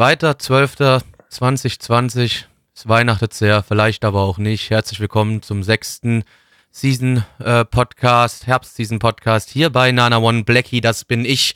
2.12.2020. 0.00 2.44
Es 2.74 2.88
weihnachtet 2.88 3.34
sehr, 3.34 3.62
vielleicht 3.62 4.06
aber 4.06 4.22
auch 4.22 4.38
nicht. 4.38 4.70
Herzlich 4.70 4.98
willkommen 4.98 5.42
zum 5.42 5.62
sechsten 5.62 6.24
Season 6.70 7.22
äh, 7.38 7.66
Podcast, 7.66 8.46
Herbst-Season 8.46 8.98
Podcast 8.98 9.50
hier 9.50 9.68
bei 9.68 9.92
Nana 9.92 10.16
One 10.16 10.44
Blackie. 10.44 10.80
Das 10.80 11.04
bin 11.04 11.26
ich. 11.26 11.54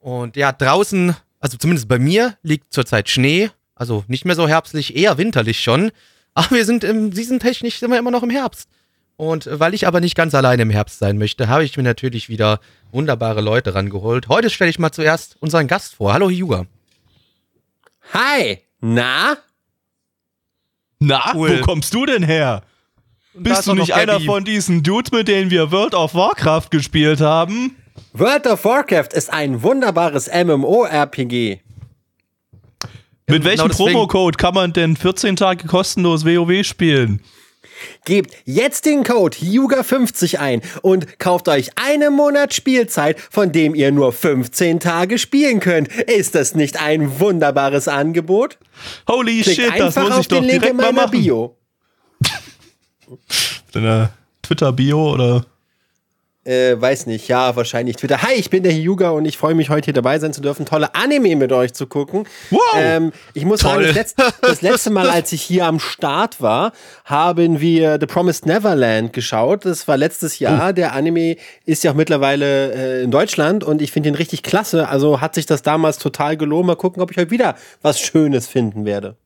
Und 0.00 0.34
ja, 0.34 0.50
draußen, 0.50 1.14
also 1.38 1.56
zumindest 1.56 1.86
bei 1.86 2.00
mir, 2.00 2.36
liegt 2.42 2.72
zurzeit 2.72 3.08
Schnee. 3.08 3.50
Also 3.76 4.02
nicht 4.08 4.24
mehr 4.24 4.34
so 4.34 4.48
herbstlich, 4.48 4.96
eher 4.96 5.16
winterlich 5.16 5.60
schon. 5.60 5.92
Aber 6.34 6.50
wir 6.50 6.64
sind 6.64 6.82
im 6.82 7.12
Season-technisch 7.12 7.78
sind 7.78 7.92
wir 7.92 7.98
immer 7.98 8.10
noch 8.10 8.24
im 8.24 8.30
Herbst. 8.30 8.68
Und 9.14 9.48
weil 9.52 9.72
ich 9.72 9.86
aber 9.86 10.00
nicht 10.00 10.16
ganz 10.16 10.34
alleine 10.34 10.62
im 10.62 10.70
Herbst 10.70 10.98
sein 10.98 11.16
möchte, 11.16 11.46
habe 11.46 11.62
ich 11.62 11.76
mir 11.76 11.84
natürlich 11.84 12.28
wieder 12.28 12.58
wunderbare 12.90 13.40
Leute 13.40 13.76
rangeholt. 13.76 14.26
Heute 14.26 14.50
stelle 14.50 14.70
ich 14.70 14.80
mal 14.80 14.90
zuerst 14.90 15.36
unseren 15.38 15.68
Gast 15.68 15.94
vor. 15.94 16.12
Hallo 16.12 16.28
Hyuga. 16.28 16.66
Hi! 18.12 18.58
Na? 18.80 19.36
Na, 21.00 21.32
Cool. 21.34 21.58
wo 21.58 21.62
kommst 21.64 21.92
du 21.94 22.06
denn 22.06 22.22
her? 22.22 22.62
da 23.34 23.40
Bist 23.40 23.60
ist 23.60 23.68
du 23.68 23.74
nicht 23.74 23.92
einer 23.94 24.20
von 24.20 24.44
diesen 24.44 24.82
Dudes, 24.82 25.10
mit 25.10 25.26
denen 25.28 25.50
wir 25.50 25.72
World 25.72 25.94
of 25.94 26.14
Warcraft 26.14 26.68
gespielt 26.70 27.20
haben? 27.20 27.76
World 28.12 28.46
of 28.46 28.64
Warcraft 28.64 29.08
ist 29.12 29.32
ein 29.32 29.62
wunderbares 29.62 30.28
MMORPG. 30.32 31.60
Mit 33.26 33.42
genau 33.42 33.44
welchem 33.44 33.68
deswegen- 33.68 33.92
Promocode 33.92 34.36
kann 34.38 34.54
man 34.54 34.72
denn 34.72 34.96
14 34.96 35.36
Tage 35.36 35.66
kostenlos 35.66 36.24
WoW 36.24 36.62
spielen? 36.64 37.20
Gebt 38.04 38.34
jetzt 38.44 38.86
den 38.86 39.04
Code 39.04 39.36
HIUGA50 39.36 40.38
ein 40.38 40.62
und 40.82 41.18
kauft 41.18 41.48
euch 41.48 41.70
einen 41.76 42.14
Monat 42.14 42.54
Spielzeit, 42.54 43.18
von 43.18 43.52
dem 43.52 43.74
ihr 43.74 43.92
nur 43.92 44.12
15 44.12 44.80
Tage 44.80 45.18
spielen 45.18 45.60
könnt. 45.60 45.88
Ist 45.88 46.34
das 46.34 46.54
nicht 46.54 46.80
ein 46.80 47.20
wunderbares 47.20 47.88
Angebot? 47.88 48.58
Holy 49.08 49.42
Klickt 49.42 49.60
shit, 49.60 49.78
das 49.78 49.96
muss 49.96 50.18
ich 50.18 50.28
doch 50.28 50.40
Link 50.40 50.62
direkt 50.62 50.76
mal 50.76 50.92
machen. 50.92 51.10
Bio. 51.10 51.56
Deine 53.72 54.10
Twitter-Bio 54.42 55.12
oder? 55.12 55.46
Äh, 56.44 56.78
weiß 56.78 57.06
nicht, 57.06 57.26
ja, 57.28 57.56
wahrscheinlich 57.56 57.96
Twitter. 57.96 58.20
Hi, 58.20 58.34
ich 58.34 58.50
bin 58.50 58.62
der 58.62 58.72
Hyuga 58.72 59.10
und 59.10 59.24
ich 59.24 59.38
freue 59.38 59.54
mich, 59.54 59.70
heute 59.70 59.86
hier 59.86 59.94
dabei 59.94 60.18
sein 60.18 60.34
zu 60.34 60.42
dürfen, 60.42 60.66
tolle 60.66 60.94
Anime 60.94 61.36
mit 61.36 61.52
euch 61.52 61.72
zu 61.72 61.86
gucken. 61.86 62.28
Wow! 62.50 62.60
Ähm, 62.76 63.12
ich 63.32 63.46
muss 63.46 63.60
sagen, 63.60 63.76
Toll. 63.76 63.86
das 63.86 63.94
letzte, 63.94 64.24
das 64.42 64.60
letzte 64.60 64.90
Mal, 64.90 65.08
als 65.08 65.32
ich 65.32 65.40
hier 65.40 65.64
am 65.64 65.80
Start 65.80 66.42
war, 66.42 66.72
haben 67.06 67.60
wir 67.60 67.96
The 67.98 68.04
Promised 68.04 68.44
Neverland 68.44 69.14
geschaut. 69.14 69.64
Das 69.64 69.88
war 69.88 69.96
letztes 69.96 70.38
Jahr. 70.38 70.68
Oh. 70.68 70.72
Der 70.72 70.92
Anime 70.92 71.36
ist 71.64 71.82
ja 71.82 71.92
auch 71.92 71.96
mittlerweile 71.96 72.72
äh, 72.74 73.02
in 73.02 73.10
Deutschland 73.10 73.64
und 73.64 73.80
ich 73.80 73.90
finde 73.90 74.10
ihn 74.10 74.14
richtig 74.14 74.42
klasse. 74.42 74.88
Also 74.88 75.22
hat 75.22 75.34
sich 75.34 75.46
das 75.46 75.62
damals 75.62 75.96
total 75.96 76.36
gelohnt. 76.36 76.66
Mal 76.66 76.76
gucken, 76.76 77.02
ob 77.02 77.10
ich 77.10 77.16
heute 77.16 77.30
wieder 77.30 77.54
was 77.80 78.00
Schönes 78.00 78.48
finden 78.48 78.84
werde. 78.84 79.16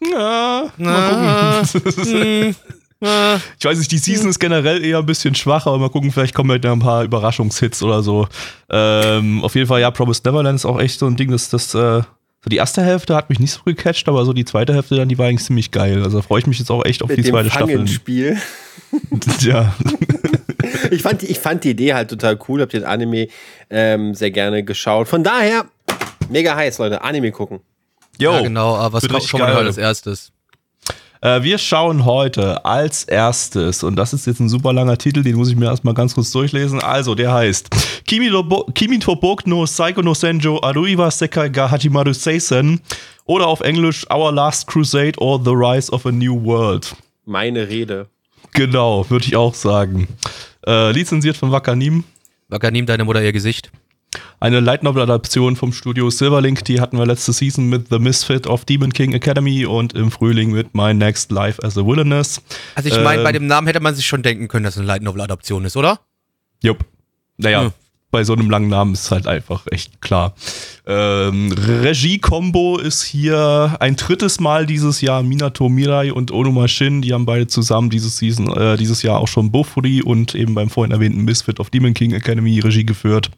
Ja, 0.00 0.70
mal 0.76 1.64
gucken. 1.64 2.56
ich 3.00 3.64
weiß 3.64 3.78
nicht, 3.78 3.92
die 3.92 3.98
Season 3.98 4.28
ist 4.30 4.38
generell 4.38 4.82
eher 4.84 4.98
ein 4.98 5.06
bisschen 5.06 5.34
schwach, 5.34 5.66
aber 5.66 5.78
mal 5.78 5.90
gucken, 5.90 6.10
vielleicht 6.12 6.34
kommen 6.34 6.50
halt 6.50 6.64
noch 6.64 6.72
ein 6.72 6.78
paar 6.78 7.04
Überraschungshits 7.04 7.82
oder 7.82 8.02
so. 8.02 8.26
Ähm, 8.70 9.44
auf 9.44 9.54
jeden 9.54 9.66
Fall, 9.66 9.80
ja, 9.82 9.90
Promised 9.90 10.24
Neverland 10.24 10.56
ist 10.56 10.64
auch 10.64 10.80
echt 10.80 10.98
so 10.98 11.06
ein 11.06 11.16
Ding, 11.16 11.30
das, 11.30 11.50
das, 11.50 11.74
äh, 11.74 12.00
so 12.42 12.48
die 12.50 12.56
erste 12.56 12.82
Hälfte 12.82 13.14
hat 13.14 13.28
mich 13.28 13.38
nicht 13.38 13.52
so 13.52 13.60
gecatcht, 13.64 14.08
aber 14.08 14.24
so 14.24 14.32
die 14.32 14.44
zweite 14.46 14.72
Hälfte 14.72 14.96
dann, 14.96 15.08
die 15.08 15.18
war 15.18 15.26
eigentlich 15.26 15.44
ziemlich 15.44 15.70
geil. 15.72 16.02
Also 16.04 16.18
da 16.18 16.22
freue 16.22 16.38
ich 16.40 16.46
mich 16.46 16.58
jetzt 16.58 16.70
auch 16.70 16.84
echt 16.84 17.02
auf 17.02 17.08
Mit 17.10 17.18
die 17.18 17.22
dem 17.22 17.30
zweite 17.32 17.50
Staffel. 17.50 17.74
Fangenspiel. 17.76 18.38
ja. 19.40 19.74
Ich 20.90 21.02
fand, 21.02 21.22
die- 21.22 21.26
ich 21.26 21.38
fand 21.38 21.64
die 21.64 21.70
Idee 21.70 21.94
halt 21.94 22.10
total 22.10 22.38
cool, 22.48 22.60
hab 22.60 22.70
den 22.70 22.84
Anime 22.84 23.28
ähm, 23.70 24.14
sehr 24.14 24.30
gerne 24.30 24.62
geschaut. 24.64 25.06
Von 25.08 25.22
daher, 25.22 25.66
mega 26.28 26.54
heiß, 26.56 26.78
Leute. 26.78 27.02
Anime 27.02 27.30
gucken. 27.30 27.60
Jo, 28.18 28.32
ja, 28.32 28.40
genau, 28.42 28.74
aber 28.76 28.94
was 28.94 29.08
kommt 29.08 29.22
schon 29.24 29.40
mal 29.40 29.46
geil. 29.46 29.56
heute 29.56 29.66
als 29.68 29.78
erstes? 29.78 30.32
Äh, 31.26 31.42
wir 31.42 31.58
schauen 31.58 32.04
heute 32.04 32.64
als 32.64 33.02
erstes, 33.02 33.82
und 33.82 33.96
das 33.96 34.12
ist 34.12 34.28
jetzt 34.28 34.38
ein 34.38 34.48
super 34.48 34.72
langer 34.72 34.96
Titel, 34.96 35.24
den 35.24 35.34
muss 35.34 35.48
ich 35.48 35.56
mir 35.56 35.66
erstmal 35.66 35.92
ganz 35.92 36.14
kurz 36.14 36.30
durchlesen. 36.30 36.80
Also, 36.80 37.16
der 37.16 37.34
heißt 37.34 37.68
Kimi, 38.06 38.30
Kimi 38.74 39.00
to 39.00 39.16
Boku 39.16 39.42
no 39.50 39.66
Saiko 39.66 40.02
no 40.02 40.14
Senjo 40.14 40.62
Aruiwa 40.62 41.10
Sekai 41.10 41.48
ga 41.48 41.68
Hajimaru 41.68 42.12
Seisen 42.12 42.80
oder 43.24 43.48
auf 43.48 43.60
Englisch 43.60 44.06
Our 44.08 44.30
Last 44.30 44.68
Crusade 44.68 45.18
or 45.18 45.40
The 45.44 45.50
Rise 45.50 45.90
of 45.90 46.06
a 46.06 46.12
New 46.12 46.44
World. 46.44 46.94
Meine 47.24 47.68
Rede. 47.68 48.06
Genau, 48.52 49.04
würde 49.10 49.24
ich 49.26 49.34
auch 49.34 49.54
sagen. 49.54 50.06
Äh, 50.64 50.92
lizenziert 50.92 51.36
von 51.36 51.50
Wakanim. 51.50 52.04
Wakanim, 52.50 52.86
deine 52.86 53.04
Mutter 53.04 53.20
ihr 53.20 53.32
Gesicht. 53.32 53.72
Eine 54.40 54.60
Light 54.60 54.82
Novel 54.82 55.02
Adaption 55.02 55.56
vom 55.56 55.72
Studio 55.72 56.10
Silverlink, 56.10 56.64
die 56.64 56.80
hatten 56.80 56.98
wir 56.98 57.06
letzte 57.06 57.32
Season 57.32 57.68
mit 57.68 57.88
The 57.90 57.98
Misfit 57.98 58.46
of 58.46 58.64
Demon 58.64 58.92
King 58.92 59.12
Academy 59.12 59.66
und 59.66 59.94
im 59.94 60.10
Frühling 60.10 60.52
mit 60.52 60.74
My 60.74 60.94
Next 60.94 61.30
Life 61.32 61.62
as 61.64 61.76
a 61.76 61.84
Wilderness. 61.86 62.40
Also 62.74 62.88
ich 62.88 63.00
meine, 63.02 63.18
Ähm, 63.20 63.24
bei 63.24 63.32
dem 63.32 63.46
Namen 63.46 63.66
hätte 63.66 63.80
man 63.80 63.94
sich 63.94 64.06
schon 64.06 64.22
denken 64.22 64.48
können, 64.48 64.64
dass 64.64 64.74
es 64.74 64.80
eine 64.80 64.86
Light 64.88 65.02
Novel 65.02 65.20
Adaption 65.22 65.64
ist, 65.64 65.76
oder? 65.76 66.00
Jupp. 66.62 66.84
Naja, 67.38 67.62
Hm. 67.64 67.72
bei 68.10 68.24
so 68.24 68.32
einem 68.34 68.48
langen 68.50 68.68
Namen 68.68 68.92
ist 68.94 69.04
es 69.04 69.10
halt 69.10 69.26
einfach 69.26 69.66
echt 69.70 70.00
klar. 70.00 70.34
Ähm, 70.86 71.52
Regie-Kombo 71.52 72.78
ist 72.78 73.02
hier 73.02 73.76
ein 73.80 73.96
drittes 73.96 74.38
Mal 74.40 74.66
dieses 74.66 75.00
Jahr 75.00 75.22
Minato 75.22 75.68
Mirai 75.68 76.12
und 76.12 76.30
Onuma 76.30 76.68
Shin. 76.68 77.02
Die 77.02 77.12
haben 77.12 77.26
beide 77.26 77.46
zusammen 77.46 77.90
dieses, 77.90 78.18
Season, 78.18 78.48
äh, 78.56 78.76
dieses 78.76 79.02
Jahr 79.02 79.18
auch 79.18 79.28
schon 79.28 79.50
Bofuri 79.50 80.02
und 80.02 80.34
eben 80.34 80.54
beim 80.54 80.70
vorhin 80.70 80.92
erwähnten 80.92 81.24
Misfit 81.24 81.58
of 81.60 81.70
Demon 81.70 81.94
King 81.94 82.12
Academy 82.12 82.60
Regie 82.60 82.86
geführt. 82.86 83.30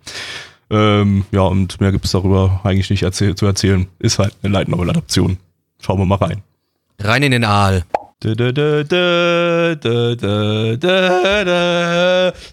Ähm, 0.71 1.25
ja, 1.33 1.43
und 1.43 1.81
mehr 1.81 1.93
gibt 1.93 2.05
es 2.05 2.13
darüber 2.13 2.61
eigentlich 2.65 2.91
nicht 2.91 3.03
erzähl 3.03 3.35
zu 3.35 3.47
erzählen. 3.47 3.87
Ist 3.99 4.19
halt 4.19 4.35
eine 4.43 4.53
Light 4.53 4.69
Novel-Adaption. 4.69 5.39
Schauen 5.81 5.99
wir 5.99 6.07
mal 6.07 6.17
rein. 6.17 6.43
Rein 6.99 7.23
in 7.23 7.33
den 7.33 7.45
Aal. 7.45 7.85
Da, 8.21 8.35
da, 8.35 8.53
da. 8.53 8.73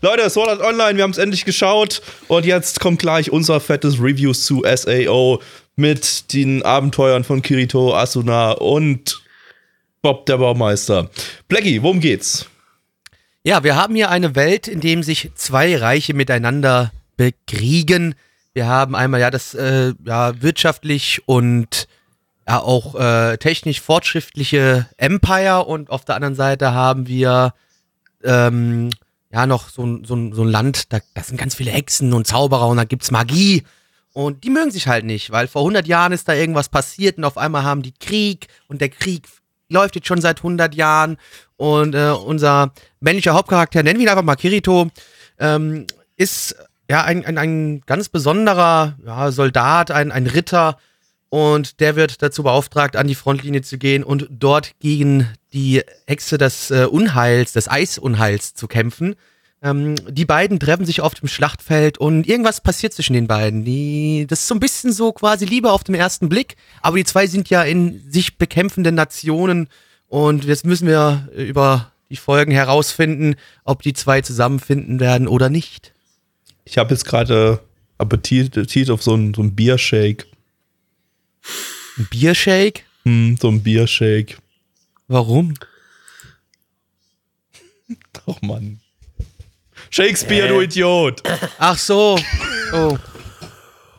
Leute, 0.02 0.30
Sword 0.30 0.50
Art 0.50 0.62
Online, 0.62 0.96
wir 0.96 1.03
haben 1.03 1.09
es 1.09 1.18
endlich 1.18 1.44
geschaut 1.44 2.03
und 2.28 2.46
jetzt 2.46 2.80
kommt 2.80 3.00
gleich 3.00 3.31
unser 3.31 3.59
fettes 3.59 4.00
Reviews 4.00 4.46
zu 4.46 4.64
SAO 4.64 5.42
mit 5.76 6.32
den 6.34 6.62
Abenteuern 6.62 7.24
von 7.24 7.42
Kirito, 7.42 7.96
Asuna 7.96 8.52
und 8.52 9.24
Bob 10.03 10.28
der 10.28 10.38
Baumeister. 10.38 11.09
Blackie, 11.47 11.82
worum 11.82 12.00
geht's? 12.00 12.46
Ja, 13.44 13.64
wir 13.64 13.76
haben 13.76 13.96
hier 13.96 14.12
eine 14.12 14.36
Welt, 14.36 14.68
in 14.68 14.82
dem 14.82 15.02
sich 15.02 15.32
zwei 15.34 15.76
Reiche 15.76 16.14
miteinander 16.14 16.92
bekriegen. 17.18 18.16
Wir 18.53 18.68
haben 18.68 18.96
einmal 18.96 19.20
ja 19.20 19.31
das 19.31 19.53
äh, 19.53 19.94
ja, 20.06 20.42
wirtschaftlich 20.42 21.22
und 21.26 21.88
ja 22.48 22.59
auch 22.62 22.96
äh, 22.96 23.38
technisch 23.38 23.81
fortschrittliche 23.81 24.88
Empire 24.98 25.66
und 25.66 25.90
auf 25.90 26.06
der 26.06 26.16
anderen 26.16 26.36
Seite 26.36 26.74
haben 26.74 27.08
wir 27.08 27.53
ähm, 28.24 28.90
ja 29.31 29.46
noch 29.46 29.70
so, 29.70 29.84
ein- 29.86 30.03
so, 30.06 30.16
so 30.34 30.44
ein 30.44 30.48
Land, 30.50 30.94
da 30.94 31.00
das 31.14 31.28
sind 31.28 31.38
ganz 31.38 31.56
viele 31.56 31.72
Hexen 31.72 32.14
und 32.14 32.28
Zauberer 32.28 32.68
und 32.68 32.78
da 32.78 32.84
gibt's 32.86 33.12
Magie. 33.12 33.64
Und 34.14 34.46
die 34.46 34.50
mögen 34.50 34.72
sich 34.72 34.88
halt 34.88 35.03
nicht, 35.03 35.32
weil 35.32 35.47
vor 35.47 35.64
100 35.64 35.88
Jahren 35.88 36.14
ist 36.14 36.29
da 36.29 36.34
irgendwas 36.34 36.70
passiert 36.70 37.18
und 37.18 37.26
auf 37.26 37.38
einmal 37.38 37.64
haben 37.64 37.82
die 37.82 37.91
Krieg 37.94 38.47
und 38.68 38.79
der 38.79 38.88
Krieg 38.90 39.28
läuft 39.68 39.96
jetzt 39.96 40.08
schon 40.08 40.22
seit 40.22 40.38
100 40.38 40.73
Jahren 40.76 41.18
und 41.58 41.96
äh, 41.96 42.11
unser 42.11 42.72
männlicher 43.02 43.34
Hauptcharakter, 43.34 43.84
nennen 43.84 44.00
wir 44.00 44.06
ihn 44.06 44.09
einfach 44.09 44.23
mal 44.23 44.35
Kirito, 44.35 44.88
ähm, 45.40 45.85
ist 46.16 46.56
ja 46.90 47.03
ein, 47.03 47.26
ein, 47.26 47.37
ein 47.37 47.82
ganz 47.85 48.09
besonderer 48.09 48.96
ja, 49.05 49.32
Soldat, 49.32 49.91
ein, 49.91 50.11
ein 50.11 50.28
Ritter 50.28 50.78
und 51.29 51.79
der 51.79 51.96
wird 51.96 52.22
dazu 52.22 52.43
beauftragt, 52.43 52.96
an 52.96 53.08
die 53.08 53.16
Frontlinie 53.16 53.61
zu 53.61 53.78
gehen 53.78 54.03
und 54.03 54.28
dort 54.29 54.72
gegen 54.79 55.28
die 55.53 55.82
Hexe 56.08 56.37
des 56.37 56.72
äh, 56.72 56.85
Unheils, 56.85 57.53
des 57.53 57.70
Eisunheils 57.70 58.53
zu 58.53 58.67
kämpfen. 58.67 59.16
Ähm, 59.61 59.96
die 60.09 60.26
beiden 60.26 60.59
treffen 60.59 60.85
sich 60.85 61.02
auf 61.02 61.16
dem 61.16 61.28
Schlachtfeld 61.28 61.97
und 61.97 62.28
irgendwas 62.28 62.61
passiert 62.61 62.93
zwischen 62.93 63.14
den 63.14 63.28
beiden. 63.28 63.66
Die, 63.66 64.28
das 64.29 64.41
ist 64.41 64.47
so 64.47 64.55
ein 64.55 64.59
bisschen 64.59 64.93
so 64.93 65.11
quasi 65.11 65.46
Liebe 65.46 65.72
auf 65.72 65.84
den 65.84 65.96
ersten 65.96 66.29
Blick, 66.29 66.55
aber 66.82 66.97
die 66.97 67.05
zwei 67.05 67.26
sind 67.28 67.49
ja 67.49 67.64
in 67.64 68.03
sich 68.11 68.37
bekämpfenden 68.37 68.96
Nationen 68.96 69.67
und 70.08 70.46
jetzt 70.46 70.66
müssen 70.66 70.87
wir 70.87 71.28
über 71.35 71.91
die 72.09 72.16
Folgen 72.16 72.52
herausfinden, 72.52 73.35
ob 73.64 73.82
die 73.82 73.93
zwei 73.93 74.22
zusammenfinden 74.22 74.99
werden 74.99 75.28
oder 75.28 75.49
nicht. 75.49 75.95
Ich 76.66 76.78
habe 76.78 76.94
jetzt 76.94 77.06
gerade 77.06 77.59
Appetit, 77.97 78.58
Appetit 78.58 78.90
auf 78.90 79.02
so 79.03 79.16
ein, 79.16 79.34
so 79.34 79.41
ein 79.41 79.56
Biershake. 79.56 80.26
Ein 81.97 82.08
Biershake? 82.09 82.84
Hm, 83.03 83.38
so 83.40 83.50
ein 83.50 83.62
Biershake. 83.64 84.38
Warum? 85.08 85.53
Ach 88.28 88.41
Mann. 88.41 88.79
Shakespeare, 89.91 90.47
du 90.47 90.62
Idiot! 90.62 91.22
Ach 91.59 91.78
so. 91.78 92.17
Oh. 92.73 92.97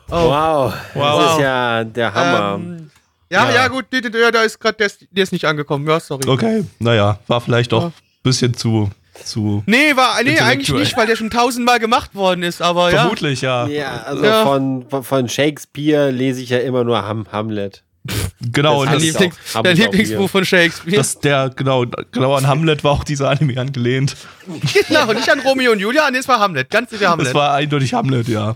Wow. 0.09 0.73
Das 0.73 0.95
Wow. 0.95 1.31
ist 1.37 1.41
ja 1.41 1.83
der 1.83 2.13
Hammer. 2.13 2.55
Ähm, 2.63 2.91
ja, 3.31 3.49
Ja. 3.49 3.55
ja, 3.55 3.67
gut, 3.69 3.85
der, 3.91 4.01
der, 4.01 4.31
der 4.31 4.43
ist 4.43 4.59
gerade, 4.59 4.77
der, 4.77 4.87
ist- 4.87 5.07
der 5.09 5.23
ist 5.23 5.31
nicht 5.31 5.45
angekommen. 5.45 5.87
Ja, 5.87 5.99
sorry. 5.99 6.27
Okay, 6.29 6.63
naja, 6.79 7.19
war 7.27 7.41
vielleicht 7.41 7.71
doch 7.71 7.85
ein 7.85 7.93
bisschen 8.23 8.53
zu, 8.53 8.91
zu 9.23 9.63
Nee, 9.65 9.95
war, 9.95 10.21
nee, 10.23 10.39
eigentlich 10.39 10.71
nicht, 10.71 10.97
weil 10.97 11.07
der 11.07 11.15
schon 11.15 11.29
tausendmal 11.29 11.79
gemacht 11.79 12.15
worden 12.15 12.43
ist, 12.43 12.61
aber 12.61 12.91
ja. 12.91 13.01
vermutlich, 13.01 13.41
ja. 13.41 13.67
ja, 13.67 14.03
also 14.05 14.23
Ja. 14.25 14.43
Von, 14.43 14.85
von, 15.03 15.29
Shakespeare 15.29 16.11
lese 16.11 16.41
ich 16.41 16.49
ja 16.49 16.59
immer 16.59 16.83
nur 16.83 17.01
Ham 17.03 17.27
Hamlet. 17.31 17.83
Genau, 18.39 18.81
und 18.81 18.85
Das 18.87 18.95
das, 18.95 19.03
Lieblings, 19.03 19.35
auch- 19.53 19.59
auch 19.59 19.63
Lieblingsbuch 19.65 20.29
von 20.29 20.45
Shakespeare. 20.45 20.95
das 20.95 21.19
der, 21.19 21.49
genau, 21.55 21.85
genau 22.11 22.35
an 22.35 22.47
Hamlet 22.47 22.83
war 22.83 22.91
auch 22.91 23.03
dieser 23.03 23.29
Anime 23.29 23.59
angelehnt. 23.59 24.15
genau, 24.87 25.11
nicht 25.11 25.29
an 25.29 25.39
Romeo 25.41 25.71
und 25.71 25.79
Julia, 25.79 26.09
nee, 26.11 26.19
es 26.19 26.27
war 26.27 26.39
Hamlet. 26.39 26.69
Ganz 26.69 26.91
sicher 26.91 27.09
Hamlet. 27.09 27.27
Das 27.27 27.33
war 27.33 27.53
eindeutig 27.53 27.93
Hamlet, 27.93 28.27
ja. 28.27 28.55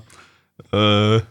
Äh, 0.72 1.22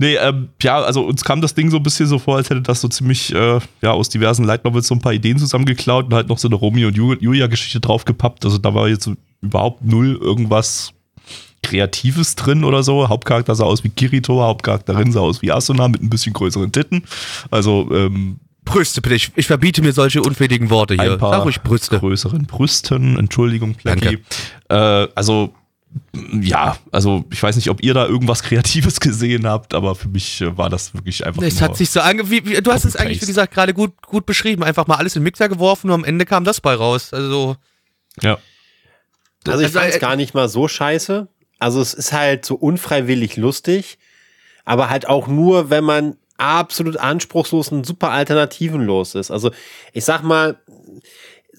nee, 0.00 0.16
ähm, 0.16 0.48
ja, 0.62 0.80
also 0.80 1.02
uns 1.06 1.22
kam 1.22 1.40
das 1.40 1.54
Ding 1.54 1.70
so 1.70 1.76
ein 1.76 1.82
bisschen 1.84 2.06
so 2.08 2.18
vor, 2.18 2.36
als 2.38 2.50
hätte 2.50 2.62
das 2.62 2.80
so 2.80 2.88
ziemlich, 2.88 3.32
äh, 3.32 3.60
ja, 3.82 3.92
aus 3.92 4.08
diversen 4.08 4.44
Light 4.44 4.64
Novels 4.64 4.88
so 4.88 4.94
ein 4.96 5.00
paar 5.00 5.12
Ideen 5.12 5.38
zusammengeklaut 5.38 6.06
und 6.06 6.14
halt 6.14 6.28
noch 6.28 6.38
so 6.38 6.48
eine 6.48 6.56
Romeo 6.56 6.88
und 6.88 6.96
Ju- 6.96 7.18
Julia-Geschichte 7.20 7.78
draufgepappt. 7.78 8.44
Also 8.44 8.58
da 8.58 8.74
war 8.74 8.88
jetzt 8.88 9.08
überhaupt 9.40 9.84
null 9.84 10.18
irgendwas 10.20 10.92
Kreatives 11.62 12.34
drin 12.36 12.64
oder 12.64 12.82
so. 12.82 13.08
Hauptcharakter 13.08 13.54
sah 13.54 13.64
aus 13.64 13.84
wie 13.84 13.90
Kirito, 13.90 14.40
Hauptcharakterin 14.42 15.12
sah 15.12 15.20
aus 15.20 15.42
wie 15.42 15.52
Asuna 15.52 15.88
mit 15.88 16.02
ein 16.02 16.10
bisschen 16.10 16.32
größeren 16.32 16.72
Titten. 16.72 17.04
Also, 17.50 17.88
ähm, 17.92 18.40
Brüste, 18.64 19.00
bitte. 19.02 19.14
Ich, 19.16 19.32
ich 19.36 19.46
verbiete 19.46 19.82
mir 19.82 19.92
solche 19.92 20.22
unfähigen 20.22 20.70
Worte 20.70 20.94
hier. 20.94 21.12
ein 21.12 21.18
paar 21.18 21.32
Sag 21.32 21.44
ruhig 21.44 21.60
Brüste. 21.62 21.98
größeren 21.98 22.46
Brüsten. 22.46 23.18
Entschuldigung, 23.18 23.74
Blackie. 23.74 24.18
Äh, 24.68 24.74
also 25.14 25.52
ja, 26.40 26.76
also 26.90 27.24
ich 27.30 27.42
weiß 27.42 27.56
nicht, 27.56 27.70
ob 27.70 27.82
ihr 27.82 27.94
da 27.94 28.06
irgendwas 28.06 28.42
Kreatives 28.42 29.00
gesehen 29.00 29.46
habt, 29.46 29.74
aber 29.74 29.94
für 29.94 30.08
mich 30.08 30.40
äh, 30.40 30.56
war 30.56 30.68
das 30.68 30.92
wirklich 30.94 31.24
einfach 31.24 31.42
Es 31.42 31.60
nur 31.60 31.68
hat 31.68 31.76
sich 31.76 31.90
so 31.90 32.00
ange... 32.00 32.30
Wie, 32.30 32.44
wie, 32.44 32.60
du 32.60 32.72
hast 32.72 32.84
es 32.84 32.96
eigentlich, 32.96 33.22
wie 33.22 33.26
gesagt, 33.26 33.54
gerade 33.54 33.74
gut, 33.74 33.92
gut 34.02 34.26
beschrieben. 34.26 34.64
Einfach 34.64 34.86
mal 34.86 34.96
alles 34.96 35.14
in 35.14 35.20
den 35.20 35.24
Mixer 35.24 35.48
geworfen 35.48 35.88
und 35.90 35.94
am 35.94 36.04
Ende 36.04 36.26
kam 36.26 36.44
das 36.44 36.60
bei 36.60 36.74
raus. 36.74 37.12
Also, 37.12 37.56
ja. 38.22 38.38
Also 39.46 39.60
ich 39.60 39.66
Also, 39.66 39.78
fand 39.78 39.90
es 39.90 39.96
äh, 39.96 40.00
gar 40.00 40.16
nicht 40.16 40.34
mal 40.34 40.48
so 40.48 40.68
scheiße. 40.68 41.28
Also 41.58 41.80
es 41.80 41.94
ist 41.94 42.12
halt 42.12 42.44
so 42.44 42.54
unfreiwillig 42.56 43.36
lustig, 43.36 43.98
aber 44.64 44.90
halt 44.90 45.06
auch 45.06 45.28
nur, 45.28 45.70
wenn 45.70 45.84
man 45.84 46.16
absolut 46.38 46.96
anspruchslos 46.96 47.68
und 47.68 47.86
super 47.86 48.10
alternativenlos 48.10 49.14
ist. 49.14 49.30
Also 49.30 49.50
ich 49.92 50.04
sag 50.04 50.22
mal, 50.22 50.58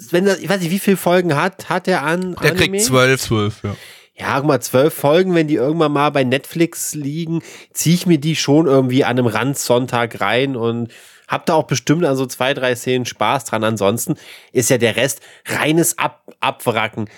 wenn 0.09 0.25
das, 0.25 0.39
ich 0.39 0.50
weiß 0.50 0.59
nicht, 0.62 0.71
wie 0.71 0.80
viele 0.80 0.98
Folgen 0.98 1.36
hat, 1.36 1.69
hat 1.69 1.88
der 1.88 2.03
an 2.03 2.36
der 2.36 2.51
Anime? 2.51 2.56
kriegt 2.56 2.81
zwölf. 2.81 3.21
Zwölf, 3.21 3.63
ja. 3.63 3.75
Ja, 4.22 4.38
guck 4.38 4.46
mal, 4.46 4.62
zwölf 4.62 4.94
Folgen, 4.94 5.34
wenn 5.34 5.48
die 5.48 5.56
irgendwann 5.56 5.94
mal 5.94 6.12
bei 6.12 6.24
Netflix 6.24 6.94
liegen, 6.94 7.42
ziehe 7.74 7.96
ich 7.96 8.06
mir 8.06 8.20
die 8.20 8.36
schon 8.36 8.68
irgendwie 8.68 9.04
an 9.04 9.18
einem 9.18 9.26
Randsonntag 9.26 10.22
rein 10.22 10.56
und 10.56 10.94
hab 11.28 11.48
da 11.48 11.56
auch 11.56 11.66
bestimmt 11.66 12.06
an 12.06 12.16
so 12.16 12.28
zwei, 12.28 12.54
drei 12.54 12.76
Szenen 12.76 13.08
Spaß 13.08 13.46
dran. 13.46 13.64
Ansonsten 13.64 14.14
ist 14.52 14.70
ja 14.70 14.78
der 14.78 14.96
Rest 14.96 15.22
reines 15.48 15.98
Ab 15.98 16.22
Abwracken. 16.40 17.10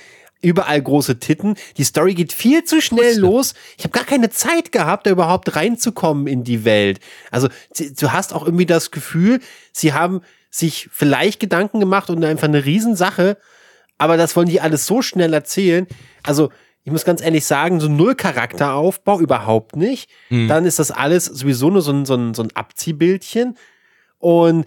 Überall 0.42 0.82
große 0.82 1.20
Titten. 1.20 1.56
Die 1.76 1.84
Story 1.84 2.14
geht 2.14 2.32
viel 2.32 2.64
zu 2.64 2.80
schnell 2.80 3.20
los. 3.20 3.54
Ich 3.78 3.84
habe 3.84 3.92
gar 3.92 4.06
keine 4.06 4.30
Zeit 4.30 4.72
gehabt, 4.72 5.06
da 5.06 5.12
überhaupt 5.12 5.58
reinzukommen 5.58 6.28
in 6.28 6.46
die 6.46 6.64
Welt. 6.64 7.02
Also 7.32 7.50
du 7.78 8.14
hast 8.14 8.34
auch 8.34 8.46
irgendwie 8.46 8.66
das 8.66 8.92
Gefühl, 8.92 9.42
sie 9.74 9.92
haben 9.92 10.22
sich 10.50 10.88
vielleicht 10.90 11.42
Gedanken 11.42 11.82
gemacht 11.82 12.10
und 12.10 12.24
einfach 12.24 12.48
eine 12.48 12.64
Riesensache 12.64 13.36
aber 13.98 14.18
das 14.18 14.36
wollen 14.36 14.50
die 14.50 14.60
alles 14.60 14.86
so 14.86 15.02
schnell 15.02 15.34
erzählen. 15.34 15.88
Also, 16.24 16.50
ich 16.84 16.92
muss 16.92 17.06
ganz 17.06 17.22
ehrlich 17.22 17.46
sagen, 17.46 17.80
so 17.80 17.88
null 17.88 18.16
Charakteraufbau 18.16 19.20
überhaupt 19.20 19.76
nicht. 19.76 20.10
Dann 20.48 20.66
ist 20.66 20.80
das 20.80 20.92
alles 20.92 21.26
sowieso 21.26 21.70
nur 21.70 21.82
so 21.82 21.92
ein, 21.92 22.06
so 22.06 22.16
ein, 22.16 22.34
so 22.34 22.44
ein 22.44 22.54
Abziehbildchen. 22.54 23.58
Und 24.20 24.66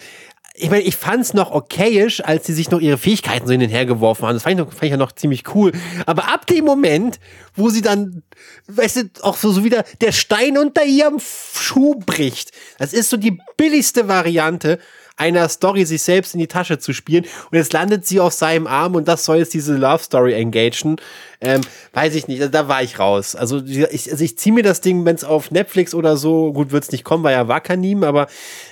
ich 0.54 0.70
meine, 0.70 0.82
ich 0.84 0.96
fand's 0.96 1.34
noch 1.34 1.50
okayisch, 1.50 2.24
als 2.24 2.46
sie 2.46 2.54
sich 2.54 2.70
noch 2.70 2.80
ihre 2.80 2.96
Fähigkeiten 2.96 3.46
so 3.46 3.52
hin 3.52 3.62
und 3.62 3.68
her 3.68 3.84
geworfen 3.84 4.26
haben. 4.26 4.34
Das 4.34 4.42
fand 4.42 4.54
ich, 4.54 4.64
noch, 4.64 4.72
fand 4.72 4.84
ich 4.84 4.90
ja 4.90 4.96
noch 4.96 5.12
ziemlich 5.12 5.54
cool. 5.54 5.72
Aber 6.06 6.32
ab 6.32 6.46
dem 6.46 6.64
Moment, 6.64 7.20
wo 7.54 7.68
sie 7.68 7.82
dann, 7.82 8.22
weißt 8.68 8.96
du, 8.96 9.02
auch 9.22 9.36
so, 9.36 9.50
so 9.50 9.64
wieder 9.64 9.84
der 10.00 10.12
Stein 10.12 10.56
unter 10.56 10.84
ihrem 10.84 11.20
Schuh 11.20 11.96
bricht. 11.96 12.52
Das 12.78 12.94
ist 12.94 13.10
so 13.10 13.18
die 13.18 13.38
billigste 13.58 14.08
Variante 14.08 14.78
einer 15.16 15.48
Story 15.48 15.84
sich 15.84 16.02
selbst 16.02 16.34
in 16.34 16.40
die 16.40 16.46
Tasche 16.46 16.78
zu 16.78 16.92
spielen 16.92 17.24
und 17.50 17.56
jetzt 17.56 17.72
landet 17.72 18.06
sie 18.06 18.20
auf 18.20 18.34
seinem 18.34 18.66
Arm 18.66 18.94
und 18.94 19.08
das 19.08 19.24
soll 19.24 19.38
jetzt 19.38 19.54
diese 19.54 19.74
Love 19.74 20.02
Story 20.02 20.34
engagen. 20.34 20.96
Ähm, 21.40 21.60
weiß 21.92 22.14
ich 22.14 22.28
nicht, 22.28 22.42
da 22.52 22.68
war 22.68 22.82
ich 22.82 22.98
raus. 22.98 23.36
Also 23.36 23.62
ich, 23.64 24.10
also 24.10 24.24
ich 24.24 24.38
ziehe 24.38 24.54
mir 24.54 24.62
das 24.62 24.80
Ding, 24.80 25.04
wenn 25.04 25.16
es 25.16 25.24
auf 25.24 25.50
Netflix 25.50 25.94
oder 25.94 26.16
so, 26.16 26.52
gut 26.52 26.72
wird's 26.72 26.92
nicht 26.92 27.04
kommen, 27.04 27.24
weil 27.24 27.34
ja 27.34 27.48
Wakanim, 27.48 28.04
aber 28.04 28.26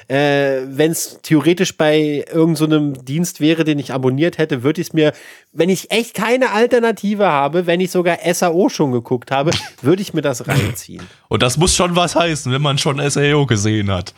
äh, 0.08 0.62
wenn 0.66 0.90
es 0.90 1.18
theoretisch 1.22 1.76
bei 1.76 2.24
irgendeinem 2.32 2.94
so 2.94 3.02
Dienst 3.02 3.40
wäre, 3.40 3.64
den 3.64 3.78
ich 3.78 3.92
abonniert 3.92 4.38
hätte, 4.38 4.62
würde 4.62 4.80
ich 4.80 4.88
es 4.88 4.92
mir, 4.92 5.12
wenn 5.52 5.68
ich 5.68 5.90
echt 5.90 6.14
keine 6.14 6.52
Alternative 6.52 7.26
habe, 7.26 7.66
wenn 7.66 7.80
ich 7.80 7.90
sogar 7.90 8.18
SAO 8.32 8.68
schon 8.68 8.92
geguckt 8.92 9.30
habe, 9.30 9.50
würde 9.82 10.02
ich 10.02 10.14
mir 10.14 10.22
das 10.22 10.46
reinziehen. 10.48 11.02
Und 11.28 11.42
das 11.42 11.56
muss 11.56 11.74
schon 11.74 11.96
was 11.96 12.14
heißen, 12.14 12.52
wenn 12.52 12.62
man 12.62 12.78
schon 12.78 12.98
SAO 13.10 13.46
gesehen 13.46 13.90
hat. 13.90 14.14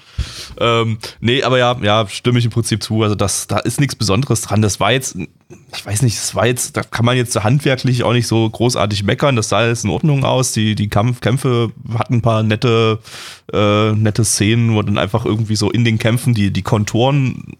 Ähm, 0.59 0.99
nee, 1.21 1.43
aber 1.43 1.59
ja, 1.59 1.77
ja, 1.83 2.07
stimme 2.09 2.39
ich 2.39 2.45
im 2.45 2.51
Prinzip 2.51 2.83
zu. 2.83 3.03
Also 3.03 3.15
das, 3.15 3.47
da 3.47 3.59
ist 3.59 3.81
nichts 3.81 3.97
Besonderes 3.97 4.43
dran. 4.43 4.63
Das 4.63 4.81
war 4.81 4.93
jetzt, 4.93 5.17
ich 5.75 5.87
weiß 5.87 6.03
nicht, 6.03 6.19
das 6.19 6.35
war 6.35 6.47
jetzt, 6.47 6.77
da 6.77 6.83
kann 6.83 7.05
man 7.05 7.17
jetzt 7.17 7.43
handwerklich 7.43 8.03
auch 8.03 8.13
nicht 8.13 8.27
so 8.27 8.36
großartig 8.51 9.05
meckern. 9.05 9.37
Das 9.37 9.49
sah 9.49 9.67
jetzt 9.67 9.85
in 9.85 9.91
Ordnung 9.91 10.25
aus. 10.25 10.53
Die, 10.53 10.75
die 10.75 10.89
Kampf, 10.89 11.21
Kämpfe 11.21 11.73
hatten 11.99 12.15
ein 12.15 12.23
paar 12.23 12.43
nette, 12.43 13.01
äh, 13.53 13.93
nette 13.93 14.25
Szenen, 14.25 14.75
wo 14.75 14.83
dann 14.83 14.99
einfach 14.99 15.25
irgendwie 15.25 15.57
so 15.57 15.71
in 15.71 15.85
den 15.85 15.99
Kämpfen 15.99 16.35
die, 16.35 16.53
die 16.53 16.63
Konturen 16.63 17.57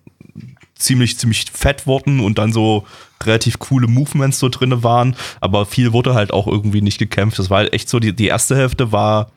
ziemlich, 0.75 1.19
ziemlich 1.19 1.47
fett 1.53 1.87
wurden 1.87 2.21
und 2.21 2.39
dann 2.39 2.53
so 2.53 2.85
relativ 3.23 3.59
coole 3.59 3.87
Movements 3.87 4.39
so 4.39 4.49
drinne 4.49 4.83
waren, 4.83 5.17
aber 5.41 5.67
viel 5.67 5.93
wurde 5.93 6.15
halt 6.15 6.33
auch 6.33 6.47
irgendwie 6.47 6.83
nicht 6.83 6.99
gekämpft. 6.99 7.39
Das 7.39 7.51
war 7.51 7.59
halt 7.59 7.73
echt 7.73 7.89
so, 7.89 7.99
die, 7.99 8.15
die 8.15 8.27
erste 8.27 8.57
Hälfte 8.57 8.93
war 8.93 9.31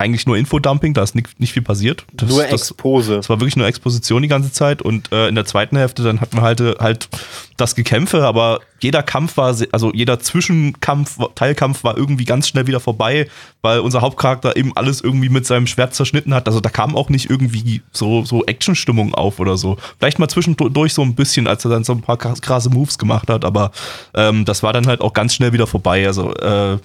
eigentlich 0.00 0.26
nur 0.26 0.36
Infodumping, 0.36 0.94
da 0.94 1.02
ist 1.02 1.14
nicht, 1.14 1.38
nicht 1.40 1.52
viel 1.52 1.62
passiert. 1.62 2.04
Das, 2.12 2.28
Nur 2.28 2.46
Expose. 2.48 3.16
das 3.16 3.28
war 3.28 3.40
wirklich 3.40 3.56
nur 3.56 3.66
Exposition 3.66 4.22
die 4.22 4.28
ganze 4.28 4.52
Zeit 4.52 4.82
und 4.82 5.10
äh, 5.12 5.28
in 5.28 5.34
der 5.34 5.44
zweiten 5.44 5.76
Hälfte 5.76 6.02
dann 6.02 6.20
hatten 6.20 6.36
wir 6.36 6.42
halt, 6.42 6.60
äh, 6.60 6.74
halt 6.80 7.08
das 7.56 7.74
Gekämpfe, 7.74 8.24
aber 8.24 8.60
jeder 8.80 9.02
Kampf 9.02 9.36
war, 9.36 9.54
also 9.72 9.92
jeder 9.94 10.18
Zwischenkampf, 10.20 11.18
Teilkampf 11.34 11.84
war 11.84 11.96
irgendwie 11.96 12.24
ganz 12.24 12.48
schnell 12.48 12.66
wieder 12.66 12.80
vorbei, 12.80 13.28
weil 13.62 13.78
unser 13.80 14.00
Hauptcharakter 14.00 14.56
eben 14.56 14.76
alles 14.76 15.00
irgendwie 15.00 15.28
mit 15.28 15.46
seinem 15.46 15.66
Schwert 15.66 15.94
zerschnitten 15.94 16.34
hat. 16.34 16.48
Also 16.48 16.60
da 16.60 16.68
kam 16.68 16.96
auch 16.96 17.08
nicht 17.08 17.30
irgendwie 17.30 17.82
so, 17.92 18.24
so 18.24 18.44
Actionstimmung 18.44 19.14
auf 19.14 19.38
oder 19.40 19.56
so. 19.56 19.78
Vielleicht 19.98 20.18
mal 20.18 20.28
zwischendurch 20.28 20.92
so 20.92 21.02
ein 21.02 21.14
bisschen, 21.14 21.46
als 21.46 21.64
er 21.64 21.70
dann 21.70 21.84
so 21.84 21.92
ein 21.92 22.02
paar 22.02 22.16
krass- 22.18 22.42
krasse 22.42 22.70
Moves 22.70 22.98
gemacht 22.98 23.30
hat, 23.30 23.44
aber 23.44 23.70
ähm, 24.14 24.44
das 24.44 24.62
war 24.62 24.72
dann 24.72 24.86
halt 24.86 25.00
auch 25.00 25.12
ganz 25.12 25.34
schnell 25.34 25.52
wieder 25.52 25.66
vorbei. 25.66 26.06
Also 26.06 26.34
äh, 26.34 26.78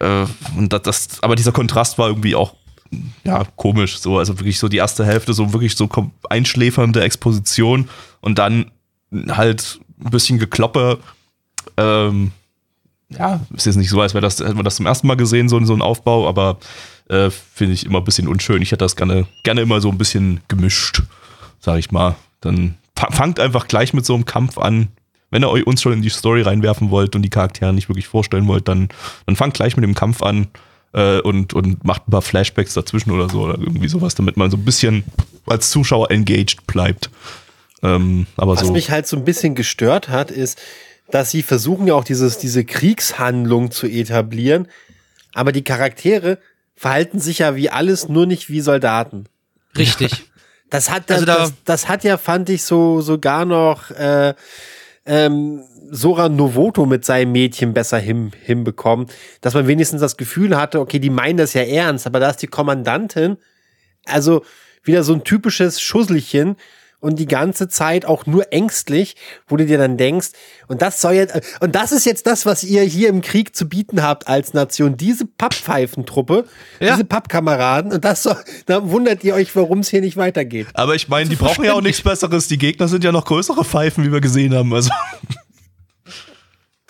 äh, 0.00 0.26
und 0.56 0.72
das, 0.72 0.82
das, 0.82 1.22
aber 1.22 1.36
dieser 1.36 1.52
Kontrast 1.52 1.96
war 1.98 2.08
irgendwie 2.08 2.34
auch 2.34 2.54
ja, 3.22 3.44
komisch, 3.54 3.98
so, 3.98 4.18
also 4.18 4.38
wirklich 4.40 4.58
so 4.58 4.68
die 4.68 4.78
erste 4.78 5.06
Hälfte, 5.06 5.32
so 5.32 5.52
wirklich 5.52 5.76
so 5.76 5.88
einschläfernde 6.28 7.02
Exposition 7.04 7.88
und 8.20 8.38
dann 8.40 8.72
halt 9.28 9.78
ein 10.04 10.10
bisschen 10.10 10.40
Gekloppe. 10.40 10.98
Ähm, 11.76 12.32
ja, 13.10 13.40
ist 13.54 13.66
jetzt 13.66 13.76
nicht 13.76 13.90
so, 13.90 14.00
als 14.00 14.14
wäre 14.14 14.22
das, 14.22 14.40
hätte 14.40 14.54
man 14.54 14.64
das 14.64 14.76
zum 14.76 14.86
ersten 14.86 15.06
Mal 15.06 15.16
gesehen, 15.16 15.48
so, 15.48 15.64
so 15.64 15.74
ein 15.74 15.82
Aufbau, 15.82 16.28
aber 16.28 16.58
äh, 17.08 17.30
finde 17.30 17.74
ich 17.74 17.86
immer 17.86 17.98
ein 17.98 18.04
bisschen 18.04 18.28
unschön. 18.28 18.62
Ich 18.62 18.72
hätte 18.72 18.84
das 18.84 18.96
gerne, 18.96 19.26
gerne 19.44 19.60
immer 19.60 19.80
so 19.80 19.90
ein 19.90 19.98
bisschen 19.98 20.40
gemischt, 20.48 21.02
sag 21.60 21.78
ich 21.78 21.90
mal. 21.90 22.16
Dann 22.40 22.76
fa- 22.96 23.10
fangt 23.10 23.38
einfach 23.40 23.68
gleich 23.68 23.92
mit 23.92 24.06
so 24.06 24.14
einem 24.14 24.24
Kampf 24.24 24.58
an. 24.58 24.88
Wenn 25.30 25.42
ihr 25.44 25.48
euch 25.50 25.66
uns 25.66 25.80
schon 25.82 25.92
in 25.92 26.02
die 26.02 26.08
Story 26.10 26.42
reinwerfen 26.42 26.90
wollt 26.90 27.14
und 27.16 27.22
die 27.22 27.30
Charaktere 27.30 27.72
nicht 27.72 27.88
wirklich 27.88 28.08
vorstellen 28.08 28.46
wollt, 28.48 28.66
dann, 28.68 28.88
dann 29.26 29.36
fangt 29.36 29.54
gleich 29.54 29.76
mit 29.76 29.84
dem 29.84 29.94
Kampf 29.94 30.22
an 30.22 30.48
äh, 30.92 31.20
und, 31.20 31.54
und 31.54 31.84
macht 31.84 32.08
ein 32.08 32.10
paar 32.10 32.22
Flashbacks 32.22 32.74
dazwischen 32.74 33.10
oder 33.12 33.28
so 33.28 33.42
oder 33.42 33.58
irgendwie 33.58 33.88
sowas, 33.88 34.14
damit 34.14 34.36
man 34.36 34.50
so 34.50 34.56
ein 34.56 34.64
bisschen 34.64 35.04
als 35.46 35.70
Zuschauer 35.70 36.10
engaged 36.10 36.66
bleibt. 36.66 37.10
Ähm, 37.82 38.26
aber 38.36 38.54
Was 38.56 38.66
so. 38.66 38.72
mich 38.72 38.90
halt 38.90 39.06
so 39.06 39.16
ein 39.16 39.24
bisschen 39.24 39.54
gestört 39.54 40.08
hat, 40.08 40.30
ist, 40.30 40.58
dass 41.10 41.30
sie 41.30 41.42
versuchen 41.42 41.86
ja 41.86 41.94
auch 41.94 42.04
dieses, 42.04 42.38
diese 42.38 42.64
Kriegshandlung 42.64 43.70
zu 43.70 43.86
etablieren, 43.86 44.68
aber 45.32 45.52
die 45.52 45.62
Charaktere 45.64 46.38
verhalten 46.76 47.20
sich 47.20 47.38
ja 47.38 47.56
wie 47.56 47.70
alles, 47.70 48.08
nur 48.08 48.26
nicht 48.26 48.48
wie 48.50 48.60
Soldaten. 48.60 49.26
Richtig. 49.76 50.24
Das 50.72 50.88
hat, 50.88 51.10
Also 51.10 51.24
das, 51.24 51.36
da- 51.36 51.42
das, 51.42 51.52
das 51.64 51.88
hat 51.88 52.04
ja, 52.04 52.16
fand 52.16 52.48
ich, 52.48 52.62
so 52.62 53.00
sogar 53.00 53.44
noch 53.44 53.90
äh, 53.90 54.34
ähm, 55.06 55.62
Sora 55.90 56.28
Novoto 56.28 56.86
mit 56.86 57.04
seinem 57.04 57.32
Mädchen 57.32 57.74
besser 57.74 57.98
hin, 57.98 58.32
hinbekommen, 58.42 59.06
dass 59.40 59.54
man 59.54 59.66
wenigstens 59.66 60.00
das 60.00 60.16
Gefühl 60.16 60.56
hatte, 60.56 60.80
okay, 60.80 60.98
die 60.98 61.10
meinen 61.10 61.36
das 61.36 61.54
ja 61.54 61.62
ernst, 61.62 62.06
aber 62.06 62.20
da 62.20 62.30
ist 62.30 62.42
die 62.42 62.46
Kommandantin, 62.46 63.36
also 64.06 64.44
wieder 64.82 65.02
so 65.02 65.12
ein 65.12 65.24
typisches 65.24 65.80
Schusselchen 65.80 66.56
und 67.00 67.18
die 67.18 67.26
ganze 67.26 67.68
Zeit 67.68 68.04
auch 68.04 68.26
nur 68.26 68.52
ängstlich, 68.52 69.16
wo 69.48 69.56
du 69.56 69.66
dir 69.66 69.78
dann 69.78 69.96
denkst, 69.96 70.28
und 70.68 70.82
das 70.82 71.00
soll 71.00 71.14
jetzt, 71.14 71.40
und 71.60 71.74
das 71.74 71.92
ist 71.92 72.06
jetzt 72.06 72.26
das, 72.26 72.46
was 72.46 72.62
ihr 72.62 72.82
hier 72.82 73.08
im 73.08 73.20
Krieg 73.22 73.56
zu 73.56 73.68
bieten 73.68 74.02
habt 74.02 74.28
als 74.28 74.54
Nation, 74.54 74.96
diese 74.96 75.24
Papppfeifentruppe, 75.26 76.44
Ja. 76.78 76.92
diese 76.92 77.04
Pappkameraden, 77.04 77.92
und 77.92 78.04
das 78.04 78.22
soll, 78.22 78.36
da 78.66 78.88
wundert 78.88 79.24
ihr 79.24 79.34
euch, 79.34 79.54
warum 79.56 79.80
es 79.80 79.88
hier 79.88 80.00
nicht 80.00 80.16
weitergeht. 80.16 80.66
Aber 80.74 80.94
ich 80.94 81.08
meine, 81.08 81.28
die 81.28 81.36
brauchen 81.36 81.64
ja 81.64 81.72
auch 81.72 81.80
nichts 81.82 82.02
Besseres. 82.02 82.48
Die 82.48 82.58
Gegner 82.58 82.88
sind 82.88 83.02
ja 83.04 83.12
noch 83.12 83.24
größere 83.24 83.64
Pfeifen, 83.64 84.04
wie 84.04 84.12
wir 84.12 84.20
gesehen 84.20 84.54
haben. 84.54 84.72
Also, 84.74 84.90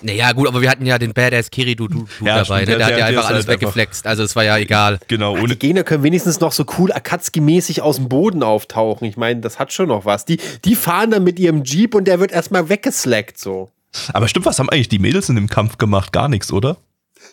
Naja, 0.02 0.33
gut, 0.33 0.49
aber 0.49 0.61
wir 0.62 0.71
hatten 0.71 0.87
ja 0.87 0.99
den 0.99 1.12
Badass 1.12 1.50
Kiridu 1.50 1.87
du, 1.88 2.07
du 2.19 2.25
Ja, 2.25 2.38
dabei, 2.42 2.45
stimmt, 2.45 2.61
ne? 2.61 2.66
der- 2.66 2.76
Der, 2.78 2.85
hat 2.87 2.90
ja 2.92 2.97
der 2.97 3.07
einfach 3.07 3.25
alles 3.28 3.47
halt 3.47 3.61
weggeflext. 3.61 4.07
Also 4.07 4.23
es 4.23 4.35
war 4.35 4.45
ja 4.45 4.57
egal. 4.59 4.99
genau, 5.09 5.37
Die 5.37 5.42
ohne. 5.42 5.57
Gegner 5.57 5.85
können 5.85 6.02
wenigstens 6.02 6.40
noch 6.40 6.52
so 6.52 6.64
cool 6.78 6.90
Akatsuki-mäßig 6.92 7.83
aus 7.83 7.97
dem 7.97 8.09
Boden 8.09 8.42
auftauchen. 8.42 9.07
Ich 9.07 9.16
meine, 9.16 9.40
das 9.40 9.59
hat 9.59 9.73
schon 9.73 9.88
noch 9.88 10.04
was. 10.04 10.25
Die, 10.25 10.38
die 10.64 10.75
fahren 10.75 11.11
dann 11.11 11.25
mit 11.25 11.38
ihrem 11.38 11.64
Jeep 11.64 11.95
und 11.95 12.04
der 12.07 12.19
wird 12.21 12.33
erstmal 12.33 12.69
weggeslackt 12.69 13.38
so. 13.38 13.71
Aber 14.12 14.28
stimmt, 14.28 14.47
was 14.47 14.59
haben 14.59 14.69
eigentlich 14.71 14.88
die 14.88 14.99
Mädels 15.00 15.28
in 15.28 15.35
dem 15.35 15.49
Kampf 15.49 15.76
gemacht? 15.76 16.12
Gar 16.12 16.28
nichts, 16.28 16.52
oder? 16.52 16.76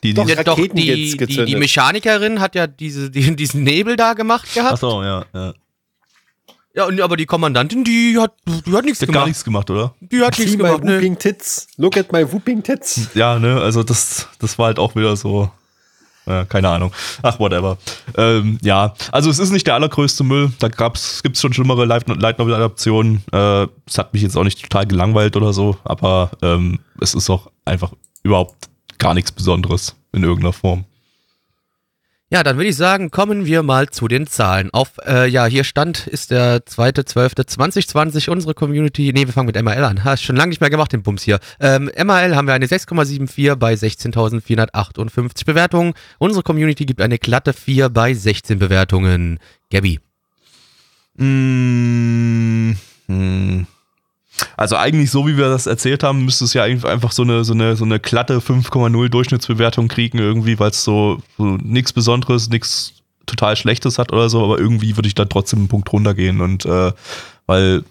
Die, 0.04 0.14
die, 0.14 0.22
Ja, 0.22 0.44
doch, 0.44 0.58
Raketen 0.58 0.76
die, 0.76 0.88
jetzt 0.88 1.30
die, 1.30 1.46
die 1.46 1.56
Mechanikerin 1.56 2.42
hat 2.42 2.56
ja 2.56 2.68
diese, 2.68 3.10
die, 3.10 3.36
diesen 3.38 3.64
Nebel 3.64 3.96
da 3.96 4.14
gemacht 4.14 4.54
gehabt. 4.54 4.74
Achso, 4.74 5.02
ja, 5.04 5.26
ja. 5.34 5.54
Ja, 6.78 6.86
und, 6.86 7.02
aber 7.02 7.18
die 7.18 7.26
Kommandantin, 7.26 7.84
die 7.84 8.20
hat, 8.20 8.34
die 8.46 8.72
hat 8.72 8.86
nichts 8.86 9.00
Die 9.00 9.06
hat 9.06 9.08
gemacht. 9.08 9.14
gar 9.14 9.26
nichts 9.26 9.44
gemacht, 9.44 9.70
oder? 9.72 9.96
Die 10.00 10.22
hat 10.22 10.38
nichts 10.38 10.56
my 10.56 10.58
gemacht, 10.64 10.84
ne? 10.84 10.98
whooping 10.98 11.18
tits. 11.18 11.68
Look 11.78 11.98
at 11.98 12.12
my 12.12 12.32
whooping 12.32 12.62
tits. 12.62 13.10
Ja, 13.16 13.40
ne, 13.40 13.60
also 13.60 13.82
das, 13.82 14.28
das 14.38 14.60
war 14.60 14.68
halt 14.68 14.78
auch 14.78 14.96
wieder 14.96 15.16
so. 15.16 15.50
Ja, 16.28 16.46
keine 16.46 16.70
Ahnung. 16.70 16.92
Ach, 17.24 17.40
whatever. 17.40 17.80
Ähm, 18.16 18.60
ja, 18.62 18.94
also 19.12 19.32
es 19.32 19.40
ist 19.40 19.50
nicht 19.50 19.66
der 19.66 19.74
allergrößte 19.74 20.24
Müll. 20.24 20.52
Da 20.60 20.68
gab's, 20.68 21.24
gibt's 21.24 21.42
schon 21.42 21.52
schlimmere 21.52 21.86
Light 21.86 22.08
Light 22.10 22.38
Novel 22.38 22.54
Adaptionen. 22.54 23.24
Äh, 23.32 23.66
es 23.88 23.98
hat 23.98 24.14
mich 24.14 24.22
jetzt 24.22 24.38
auch 24.38 24.44
nicht 24.44 24.62
total 24.62 24.86
gelangweilt 24.86 25.36
oder 25.36 25.54
so, 25.54 25.78
aber 25.84 26.30
ähm, 26.44 26.78
es 27.02 27.16
ist 27.16 27.28
auch 27.32 27.50
einfach 27.66 27.92
überhaupt 28.22 28.70
gar 29.00 29.16
nichts 29.16 29.32
Besonderes 29.32 29.96
in 30.12 30.22
irgendeiner 30.24 30.54
Form. 30.54 30.86
Ja, 32.30 32.44
dann 32.44 32.58
würde 32.58 32.68
ich 32.68 32.76
sagen, 32.76 33.10
kommen 33.10 33.46
wir 33.46 33.64
mal 33.64 33.90
zu 33.90 34.10
den 34.10 34.28
Zahlen. 34.28 34.70
Auf, 34.74 34.98
äh, 35.06 35.30
ja, 35.30 35.46
hier 35.46 35.64
Stand 35.64 36.08
ist 36.08 36.32
der 36.32 36.58
2.12.2020, 36.60 38.30
unsere 38.30 38.54
Community, 38.54 39.14
nee, 39.14 39.26
wir 39.26 39.34
fangen 39.34 39.46
mit 39.46 39.56
MRL 39.56 39.86
an. 39.86 40.04
Hast 40.04 40.24
schon 40.24 40.36
lange 40.36 40.50
nicht 40.50 40.60
mehr 40.60 40.70
gemacht, 40.70 40.92
den 40.92 41.04
Bums 41.04 41.24
hier. 41.24 41.40
Ähm, 41.62 41.86
MRL 41.86 42.36
haben 42.36 42.48
wir 42.48 42.54
eine 42.54 42.66
6,74 42.66 43.56
bei 43.56 43.76
16.458 43.76 45.46
Bewertungen. 45.46 45.94
Unsere 46.20 46.44
Community 46.44 46.86
gibt 46.86 47.00
eine 47.00 47.18
glatte 47.18 47.54
4 47.54 47.88
bei 47.88 48.14
16 48.14 48.60
Bewertungen. 48.60 49.40
Gabby. 49.72 50.02
Mm, 51.16 52.74
hm. 53.08 53.68
Also 54.56 54.76
eigentlich 54.76 55.12
so, 55.12 55.28
wie 55.28 55.38
wir 55.38 55.50
das 55.50 55.66
erzählt 55.66 56.04
haben, 56.04 56.26
müsste 56.26 56.46
es 56.46 56.54
ja 56.54 56.64
einfach 56.64 57.12
so 57.12 57.24
eine, 57.24 57.44
so 57.44 57.54
eine, 57.54 57.76
so 57.76 57.86
eine 57.86 58.00
glatte 58.00 58.40
5,0 58.40 59.10
Durchschnittsbewertung 59.10 59.88
kriegen 59.88 60.20
irgendwie, 60.20 60.60
weil 60.60 60.72
es 60.72 60.84
so, 60.84 61.20
so 61.38 61.58
nichts 61.58 61.94
Besonderes, 61.94 62.50
nichts 62.50 62.94
total 63.26 63.56
Schlechtes 63.56 63.98
hat 63.98 64.14
oder 64.14 64.30
so, 64.30 64.44
aber 64.44 64.60
irgendwie 64.60 64.96
würde 64.96 65.08
ich 65.08 65.16
da 65.16 65.26
trotzdem 65.26 65.60
einen 65.60 65.68
Punkt 65.68 65.92
runtergehen 65.92 66.42
und 66.42 66.66
äh, 66.66 66.92
weil 67.46 67.84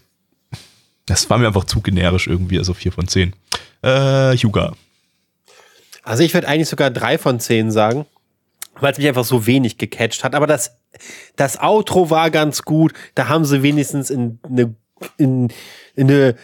das 1.06 1.28
war 1.30 1.38
mir 1.38 1.46
einfach 1.46 1.64
zu 1.64 1.80
generisch 1.80 2.26
irgendwie, 2.26 2.58
also 2.58 2.74
4 2.74 2.92
von 2.92 3.06
10. 3.06 3.32
Äh, 3.84 4.34
Yuga. 4.34 4.72
Also 6.02 6.22
ich 6.22 6.34
würde 6.34 6.48
eigentlich 6.48 6.68
sogar 6.68 6.90
drei 6.90 7.18
von 7.18 7.40
zehn 7.40 7.70
sagen, 7.70 8.06
weil 8.80 8.92
es 8.92 8.98
mich 8.98 9.08
einfach 9.08 9.24
so 9.24 9.46
wenig 9.46 9.76
gecatcht 9.78 10.22
hat. 10.24 10.34
Aber 10.34 10.46
das, 10.46 10.76
das 11.34 11.60
Outro 11.60 12.10
war 12.10 12.30
ganz 12.30 12.62
gut. 12.62 12.92
Da 13.14 13.28
haben 13.28 13.44
sie 13.44 13.62
wenigstens 13.62 14.10
in 14.10 14.38
eine, 14.44 14.74
in, 15.16 15.48
in 15.94 16.10
eine 16.10 16.36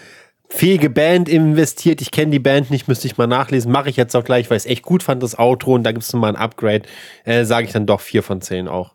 fähige 0.49 0.91
Band 0.91 1.29
investiert. 1.29 2.01
Ich 2.03 2.11
kenne 2.11 2.31
die 2.31 2.39
Band 2.39 2.71
nicht, 2.71 2.89
müsste 2.89 3.07
ich 3.07 3.17
mal 3.17 3.27
nachlesen. 3.27 3.73
Mache 3.73 3.91
ich 3.91 3.97
jetzt 3.97 4.15
auch 4.15 4.25
gleich, 4.25 4.51
weil 4.51 4.59
ich 4.59 4.65
es 4.65 4.71
echt 4.71 4.83
gut 4.83 5.03
fand, 5.03 5.23
das 5.23 5.39
Outro. 5.39 5.75
Und 5.75 5.85
da 5.85 5.93
gibt 5.93 6.05
es 6.05 6.13
nochmal 6.13 6.31
ein 6.31 6.37
Upgrade. 6.37 6.83
Äh, 7.25 7.45
Sage 7.45 7.67
ich 7.67 7.73
dann 7.73 7.87
doch 7.87 8.01
vier 8.01 8.23
von 8.23 8.41
zehn 8.41 8.69
auch. 8.69 8.93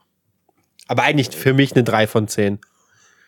Aber 0.87 1.03
eigentlich 1.03 1.35
für 1.35 1.53
mich 1.53 1.73
eine 1.73 1.83
drei 1.83 2.07
von 2.07 2.27
zehn. 2.27 2.59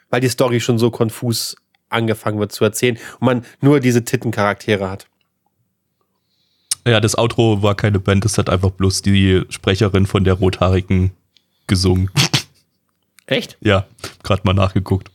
Weil 0.10 0.22
die 0.22 0.30
Story 0.30 0.60
schon 0.60 0.78
so 0.78 0.92
konfus 0.92 1.56
angefangen 1.90 2.40
wird 2.40 2.52
zu 2.52 2.64
erzählen 2.64 2.98
und 3.20 3.26
man 3.26 3.46
nur 3.62 3.80
diese 3.80 4.06
Tittencharaktere 4.06 4.90
hat. 4.90 5.08
Ja, 6.88 7.00
das 7.00 7.18
Outro 7.18 7.62
war 7.62 7.76
keine 7.76 8.00
Band, 8.00 8.26
das 8.26 8.38
hat 8.38 8.50
einfach 8.50 8.72
bloß 8.72 9.02
die 9.02 9.44
Sprecherin 9.50 10.06
von 10.06 10.24
der 10.24 10.36
Rothaarigen 10.36 11.12
gesungen. 11.68 12.10
Echt? 13.26 13.58
ja, 13.62 13.86
gerade 14.24 14.42
mal 14.44 14.54
nachgeguckt. 14.54 15.12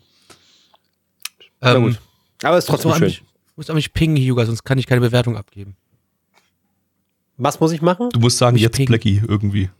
Na 1.64 1.74
Ähm, 1.74 1.82
gut. 1.84 1.98
Aber 2.42 2.56
es 2.58 2.64
ist 2.64 2.70
trotzdem 2.70 2.90
muss 2.90 2.98
schön. 2.98 3.06
mich, 3.08 3.22
muss 3.56 3.70
an 3.70 3.76
mich 3.76 3.92
pingen, 3.92 4.16
Hugo, 4.16 4.44
sonst 4.44 4.64
kann 4.64 4.78
ich 4.78 4.86
keine 4.86 5.00
Bewertung 5.00 5.36
abgeben. 5.36 5.76
Was 7.36 7.58
muss 7.60 7.72
ich 7.72 7.82
machen? 7.82 8.10
Du 8.10 8.20
musst 8.20 8.38
sagen, 8.38 8.56
jetzt 8.56 8.76
pingen. 8.76 8.88
Blackie 8.88 9.22
irgendwie. 9.26 9.70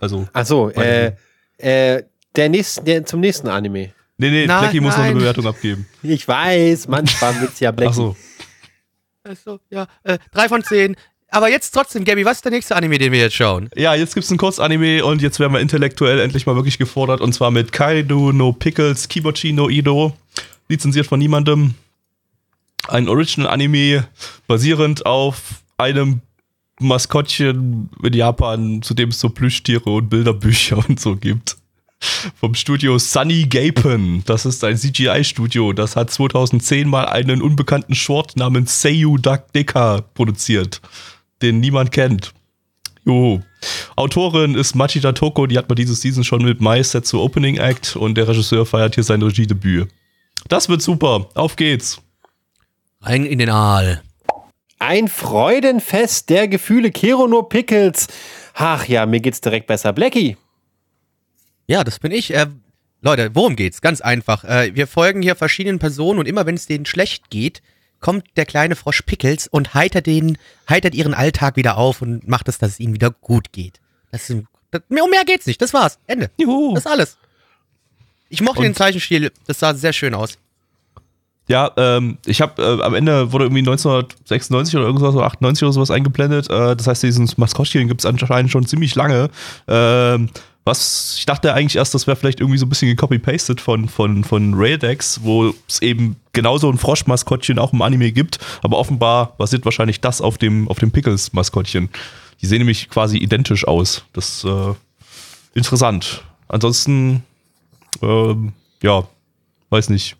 Also, 0.00 0.26
Ach 0.32 0.44
so, 0.44 0.70
äh, 0.70 1.12
äh, 1.58 2.02
der 2.34 2.48
nächsten, 2.48 2.84
der 2.84 3.04
zum 3.06 3.20
nächsten 3.20 3.46
Anime. 3.48 3.92
nee, 4.18 4.30
nee, 4.30 4.46
Nein, 4.46 4.60
Blackie 4.60 4.80
muss 4.80 4.94
noch 4.94 4.98
eine 5.04 5.10
nein. 5.12 5.18
Bewertung 5.18 5.46
abgeben. 5.46 5.86
Ich 6.02 6.26
weiß, 6.26 6.88
manchmal 6.88 7.40
wird's 7.40 7.60
ja 7.60 7.70
Black. 7.70 7.90
Ach 7.90 7.94
so. 7.94 8.16
Also, 9.22 9.60
ja, 9.70 9.86
äh, 10.02 10.18
drei 10.32 10.48
von 10.48 10.62
zehn. 10.64 10.96
Aber 11.30 11.48
jetzt 11.48 11.70
trotzdem, 11.70 12.04
Gabby, 12.04 12.24
was 12.24 12.38
ist 12.38 12.44
der 12.44 12.52
nächste 12.52 12.76
Anime, 12.76 12.98
den 12.98 13.10
wir 13.10 13.18
jetzt 13.20 13.34
schauen? 13.34 13.68
Ja, 13.74 13.94
jetzt 13.94 14.14
gibt's 14.14 14.30
ein 14.30 14.36
Kurzanime 14.36 15.04
und 15.04 15.22
jetzt 15.22 15.40
werden 15.40 15.52
wir 15.52 15.60
intellektuell 15.60 16.20
endlich 16.20 16.46
mal 16.46 16.54
wirklich 16.54 16.78
gefordert 16.78 17.20
und 17.20 17.32
zwar 17.32 17.50
mit 17.50 17.72
Kaido 17.72 18.32
no 18.32 18.52
Pickles 18.52 19.08
Kibochi 19.08 19.52
no 19.52 19.68
Ido, 19.68 20.12
lizenziert 20.74 21.06
von 21.06 21.18
niemandem. 21.18 21.74
Ein 22.88 23.08
Original-Anime 23.08 24.08
basierend 24.46 25.06
auf 25.06 25.62
einem 25.78 26.20
Maskottchen 26.80 27.88
in 28.02 28.12
Japan, 28.12 28.82
zu 28.82 28.94
dem 28.94 29.10
es 29.10 29.20
so 29.20 29.30
Plüschtiere 29.30 29.88
und 29.88 30.08
Bilderbücher 30.08 30.78
und 30.88 31.00
so 31.00 31.16
gibt. 31.16 31.56
Vom 32.34 32.54
Studio 32.54 32.98
Sunny 32.98 33.44
Gapen. 33.44 34.22
Das 34.26 34.44
ist 34.44 34.62
ein 34.64 34.76
CGI-Studio. 34.76 35.72
Das 35.72 35.96
hat 35.96 36.10
2010 36.10 36.88
mal 36.88 37.06
einen 37.06 37.40
unbekannten 37.40 37.94
Short 37.94 38.36
namens 38.36 38.82
Seiyu 38.82 39.16
Duck 39.16 39.52
Deka 39.54 40.02
produziert, 40.12 40.82
den 41.40 41.60
niemand 41.60 41.92
kennt. 41.92 42.34
Jo. 43.06 43.40
Autorin 43.96 44.54
ist 44.54 44.74
Machida 44.74 45.12
Toko, 45.12 45.46
die 45.46 45.56
hat 45.56 45.68
man 45.68 45.76
diese 45.76 45.94
Season 45.94 46.24
schon 46.24 46.42
mit 46.42 46.60
Mai 46.60 46.82
Set 46.82 47.06
zu 47.06 47.20
Opening 47.20 47.56
Act 47.56 47.96
und 47.96 48.16
der 48.16 48.28
Regisseur 48.28 48.66
feiert 48.66 48.96
hier 48.96 49.04
sein 49.04 49.22
Regiedebüt. 49.22 49.88
Das 50.48 50.68
wird 50.68 50.82
super. 50.82 51.28
Auf 51.34 51.56
geht's. 51.56 52.00
Rein 53.00 53.26
in 53.26 53.38
den 53.38 53.50
Aal. 53.50 54.02
Ein 54.78 55.08
Freudenfest 55.08 56.30
der 56.30 56.48
Gefühle. 56.48 56.90
Kero 56.90 57.26
no 57.26 57.42
Pickles. 57.42 58.08
Ach 58.54 58.86
ja, 58.86 59.06
mir 59.06 59.20
geht's 59.20 59.40
direkt 59.40 59.66
besser. 59.66 59.92
Blackie. 59.92 60.36
Ja, 61.66 61.84
das 61.84 61.98
bin 61.98 62.12
ich. 62.12 62.34
Äh, 62.34 62.46
Leute, 63.00 63.30
worum 63.34 63.56
geht's? 63.56 63.80
Ganz 63.80 64.00
einfach. 64.00 64.44
Äh, 64.44 64.74
wir 64.74 64.86
folgen 64.86 65.22
hier 65.22 65.36
verschiedenen 65.36 65.78
Personen 65.78 66.18
und 66.18 66.26
immer 66.26 66.46
wenn 66.46 66.54
es 66.54 66.66
denen 66.66 66.86
schlecht 66.86 67.30
geht, 67.30 67.62
kommt 68.00 68.26
der 68.36 68.44
kleine 68.44 68.76
Frosch 68.76 69.02
Pickles 69.02 69.48
und 69.48 69.72
heitert 69.72 70.06
den, 70.06 70.36
heitert 70.68 70.94
ihren 70.94 71.14
Alltag 71.14 71.56
wieder 71.56 71.78
auf 71.78 72.02
und 72.02 72.28
macht 72.28 72.48
es, 72.48 72.58
dass 72.58 72.72
es 72.72 72.80
ihnen 72.80 72.94
wieder 72.94 73.10
gut 73.10 73.52
geht. 73.52 73.80
Das 74.12 74.28
ist, 74.28 74.42
das, 74.70 74.82
mehr, 74.88 75.04
um 75.04 75.10
mehr 75.10 75.24
geht's 75.24 75.46
nicht. 75.46 75.60
Das 75.62 75.72
war's. 75.72 75.98
Ende. 76.06 76.30
Juhu. 76.36 76.74
Das 76.74 76.84
ist 76.84 76.90
alles. 76.90 77.16
Ich 78.34 78.40
mochte 78.42 78.58
Und- 78.58 78.64
den 78.64 78.74
Zeichenstil. 78.74 79.30
Das 79.46 79.60
sah 79.60 79.74
sehr 79.74 79.92
schön 79.92 80.12
aus. 80.12 80.38
Ja, 81.46 81.70
ähm, 81.76 82.18
ich 82.26 82.40
habe 82.40 82.60
äh, 82.62 82.82
am 82.82 82.94
Ende 82.94 83.30
wurde 83.32 83.44
irgendwie 83.44 83.60
1996 83.60 84.76
oder 84.76 84.86
irgendwas 84.86 85.14
oder 85.14 85.26
98 85.26 85.62
oder 85.62 85.72
sowas 85.72 85.90
eingeblendet. 85.90 86.48
Äh, 86.50 86.74
das 86.74 86.86
heißt, 86.86 87.02
dieses 87.02 87.36
Maskottchen 87.36 87.86
gibt 87.86 88.00
es 88.00 88.06
anscheinend 88.06 88.50
schon 88.50 88.66
ziemlich 88.66 88.94
lange. 88.94 89.28
Ähm, 89.68 90.30
was 90.64 91.16
ich 91.18 91.26
dachte 91.26 91.52
eigentlich 91.52 91.76
erst, 91.76 91.94
das 91.94 92.06
wäre 92.06 92.16
vielleicht 92.16 92.40
irgendwie 92.40 92.58
so 92.58 92.64
ein 92.64 92.70
bisschen 92.70 92.88
gecopy-pasted 92.88 93.60
von, 93.60 93.88
von, 93.88 94.24
von 94.24 94.54
Raildex, 94.54 95.20
wo 95.22 95.54
es 95.68 95.82
eben 95.82 96.16
genauso 96.32 96.70
ein 96.70 96.78
Froschmaskottchen 96.78 97.58
auch 97.58 97.74
im 97.74 97.82
Anime 97.82 98.10
gibt, 98.10 98.38
aber 98.62 98.78
offenbar 98.78 99.34
basiert 99.36 99.66
wahrscheinlich 99.66 100.00
das 100.00 100.22
auf 100.22 100.38
dem, 100.38 100.66
auf 100.68 100.78
dem 100.78 100.90
Pickles-Maskottchen. 100.90 101.90
Die 102.40 102.46
sehen 102.46 102.58
nämlich 102.58 102.88
quasi 102.88 103.18
identisch 103.18 103.68
aus. 103.68 104.04
Das 104.14 104.38
ist 104.38 104.44
äh, 104.44 104.72
interessant. 105.52 106.24
Ansonsten, 106.48 107.22
ähm, 108.02 108.52
ja, 108.82 109.06
weiß 109.70 109.88
nicht. 109.90 110.16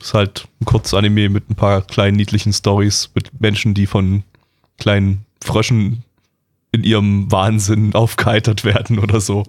Ist 0.00 0.14
halt 0.14 0.48
ein 0.60 0.64
Kurzanime 0.64 1.28
mit 1.28 1.50
ein 1.50 1.54
paar 1.54 1.82
kleinen 1.82 2.16
niedlichen 2.16 2.52
Stories 2.52 3.10
mit 3.14 3.40
Menschen, 3.40 3.74
die 3.74 3.86
von 3.86 4.22
kleinen 4.78 5.26
Fröschen 5.44 6.04
in 6.72 6.84
ihrem 6.84 7.30
Wahnsinn 7.30 7.94
aufgeheitert 7.94 8.64
werden 8.64 8.98
oder 8.98 9.20
so. 9.20 9.44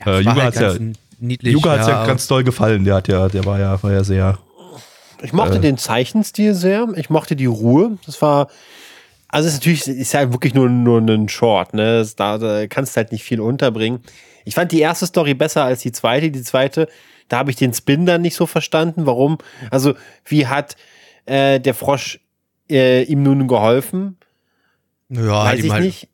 Äh, 0.00 0.06
war 0.06 0.18
Yuga 0.20 0.32
halt 0.34 0.42
hat's 0.44 0.60
ja, 0.60 0.68
ganz 0.74 0.98
niedlich. 1.18 1.64
Hat's 1.64 1.86
ja, 1.88 1.96
aber- 1.98 2.06
ganz 2.06 2.26
doll 2.26 2.44
gefallen. 2.44 2.84
Der 2.84 2.94
hat 2.96 3.08
ja, 3.08 3.28
der 3.28 3.44
war 3.44 3.58
ja, 3.58 3.82
war 3.82 3.92
ja 3.92 4.04
sehr. 4.04 4.38
Ich 5.22 5.32
mochte 5.32 5.56
Äh. 5.56 5.60
den 5.60 5.76
Zeichenstil 5.76 6.54
sehr. 6.54 6.86
Ich 6.96 7.10
mochte 7.10 7.34
die 7.34 7.46
Ruhe. 7.46 7.98
Das 8.06 8.22
war, 8.22 8.48
also 9.26 9.48
es 9.48 9.54
ist 9.54 9.60
natürlich, 9.60 9.88
ist 9.88 10.12
ja 10.12 10.32
wirklich 10.32 10.54
nur, 10.54 10.68
nur 10.68 11.00
ein 11.00 11.28
Short, 11.28 11.74
ne? 11.74 12.06
Da, 12.16 12.38
da 12.38 12.66
kannst 12.68 12.94
du 12.94 12.98
halt 12.98 13.10
nicht 13.12 13.24
viel 13.24 13.40
unterbringen. 13.40 14.00
Ich 14.48 14.54
fand 14.54 14.72
die 14.72 14.80
erste 14.80 15.06
Story 15.06 15.34
besser 15.34 15.64
als 15.64 15.82
die 15.82 15.92
zweite. 15.92 16.30
Die 16.30 16.42
zweite, 16.42 16.88
da 17.28 17.38
habe 17.38 17.50
ich 17.50 17.56
den 17.56 17.74
Spin 17.74 18.06
dann 18.06 18.22
nicht 18.22 18.34
so 18.34 18.46
verstanden. 18.46 19.04
Warum? 19.06 19.36
Also, 19.70 19.94
wie 20.24 20.46
hat 20.46 20.74
äh, 21.26 21.60
der 21.60 21.74
Frosch 21.74 22.18
äh, 22.70 23.02
ihm 23.02 23.22
nun 23.22 23.46
geholfen? 23.46 24.16
Ja, 25.10 25.44
Weiß 25.44 25.48
hat 25.52 25.58
ihm 25.58 25.64
ich 25.66 25.72
halt, 25.72 25.84
nicht. 25.84 26.08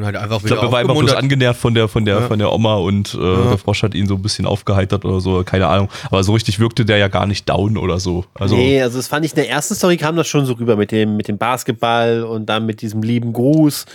halt 0.00 0.16
einfach 0.16 0.38
Ich 0.38 0.44
glaube, 0.44 0.62
er 0.66 0.72
war 0.72 0.78
einfach 0.78 0.96
bloß 0.96 1.14
angenervt 1.14 1.60
von 1.60 1.74
der, 1.74 1.88
von 1.88 2.04
der, 2.04 2.20
Ja. 2.20 2.26
von 2.28 2.38
der 2.38 2.52
Oma 2.52 2.76
und 2.76 3.12
äh, 3.14 3.18
der 3.18 3.58
Frosch 3.58 3.82
hat 3.82 3.94
ihn 3.94 4.06
so 4.06 4.14
ein 4.14 4.22
bisschen 4.22 4.46
aufgeheitert 4.46 5.04
oder 5.04 5.20
so, 5.20 5.42
keine 5.44 5.66
Ahnung. 5.66 5.88
Aber 6.06 6.22
so 6.22 6.32
richtig 6.32 6.58
wirkte 6.60 6.84
der 6.84 6.96
ja 6.98 7.08
gar 7.08 7.26
nicht 7.26 7.48
down 7.48 7.76
oder 7.76 7.98
so. 7.98 8.24
Also, 8.34 8.54
nee, 8.56 8.80
also 8.80 8.98
das 8.98 9.08
fand 9.08 9.24
ich 9.26 9.32
in 9.32 9.36
der 9.36 9.48
ersten 9.50 9.74
Story 9.74 9.96
kam 9.96 10.14
das 10.16 10.28
schon 10.28 10.46
so 10.46 10.52
rüber 10.54 10.76
mit 10.76 10.92
dem, 10.92 11.16
mit 11.16 11.26
dem 11.28 11.38
Basketball 11.38 12.22
und 12.22 12.46
dann 12.46 12.66
mit 12.66 12.82
diesem 12.82 13.02
lieben 13.02 13.32
Gruß, 13.32 13.86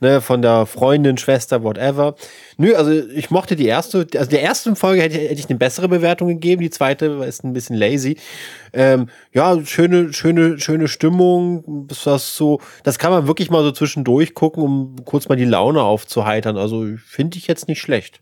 ne, 0.00 0.20
von 0.20 0.42
der 0.42 0.66
Freundin, 0.66 1.18
Schwester, 1.18 1.62
whatever. 1.62 2.14
Nö, 2.56 2.74
also 2.74 2.90
ich 2.90 3.30
mochte 3.30 3.56
die 3.56 3.66
erste, 3.66 4.06
also 4.16 4.30
der 4.30 4.42
ersten 4.42 4.76
Folge 4.76 5.02
hätte, 5.02 5.18
hätte 5.18 5.40
ich 5.40 5.48
eine 5.48 5.58
bessere 5.58 5.88
Bewertung 5.88 6.28
gegeben, 6.28 6.62
die 6.62 6.70
zweite 6.70 7.06
ist 7.26 7.44
ein 7.44 7.52
bisschen 7.52 7.76
lazy. 7.76 8.16
Ähm, 8.72 9.08
ja, 9.32 9.64
schöne, 9.64 10.12
schöne, 10.12 10.58
schöne 10.58 10.88
Stimmung, 10.88 11.86
das 11.88 12.06
war 12.06 12.18
so, 12.18 12.60
das 12.84 12.98
kann 12.98 13.10
man 13.10 13.26
wirklich 13.26 13.50
mal 13.50 13.62
so 13.62 13.72
zwischendurch 13.72 14.34
gucken, 14.34 14.62
um 14.62 14.96
kurz 15.04 15.28
mal 15.28 15.36
die 15.36 15.44
Laune 15.44 15.82
aufzuheitern. 15.82 16.56
Also 16.56 16.86
finde 17.04 17.38
ich 17.38 17.46
jetzt 17.46 17.68
nicht 17.68 17.80
schlecht. 17.80 18.20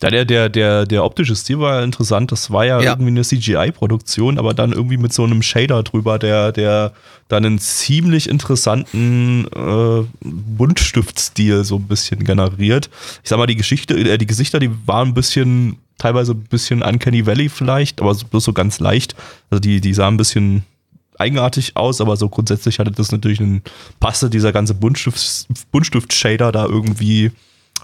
Ja, 0.00 0.10
der, 0.10 0.24
der, 0.24 0.48
der, 0.48 0.86
der 0.86 1.04
optische 1.04 1.34
Stil 1.34 1.58
war 1.58 1.78
ja 1.78 1.82
interessant. 1.84 2.30
Das 2.30 2.52
war 2.52 2.64
ja, 2.64 2.80
Ja. 2.80 2.92
irgendwie 2.92 3.08
eine 3.08 3.22
CGI-Produktion, 3.22 4.38
aber 4.38 4.54
dann 4.54 4.72
irgendwie 4.72 4.96
mit 4.96 5.12
so 5.12 5.24
einem 5.24 5.42
Shader 5.42 5.82
drüber, 5.82 6.20
der, 6.20 6.52
der 6.52 6.92
dann 7.26 7.44
einen 7.44 7.58
ziemlich 7.58 8.28
interessanten 8.28 9.46
äh, 9.54 10.04
Buntstiftstil 10.22 11.64
so 11.64 11.76
ein 11.76 11.88
bisschen 11.88 12.24
generiert. 12.24 12.90
Ich 13.22 13.28
sag 13.30 13.38
mal, 13.38 13.46
die 13.46 13.56
Geschichte, 13.56 13.94
äh, 13.98 14.18
die 14.18 14.26
Gesichter, 14.26 14.58
die 14.60 14.70
waren 14.86 15.08
ein 15.08 15.14
bisschen, 15.14 15.78
teilweise 15.98 16.32
ein 16.32 16.44
bisschen 16.44 16.82
Uncanny 16.82 17.26
Valley 17.26 17.48
vielleicht, 17.48 18.00
aber 18.00 18.14
so- 18.14 18.26
bloß 18.26 18.44
so 18.44 18.52
ganz 18.52 18.80
leicht. 18.80 19.14
Also 19.50 19.60
die, 19.60 19.80
die 19.80 19.94
sahen 19.94 20.14
ein 20.14 20.18
bisschen 20.18 20.62
eigenartig 21.18 21.76
aus, 21.76 22.00
aber 22.00 22.16
so 22.16 22.28
grundsätzlich 22.28 22.78
hatte 22.78 22.92
das 22.92 23.10
natürlich 23.10 23.40
einen, 23.40 23.62
passte 23.98 24.30
dieser 24.30 24.52
ganze 24.52 24.74
Buntstift, 24.74 25.46
Buntstift-Shader 25.72 26.52
da 26.52 26.66
irgendwie 26.66 27.32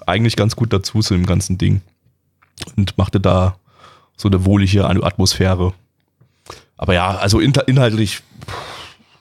eigentlich 0.06 0.36
ganz 0.36 0.54
gut 0.56 0.72
dazu 0.72 1.00
zu 1.00 1.14
dem 1.14 1.26
ganzen 1.26 1.58
Ding 1.58 1.80
und 2.76 2.96
machte 2.98 3.20
da 3.20 3.58
so 4.16 4.28
eine 4.28 4.44
wohlige 4.44 4.84
Atmosphäre. 4.86 5.72
Aber 6.76 6.94
ja, 6.94 7.16
also 7.16 7.40
inter- 7.40 7.66
inhaltlich. 7.68 8.22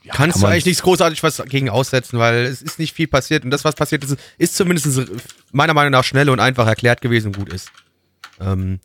ja, 0.04 0.14
Kannst 0.14 0.36
kann 0.36 0.42
du 0.42 0.48
eigentlich 0.48 0.66
nichts 0.66 0.82
großartig 0.84 1.22
was 1.24 1.38
dagegen 1.38 1.70
aussetzen, 1.70 2.20
weil 2.20 2.44
es 2.46 2.62
ist 2.62 2.80
nicht 2.80 2.94
viel 2.94 3.08
passiert 3.08 3.44
und 3.44 3.52
das, 3.52 3.64
was 3.64 3.76
passiert 3.76 4.04
ist, 4.04 4.18
ist 4.38 4.56
zumindest 4.56 5.00
meiner 5.52 5.74
Meinung 5.74 5.92
nach 5.92 6.04
schnell 6.04 6.30
und 6.30 6.40
einfach 6.40 6.68
erklärt 6.68 7.02
gewesen 7.02 7.28
und 7.28 7.38
gut 7.38 7.50
ist. 7.54 7.72
Ähm, 8.40 8.80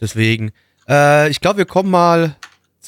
deswegen, 0.00 0.52
äh, 0.88 1.28
ich 1.30 1.40
glaube, 1.40 1.58
wir 1.58 1.66
kommen 1.66 1.90
mal 1.90 2.36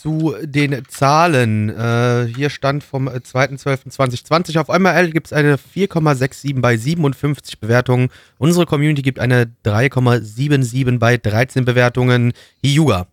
zu 0.00 0.34
den 0.42 0.82
Zahlen. 0.88 1.68
Äh, 1.68 2.32
hier 2.34 2.48
stand 2.48 2.82
vom 2.82 3.06
äh, 3.06 3.18
2.12.2020 3.18 4.58
auf 4.58 4.70
einmal 4.70 5.10
gibt 5.10 5.26
es 5.26 5.32
eine 5.32 5.56
4,67 5.56 6.60
bei 6.60 6.76
57 6.76 7.60
Bewertungen. 7.60 8.08
Unsere 8.38 8.64
Community 8.64 9.02
gibt 9.02 9.18
eine 9.18 9.52
3,77 9.64 10.98
bei 10.98 11.16
13 11.18 11.64
Bewertungen. 11.64 12.32
Hyuga. 12.64 13.08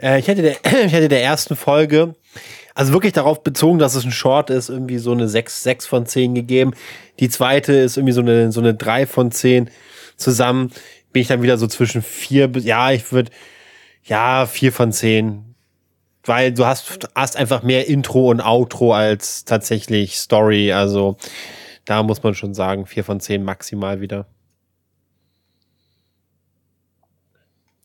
Äh, 0.00 0.18
ich, 0.18 0.28
hätte 0.28 0.42
der, 0.42 0.56
ich 0.86 0.92
hätte 0.92 1.08
der 1.08 1.22
ersten 1.22 1.56
Folge, 1.56 2.14
also 2.74 2.92
wirklich 2.92 3.14
darauf 3.14 3.42
bezogen, 3.42 3.78
dass 3.78 3.94
es 3.94 4.04
ein 4.04 4.12
Short 4.12 4.50
ist, 4.50 4.68
irgendwie 4.68 4.98
so 4.98 5.12
eine 5.12 5.28
6, 5.28 5.62
6 5.62 5.86
von 5.86 6.04
10 6.04 6.34
gegeben. 6.34 6.72
Die 7.20 7.30
zweite 7.30 7.72
ist 7.72 7.96
irgendwie 7.96 8.12
so 8.12 8.20
eine, 8.20 8.52
so 8.52 8.60
eine 8.60 8.74
3 8.74 9.06
von 9.06 9.30
10. 9.30 9.70
Zusammen 10.16 10.72
bin 11.12 11.22
ich 11.22 11.28
dann 11.28 11.42
wieder 11.42 11.56
so 11.56 11.66
zwischen 11.66 12.02
4 12.02 12.48
bis, 12.48 12.64
ja, 12.64 12.92
ich 12.92 13.10
würde, 13.12 13.30
ja, 14.08 14.46
4 14.46 14.72
von 14.72 14.92
10. 14.92 15.54
Weil 16.24 16.52
du 16.52 16.66
hast, 16.66 17.08
hast 17.14 17.36
einfach 17.36 17.62
mehr 17.62 17.86
Intro 17.88 18.30
und 18.30 18.40
Outro 18.40 18.92
als 18.92 19.44
tatsächlich 19.44 20.16
Story. 20.18 20.72
Also 20.72 21.16
da 21.84 22.02
muss 22.02 22.22
man 22.22 22.34
schon 22.34 22.52
sagen, 22.54 22.84
4 22.86 23.04
von 23.04 23.20
10 23.20 23.44
maximal 23.44 24.00
wieder. 24.00 24.26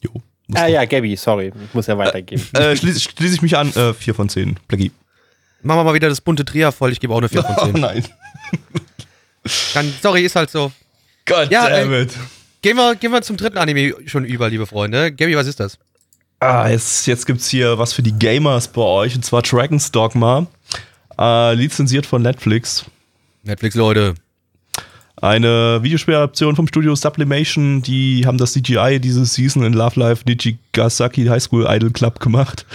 Jo, 0.01 0.12
Ah 0.55 0.67
ja, 0.67 0.83
Gabby, 0.86 1.15
sorry, 1.15 1.53
ich 1.67 1.73
muss 1.73 1.88
ja 1.88 1.97
weitergeben. 1.97 2.43
Äh, 2.53 2.75
schließe 2.75 2.99
schließ 2.99 3.33
ich 3.33 3.41
mich 3.41 3.55
an, 3.57 3.73
äh, 3.75 3.93
4 3.93 4.13
von 4.13 4.27
10. 4.29 4.59
Blackie. 4.67 4.91
Machen 5.62 5.79
wir 5.79 5.83
mal 5.86 5.93
wieder 5.93 6.09
das 6.09 6.19
bunte 6.19 6.43
Trier 6.43 6.71
voll. 6.73 6.91
Ich 6.91 6.99
gebe 6.99 7.13
auch 7.13 7.19
eine 7.19 7.29
4 7.29 7.43
von 7.43 7.55
10. 7.73 7.81
nein. 7.81 8.05
Kann, 9.73 9.93
sorry, 10.01 10.21
ist 10.25 10.36
halt 10.36 10.49
so. 10.49 10.71
God 11.25 11.49
Ja, 11.49 11.69
damn 11.69 11.93
äh, 11.93 12.01
it. 12.03 12.13
Gehen 12.62 12.75
wir, 12.77 12.95
gehen 12.95 13.12
wir 13.12 13.21
zum 13.21 13.38
dritten 13.38 13.57
Anime 13.57 13.93
schon 14.05 14.25
über, 14.25 14.49
liebe 14.49 14.65
Freunde. 14.65 15.12
Gabi, 15.13 15.36
was 15.38 15.47
ist 15.47 15.59
das? 15.59 15.77
Ah, 16.45 16.67
jetzt, 16.67 17.08
jetzt 17.08 17.25
gibt's 17.25 17.47
hier 17.47 17.77
was 17.77 17.93
für 17.93 18.03
die 18.03 18.12
Gamers 18.12 18.67
bei 18.67 18.82
euch, 18.82 19.15
und 19.15 19.23
zwar 19.23 19.43
Dragon's 19.43 19.93
Dogma. 19.93 20.45
Äh, 21.17 21.53
lizenziert 21.53 22.06
von 22.06 22.21
Netflix. 22.21 22.84
Netflix, 23.43 23.75
Leute. 23.75 24.15
Eine 25.21 25.79
Videospieladaption 25.84 26.58
vom 26.58 26.67
Studio 26.67 26.95
Sublimation, 26.95 27.82
die 27.82 28.25
haben 28.25 28.38
das 28.38 28.51
CGI 28.51 28.99
diese 28.99 29.23
Season 29.23 29.63
in 29.63 29.71
Love 29.71 29.97
Life 29.97 30.25
Nijigasaki 30.27 31.27
High 31.27 31.41
School 31.41 31.65
Idol 31.65 31.91
Club 31.91 32.19
gemacht. 32.19 32.65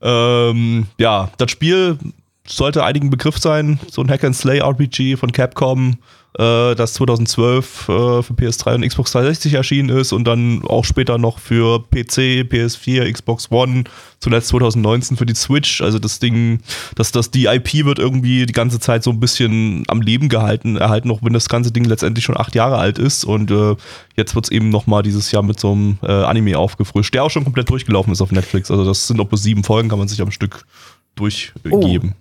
Ähm, 0.00 0.86
ja, 0.96 1.28
das 1.36 1.50
Spiel 1.50 1.98
sollte 2.46 2.84
einigen 2.84 3.10
Begriff 3.10 3.38
sein, 3.38 3.80
so 3.90 4.02
ein 4.02 4.10
Hack-and-Slay-RPG 4.10 5.16
von 5.16 5.32
Capcom, 5.32 5.98
äh, 6.38 6.74
das 6.74 6.94
2012 6.94 7.88
äh, 7.88 8.22
für 8.22 8.34
PS3 8.34 8.74
und 8.74 8.86
Xbox 8.86 9.12
360 9.12 9.54
erschienen 9.54 9.88
ist 9.88 10.12
und 10.12 10.24
dann 10.24 10.62
auch 10.64 10.84
später 10.84 11.16
noch 11.16 11.38
für 11.38 11.80
PC, 11.80 12.44
PS4, 12.44 13.10
Xbox 13.10 13.50
One, 13.50 13.84
zuletzt 14.20 14.48
2019 14.48 15.16
für 15.16 15.24
die 15.24 15.34
Switch. 15.34 15.80
Also 15.80 15.98
das 15.98 16.18
Ding, 16.18 16.60
dass 16.94 17.10
das 17.10 17.30
die 17.30 17.46
IP 17.46 17.86
wird 17.86 17.98
irgendwie 17.98 18.44
die 18.44 18.52
ganze 18.52 18.80
Zeit 18.80 19.02
so 19.02 19.10
ein 19.10 19.20
bisschen 19.20 19.84
am 19.88 20.02
Leben 20.02 20.28
gehalten, 20.28 20.76
erhalten, 20.76 21.10
auch 21.10 21.20
wenn 21.22 21.32
das 21.32 21.48
ganze 21.48 21.72
Ding 21.72 21.84
letztendlich 21.84 22.24
schon 22.24 22.36
acht 22.36 22.54
Jahre 22.54 22.76
alt 22.76 22.98
ist 22.98 23.24
und 23.24 23.50
äh, 23.50 23.74
jetzt 24.16 24.34
wird's 24.34 24.50
eben 24.50 24.68
nochmal 24.68 25.02
dieses 25.02 25.32
Jahr 25.32 25.42
mit 25.42 25.58
so 25.58 25.72
einem 25.72 25.98
äh, 26.02 26.12
Anime 26.12 26.58
aufgefrischt, 26.58 27.14
der 27.14 27.24
auch 27.24 27.30
schon 27.30 27.44
komplett 27.44 27.70
durchgelaufen 27.70 28.12
ist 28.12 28.20
auf 28.20 28.32
Netflix. 28.32 28.70
Also 28.70 28.84
das 28.84 29.06
sind 29.06 29.20
auch 29.20 29.26
bloß 29.26 29.42
sieben 29.42 29.64
Folgen, 29.64 29.88
kann 29.88 29.98
man 29.98 30.08
sich 30.08 30.20
am 30.20 30.30
Stück 30.30 30.66
durchgeben. 31.14 32.14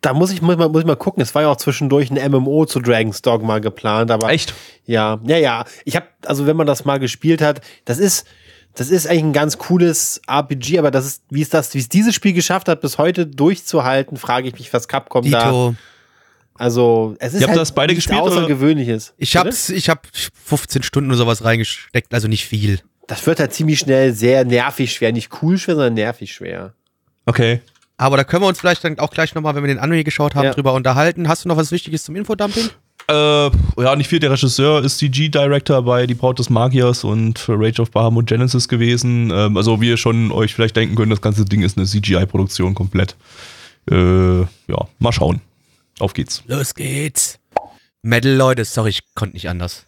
Da 0.00 0.12
muss 0.12 0.30
ich, 0.30 0.42
muss, 0.42 0.56
mal, 0.56 0.68
muss 0.68 0.82
ich 0.82 0.86
mal 0.86 0.96
gucken. 0.96 1.22
Es 1.22 1.34
war 1.34 1.42
ja 1.42 1.48
auch 1.48 1.56
zwischendurch 1.56 2.10
ein 2.10 2.30
MMO 2.30 2.66
zu 2.66 2.80
Dragon's 2.80 3.22
Dogma 3.22 3.58
geplant, 3.58 4.10
aber. 4.10 4.30
Echt? 4.30 4.54
Ja, 4.84 5.20
ja, 5.24 5.36
ja. 5.36 5.64
Ich 5.84 5.96
habe, 5.96 6.06
also 6.24 6.46
wenn 6.46 6.56
man 6.56 6.66
das 6.66 6.84
mal 6.84 6.98
gespielt 6.98 7.40
hat, 7.42 7.60
das 7.84 7.98
ist, 7.98 8.26
das 8.74 8.90
ist 8.90 9.06
eigentlich 9.08 9.24
ein 9.24 9.32
ganz 9.32 9.58
cooles 9.58 10.20
RPG, 10.28 10.78
aber 10.78 10.90
das 10.90 11.06
ist, 11.06 11.22
wie 11.30 11.42
es 11.42 11.48
das, 11.48 11.74
wie 11.74 11.78
es 11.78 11.88
dieses 11.88 12.14
Spiel 12.14 12.34
geschafft 12.34 12.68
hat, 12.68 12.82
bis 12.82 12.98
heute 12.98 13.26
durchzuhalten, 13.26 14.16
frage 14.16 14.48
ich 14.48 14.54
mich, 14.54 14.72
was 14.72 14.86
Capcom 14.86 15.28
da. 15.30 15.44
Dito. 15.44 15.74
Also, 16.58 17.16
es 17.18 17.34
ist 17.34 17.42
Ihr 17.42 17.48
halt 17.48 17.58
das 17.58 17.72
beide 17.72 17.94
gespielt, 17.94 18.20
oder? 18.20 18.32
Außergewöhnliches. 18.32 19.14
Ich 19.18 19.36
hab's, 19.36 19.68
ich 19.68 19.88
hab 19.88 20.06
15 20.44 20.82
Stunden 20.82 21.10
oder 21.10 21.18
sowas 21.18 21.44
reingesteckt, 21.44 22.14
also 22.14 22.28
nicht 22.28 22.46
viel. 22.46 22.80
Das 23.06 23.26
wird 23.26 23.40
halt 23.40 23.52
ziemlich 23.52 23.78
schnell 23.78 24.12
sehr 24.12 24.44
nervig 24.44 24.92
schwer. 24.92 25.12
Nicht 25.12 25.30
cool 25.42 25.58
schwer, 25.58 25.74
sondern 25.74 25.94
nervig 25.94 26.32
schwer. 26.32 26.74
Okay. 27.26 27.60
Aber 27.98 28.16
da 28.16 28.24
können 28.24 28.42
wir 28.42 28.48
uns 28.48 28.58
vielleicht 28.60 28.84
dann 28.84 28.98
auch 28.98 29.10
gleich 29.10 29.34
nochmal, 29.34 29.54
wenn 29.54 29.62
wir 29.62 29.68
den 29.68 29.78
Anime 29.78 30.04
geschaut 30.04 30.34
haben, 30.34 30.44
Ja. 30.44 30.52
drüber 30.52 30.74
unterhalten. 30.74 31.28
Hast 31.28 31.44
du 31.44 31.48
noch 31.48 31.56
was 31.56 31.72
Wichtiges 31.72 32.04
zum 32.04 32.14
Infodumping? 32.16 32.68
Äh, 33.08 33.12
ja, 33.14 33.96
nicht 33.96 34.08
viel. 34.08 34.18
Der 34.18 34.30
Regisseur 34.32 34.82
ist 34.84 34.98
CG-Director 34.98 35.80
bei 35.82 36.06
Die 36.06 36.14
Braut 36.14 36.38
des 36.38 36.50
Magiers 36.50 37.04
und 37.04 37.44
Rage 37.48 37.80
of 37.80 37.90
Bahamut 37.92 38.26
Genesis 38.26 38.68
gewesen. 38.68 39.30
Ähm, 39.32 39.56
also, 39.56 39.80
wie 39.80 39.88
ihr 39.88 39.96
schon 39.96 40.32
euch 40.32 40.54
vielleicht 40.54 40.76
denken 40.76 40.96
könnt, 40.96 41.12
das 41.12 41.22
ganze 41.22 41.44
Ding 41.44 41.62
ist 41.62 41.78
eine 41.78 41.86
CGI-Produktion 41.86 42.74
komplett. 42.74 43.14
Äh, 43.90 44.40
ja, 44.40 44.88
mal 44.98 45.12
schauen. 45.12 45.40
Auf 46.00 46.12
geht's. 46.14 46.42
Los 46.46 46.74
geht's. 46.74 47.38
Metal, 48.02 48.32
Leute, 48.32 48.64
sorry, 48.64 48.90
ich 48.90 49.00
konnte 49.14 49.34
nicht 49.36 49.48
anders. 49.48 49.84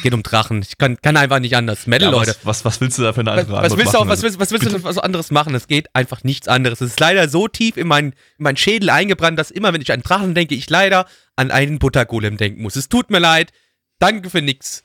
Es 0.00 0.02
geht 0.04 0.14
um 0.14 0.22
Drachen. 0.22 0.62
Ich 0.62 0.78
kann, 0.78 0.96
kann 1.02 1.16
einfach 1.18 1.40
nicht 1.40 1.54
anders. 1.56 1.86
Metal, 1.86 2.08
Ja, 2.10 2.16
Leute. 2.18 2.30
was, 2.30 2.46
was, 2.46 2.64
was 2.64 2.80
willst 2.80 2.96
du 2.98 3.02
da 3.02 3.12
für 3.12 3.20
eine 3.20 3.30
Was, 3.32 3.38
andere 3.38 3.52
was 3.52 3.62
Antwort 3.64 3.78
willst 3.78 3.92
du 3.94 3.98
auch, 3.98 4.00
machen? 4.04 4.08
was 4.10 4.22
willst, 4.22 4.40
was 4.40 4.50
willst 4.50 4.66
du 4.66 4.70
denn 4.70 4.84
was 4.84 4.98
anderes 4.98 5.30
machen? 5.30 5.54
Es 5.54 5.66
geht 5.66 5.94
einfach 5.94 6.24
nichts 6.24 6.48
anderes. 6.48 6.80
Es 6.80 6.90
ist 6.92 7.00
leider 7.00 7.28
so 7.28 7.48
tief 7.48 7.76
in 7.76 7.86
meinen 7.86 8.12
in 8.38 8.44
mein 8.44 8.56
Schädel 8.56 8.88
eingebrannt, 8.90 9.38
dass 9.38 9.50
immer, 9.50 9.72
wenn 9.74 9.82
ich 9.82 9.92
an 9.92 10.00
Drachen 10.02 10.34
denke, 10.34 10.54
ich 10.54 10.70
leider 10.70 11.06
an 11.36 11.50
einen 11.50 11.78
Buttergolem 11.78 12.36
denken 12.38 12.62
muss. 12.62 12.76
Es 12.76 12.88
tut 12.88 13.10
mir 13.10 13.18
leid. 13.18 13.52
Danke 13.98 14.30
für 14.30 14.40
nix. 14.40 14.84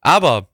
Aber 0.00 0.48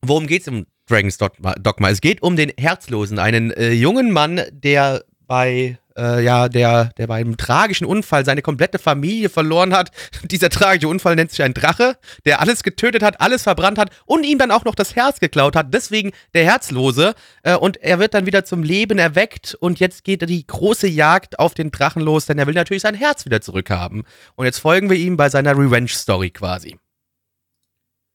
worum 0.00 0.26
geht's 0.26 0.46
im 0.46 0.66
Dragon's 0.88 1.18
Dogma? 1.18 1.52
Dogma? 1.54 1.90
Es 1.90 2.00
geht 2.00 2.22
um 2.22 2.36
den 2.36 2.52
Herzlosen, 2.58 3.18
einen 3.18 3.50
äh, 3.50 3.72
jungen 3.72 4.12
Mann, 4.12 4.40
der 4.50 5.04
bei 5.26 5.78
äh, 5.96 6.22
ja, 6.22 6.48
der, 6.48 6.90
der 6.96 7.06
bei 7.06 7.16
einem 7.16 7.36
tragischen 7.36 7.86
Unfall 7.86 8.24
seine 8.24 8.42
komplette 8.42 8.78
Familie 8.78 9.28
verloren 9.28 9.74
hat. 9.74 9.90
Dieser 10.24 10.50
tragische 10.50 10.88
Unfall 10.88 11.16
nennt 11.16 11.30
sich 11.30 11.42
ein 11.42 11.54
Drache, 11.54 11.96
der 12.24 12.40
alles 12.40 12.62
getötet 12.62 13.02
hat, 13.02 13.20
alles 13.20 13.42
verbrannt 13.42 13.78
hat 13.78 13.90
und 14.04 14.24
ihm 14.24 14.38
dann 14.38 14.50
auch 14.50 14.64
noch 14.64 14.74
das 14.74 14.96
Herz 14.96 15.20
geklaut 15.20 15.56
hat. 15.56 15.72
Deswegen 15.72 16.12
der 16.34 16.44
Herzlose. 16.44 17.14
Äh, 17.42 17.56
und 17.56 17.76
er 17.78 17.98
wird 17.98 18.14
dann 18.14 18.26
wieder 18.26 18.44
zum 18.44 18.62
Leben 18.62 18.98
erweckt 18.98 19.56
und 19.58 19.80
jetzt 19.80 20.04
geht 20.04 20.28
die 20.28 20.46
große 20.46 20.88
Jagd 20.88 21.38
auf 21.38 21.54
den 21.54 21.70
Drachen 21.70 22.02
los, 22.02 22.26
denn 22.26 22.38
er 22.38 22.46
will 22.46 22.54
natürlich 22.54 22.82
sein 22.82 22.94
Herz 22.94 23.24
wieder 23.24 23.40
zurückhaben. 23.40 24.04
Und 24.34 24.46
jetzt 24.46 24.58
folgen 24.58 24.90
wir 24.90 24.96
ihm 24.96 25.16
bei 25.16 25.28
seiner 25.28 25.56
Revenge-Story 25.56 26.30
quasi. 26.30 26.78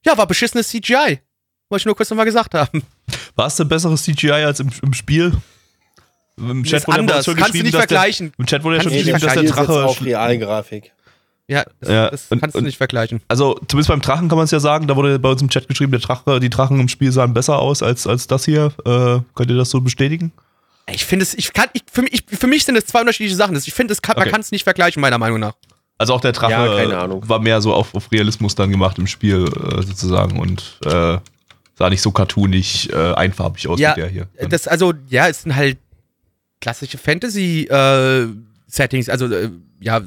Ja, 0.04 0.18
war 0.18 0.26
beschissenes 0.26 0.68
CGI. 0.68 1.20
Wollte 1.68 1.82
ich 1.82 1.86
nur 1.86 1.96
kurz 1.96 2.10
nochmal 2.10 2.26
gesagt 2.26 2.54
haben. 2.54 2.82
War 3.34 3.46
es 3.46 3.56
denn 3.56 3.68
besseres 3.68 4.02
CGI 4.02 4.32
als 4.32 4.60
im, 4.60 4.70
im 4.82 4.92
Spiel? 4.92 5.32
Im 6.36 6.64
Chat 6.64 6.86
wurde 6.86 6.98
anders. 6.98 7.26
Ja 7.26 7.34
kannst 7.34 7.54
du 7.54 7.62
nicht 7.62 7.74
vergleichen. 7.74 8.32
Der, 8.32 8.38
Im 8.38 8.46
Chat 8.46 8.64
wurde 8.64 8.76
ja 8.76 8.82
schon 8.82 8.92
geschrieben, 8.92 9.20
dass 9.20 9.34
der 9.34 9.42
Drache 9.44 9.84
auf 9.84 10.04
Realgrafik. 10.04 10.92
Ja, 11.48 11.64
das, 11.80 11.88
ja, 11.90 12.10
das 12.10 12.28
kannst 12.30 12.56
und, 12.56 12.62
du 12.62 12.66
nicht 12.66 12.78
vergleichen. 12.78 13.20
Also 13.28 13.60
zumindest 13.68 13.88
beim 13.88 14.00
Drachen 14.00 14.28
kann 14.28 14.36
man 14.36 14.44
es 14.44 14.52
ja 14.52 14.60
sagen, 14.60 14.86
da 14.86 14.96
wurde 14.96 15.18
bei 15.18 15.28
uns 15.28 15.42
im 15.42 15.50
Chat 15.50 15.68
geschrieben, 15.68 15.92
der 15.92 16.00
Drache, 16.00 16.40
die 16.40 16.48
Drachen 16.48 16.80
im 16.80 16.88
Spiel 16.88 17.12
sahen 17.12 17.34
besser 17.34 17.58
aus 17.58 17.82
als, 17.82 18.06
als 18.06 18.26
das 18.26 18.44
hier. 18.44 18.72
Äh, 18.86 19.20
könnt 19.34 19.50
ihr 19.50 19.56
das 19.56 19.70
so 19.70 19.80
bestätigen? 19.80 20.32
Ich 20.90 21.04
finde 21.04 21.24
es, 21.24 21.34
ich 21.34 21.52
kann, 21.52 21.68
ich, 21.72 21.82
für, 21.90 22.02
mich, 22.02 22.24
für 22.26 22.46
mich 22.46 22.64
sind 22.64 22.76
es 22.76 22.86
zwei 22.86 23.00
unterschiedliche 23.00 23.36
Sachen. 23.36 23.56
Ich 23.56 23.72
finde, 23.72 23.94
kann, 23.96 24.16
okay. 24.16 24.24
man 24.24 24.32
kann 24.32 24.40
es 24.40 24.50
nicht 24.50 24.64
vergleichen, 24.64 25.00
meiner 25.00 25.18
Meinung 25.18 25.40
nach. 25.40 25.54
Also 25.98 26.14
auch 26.14 26.20
der 26.20 26.32
Drache 26.32 26.52
ja, 26.52 27.28
war 27.28 27.38
mehr 27.38 27.60
so 27.60 27.74
auf, 27.74 27.94
auf, 27.94 28.10
Realismus 28.10 28.54
dann 28.54 28.70
gemacht 28.70 28.98
im 28.98 29.06
Spiel 29.06 29.44
äh, 29.44 29.82
sozusagen 29.82 30.40
und 30.40 30.78
äh, 30.84 31.18
sah 31.74 31.90
nicht 31.90 32.02
so 32.02 32.10
cartoonig, 32.10 32.92
äh, 32.92 33.12
einfarbig 33.14 33.68
aus 33.68 33.78
ja, 33.78 33.94
wie 33.94 34.00
der 34.00 34.08
hier. 34.08 34.28
Das, 34.48 34.66
also, 34.66 34.94
ja, 35.08 35.28
es 35.28 35.42
sind 35.42 35.54
halt 35.54 35.78
klassische 36.62 36.96
Fantasy-Settings, 36.96 39.08
äh, 39.08 39.10
also 39.10 39.26
äh, 39.26 39.50
ja. 39.80 40.00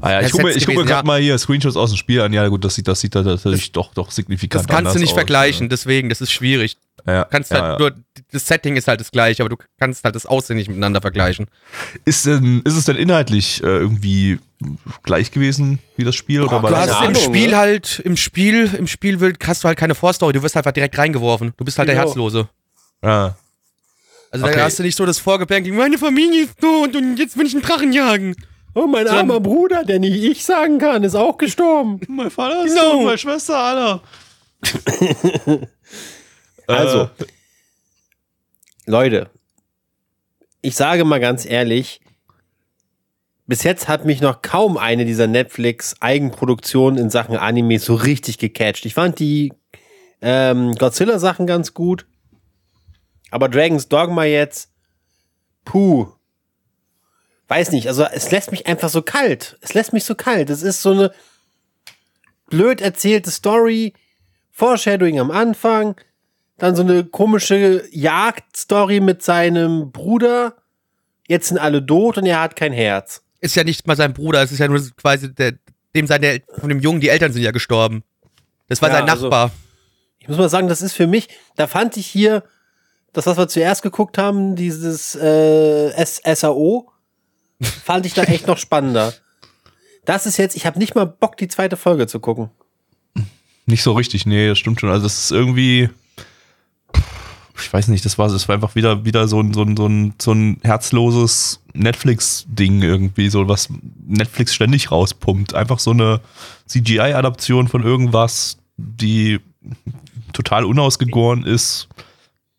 Ah 0.00 0.12
ja, 0.12 0.20
ich 0.20 0.30
gucke 0.30 0.44
mir, 0.44 0.54
guck 0.54 0.68
mir 0.68 0.84
gerade 0.84 0.92
ja. 0.92 1.02
mal 1.02 1.20
hier 1.20 1.36
Screenshots 1.36 1.76
aus 1.76 1.90
dem 1.90 1.96
Spiel 1.96 2.20
an. 2.20 2.32
Ja, 2.32 2.46
gut, 2.46 2.64
das 2.64 2.76
sieht, 2.76 2.86
das 2.86 3.00
sieht 3.00 3.16
da 3.16 3.22
natürlich 3.22 3.72
das, 3.72 3.74
doch, 3.86 3.92
doch 3.92 4.12
signifikant 4.12 4.62
aus. 4.62 4.68
Das 4.68 4.76
kannst 4.76 4.94
du 4.94 5.00
nicht 5.00 5.10
aus, 5.10 5.16
vergleichen, 5.16 5.64
ja. 5.64 5.70
deswegen, 5.70 6.08
das 6.08 6.20
ist 6.20 6.30
schwierig. 6.30 6.76
Ja, 7.06 7.24
kannst 7.24 7.50
halt 7.50 7.80
nur, 7.80 7.94
das 8.30 8.46
Setting 8.46 8.76
ist 8.76 8.86
halt 8.86 9.00
das 9.00 9.10
gleiche, 9.10 9.42
aber 9.42 9.48
du 9.48 9.56
kannst 9.78 10.04
halt 10.04 10.14
das 10.14 10.26
Aussehen 10.26 10.56
nicht 10.56 10.68
miteinander 10.68 11.00
vergleichen. 11.00 11.46
Ist, 12.04 12.26
denn, 12.26 12.60
ist 12.64 12.76
es 12.76 12.84
denn 12.84 12.96
inhaltlich 12.96 13.64
äh, 13.64 13.66
irgendwie 13.66 14.38
gleich 15.02 15.30
gewesen 15.30 15.78
wie 15.96 16.04
das 16.04 16.14
Spiel? 16.14 16.42
Oder 16.42 16.62
oh, 16.62 16.68
du 16.68 16.76
hast 16.76 17.08
im 17.08 17.14
Spiel 17.14 17.48
oder? 17.48 17.58
halt, 17.58 18.02
im 18.04 18.18
Spiel, 18.18 18.70
im 18.78 18.86
Spiel 18.86 19.18
hast 19.44 19.64
du 19.64 19.68
halt 19.68 19.78
keine 19.78 19.94
Vorstory, 19.94 20.34
du 20.34 20.42
wirst 20.42 20.56
halt 20.56 20.76
direkt 20.76 20.98
reingeworfen. 20.98 21.54
Du 21.56 21.64
bist 21.64 21.78
halt 21.78 21.88
genau. 21.88 22.00
der 22.00 22.06
Herzlose. 22.06 22.48
Ja. 23.02 23.34
Also 24.30 24.46
okay. 24.46 24.56
da 24.56 24.64
hast 24.64 24.78
du 24.78 24.82
nicht 24.84 24.96
so 24.96 25.04
das 25.06 25.18
Vorgeplänk, 25.18 25.66
meine 25.72 25.98
Familie 25.98 26.44
ist 26.44 26.60
tot 26.60 26.94
und 26.94 27.16
jetzt 27.16 27.36
will 27.36 27.46
ich 27.46 27.54
einen 27.54 27.62
Drachen 27.62 27.92
jagen. 27.92 28.36
Oh, 28.74 28.86
mein 28.86 29.06
so 29.06 29.14
armer 29.14 29.40
Bruder, 29.40 29.84
der 29.84 29.98
nicht 29.98 30.22
ich 30.22 30.44
sagen 30.44 30.78
kann, 30.78 31.02
ist 31.02 31.16
auch 31.16 31.36
gestorben. 31.36 32.00
mein 32.08 32.30
Vater 32.30 32.64
ist 32.64 32.76
no. 32.76 32.80
tot, 32.80 33.04
meine 33.04 33.18
Schwester, 33.18 33.58
Alter. 33.58 34.02
also, 36.68 37.02
äh. 37.02 37.08
Leute, 38.86 39.30
ich 40.62 40.76
sage 40.76 41.04
mal 41.04 41.18
ganz 41.18 41.44
ehrlich, 41.44 42.00
bis 43.46 43.64
jetzt 43.64 43.88
hat 43.88 44.04
mich 44.04 44.20
noch 44.20 44.42
kaum 44.42 44.76
eine 44.78 45.04
dieser 45.04 45.26
Netflix-Eigenproduktionen 45.26 47.00
in 47.00 47.10
Sachen 47.10 47.36
Anime 47.36 47.80
so 47.80 47.94
richtig 47.94 48.38
gecatcht. 48.38 48.86
Ich 48.86 48.94
fand 48.94 49.18
die 49.18 49.52
ähm, 50.22 50.76
Godzilla-Sachen 50.76 51.48
ganz 51.48 51.74
gut. 51.74 52.06
Aber 53.30 53.48
Dragon's 53.48 53.88
Dogma 53.88 54.24
jetzt, 54.24 54.70
puh. 55.64 56.08
Weiß 57.48 57.72
nicht, 57.72 57.88
also 57.88 58.04
es 58.04 58.30
lässt 58.30 58.52
mich 58.52 58.66
einfach 58.66 58.88
so 58.88 59.02
kalt. 59.02 59.58
Es 59.60 59.74
lässt 59.74 59.92
mich 59.92 60.04
so 60.04 60.14
kalt. 60.14 60.50
Es 60.50 60.62
ist 60.62 60.82
so 60.82 60.92
eine 60.92 61.12
blöd 62.48 62.80
erzählte 62.80 63.30
Story, 63.30 63.94
Foreshadowing 64.52 65.18
am 65.18 65.30
Anfang, 65.30 65.96
dann 66.58 66.76
so 66.76 66.82
eine 66.82 67.04
komische 67.04 67.84
Jagdstory 67.90 69.00
mit 69.00 69.22
seinem 69.22 69.90
Bruder. 69.90 70.54
Jetzt 71.26 71.48
sind 71.48 71.58
alle 71.58 71.84
tot 71.84 72.18
und 72.18 72.26
er 72.26 72.40
hat 72.40 72.56
kein 72.56 72.72
Herz. 72.72 73.22
Ist 73.40 73.56
ja 73.56 73.64
nicht 73.64 73.86
mal 73.86 73.96
sein 73.96 74.12
Bruder, 74.12 74.42
es 74.42 74.52
ist 74.52 74.58
ja 74.58 74.68
nur 74.68 74.80
quasi 74.96 75.34
der, 75.34 75.54
dem 75.94 76.06
seine, 76.06 76.42
von 76.58 76.68
dem 76.68 76.80
Jungen, 76.80 77.00
die 77.00 77.08
Eltern 77.08 77.32
sind 77.32 77.42
ja 77.42 77.52
gestorben. 77.52 78.04
Das 78.68 78.82
war 78.82 78.90
ja, 78.90 78.96
sein 78.96 79.08
also 79.08 79.24
Nachbar. 79.24 79.44
Also, 79.44 79.54
ich 80.18 80.28
muss 80.28 80.38
mal 80.38 80.48
sagen, 80.48 80.68
das 80.68 80.82
ist 80.82 80.92
für 80.92 81.06
mich, 81.06 81.28
da 81.56 81.66
fand 81.66 81.96
ich 81.96 82.06
hier 82.06 82.44
das, 83.12 83.26
was 83.26 83.36
wir 83.36 83.48
zuerst 83.48 83.82
geguckt 83.82 84.18
haben, 84.18 84.56
dieses 84.56 85.14
äh, 85.14 86.04
SAO, 86.34 86.90
fand 87.60 88.06
ich 88.06 88.14
da 88.14 88.22
echt 88.24 88.46
noch 88.46 88.58
spannender. 88.58 89.12
Das 90.04 90.26
ist 90.26 90.36
jetzt, 90.38 90.56
ich 90.56 90.66
habe 90.66 90.78
nicht 90.78 90.94
mal 90.94 91.06
Bock, 91.06 91.36
die 91.36 91.48
zweite 91.48 91.76
Folge 91.76 92.06
zu 92.06 92.20
gucken. 92.20 92.50
Nicht 93.66 93.82
so 93.82 93.92
richtig, 93.92 94.26
nee, 94.26 94.48
das 94.48 94.58
stimmt 94.58 94.80
schon. 94.80 94.90
Also 94.90 95.04
das 95.04 95.24
ist 95.24 95.30
irgendwie, 95.30 95.90
ich 97.58 97.72
weiß 97.72 97.88
nicht, 97.88 98.04
das 98.04 98.18
war, 98.18 98.28
das 98.28 98.48
war 98.48 98.54
einfach 98.54 98.74
wieder, 98.74 99.04
wieder 99.04 99.28
so 99.28 99.40
ein, 99.40 99.52
so 99.52 99.62
ein, 99.62 99.76
so 99.76 99.86
ein, 99.86 100.14
so 100.20 100.32
ein 100.32 100.58
herzloses 100.62 101.60
Netflix-Ding 101.74 102.82
irgendwie, 102.82 103.28
so 103.28 103.46
was 103.48 103.68
Netflix 104.06 104.54
ständig 104.54 104.90
rauspumpt. 104.90 105.54
Einfach 105.54 105.78
so 105.78 105.90
eine 105.90 106.20
CGI-Adaption 106.66 107.68
von 107.68 107.82
irgendwas, 107.82 108.58
die 108.76 109.40
total 110.32 110.64
unausgegoren 110.64 111.44
ist 111.44 111.88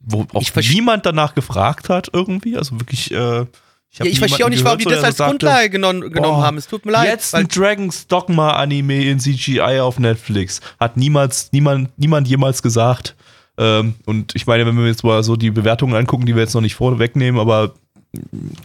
wo 0.04 0.26
auch 0.34 0.44
niemand 0.56 1.06
danach 1.06 1.36
gefragt 1.36 1.90
hat 1.90 2.10
irgendwie. 2.14 2.58
Also 2.58 2.80
wirklich, 2.80 3.12
äh, 3.12 3.46
ich, 3.92 4.00
ja, 4.00 4.06
ich 4.06 4.20
verstehe 4.20 4.46
auch 4.46 4.50
nicht, 4.50 4.64
warum 4.64 4.78
die 4.78 4.86
das 4.86 5.04
als 5.04 5.18
sagte, 5.18 5.38
Grundlage 5.38 5.70
genommen, 5.70 6.02
genommen 6.12 6.38
boah, 6.38 6.46
haben. 6.46 6.58
Es 6.58 6.68
tut 6.68 6.86
mir 6.86 6.94
leid. 6.94 7.10
Jetzt 7.10 7.36
ein 7.36 7.48
Dragon's 7.48 8.08
Dogma 8.08 8.52
Anime 8.52 9.04
in 9.04 9.20
CGI 9.20 9.80
auf 9.82 10.00
Netflix. 10.00 10.62
Hat 10.80 10.96
niemals, 10.96 11.52
niemand, 11.52 11.98
niemand 11.98 12.28
jemals 12.28 12.64
gesagt. 12.64 13.16
Ähm, 13.58 13.96
und 14.06 14.34
ich 14.34 14.48
meine, 14.48 14.66
wenn 14.66 14.78
wir 14.78 14.88
jetzt 14.88 15.04
mal 15.04 15.22
so 15.24 15.36
die 15.36 15.52
Bewertungen 15.52 15.94
angucken, 15.96 16.26
die 16.26 16.36
wir 16.36 16.42
jetzt 16.42 16.54
noch 16.54 16.62
nicht 16.62 16.76
vorwegnehmen, 16.76 17.40
aber 17.40 17.74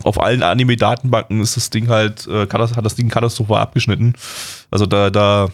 auf 0.04 0.20
allen 0.20 0.42
Anime-Datenbanken 0.42 1.40
ist 1.40 1.56
das 1.56 1.70
Ding 1.70 1.88
halt, 1.88 2.26
äh, 2.28 2.46
hat 2.48 2.84
das 2.84 2.94
Ding 2.94 3.08
katastrophal 3.08 3.60
abgeschnitten. 3.60 4.14
Also 4.70 4.86
da, 4.86 5.10
da, 5.10 5.48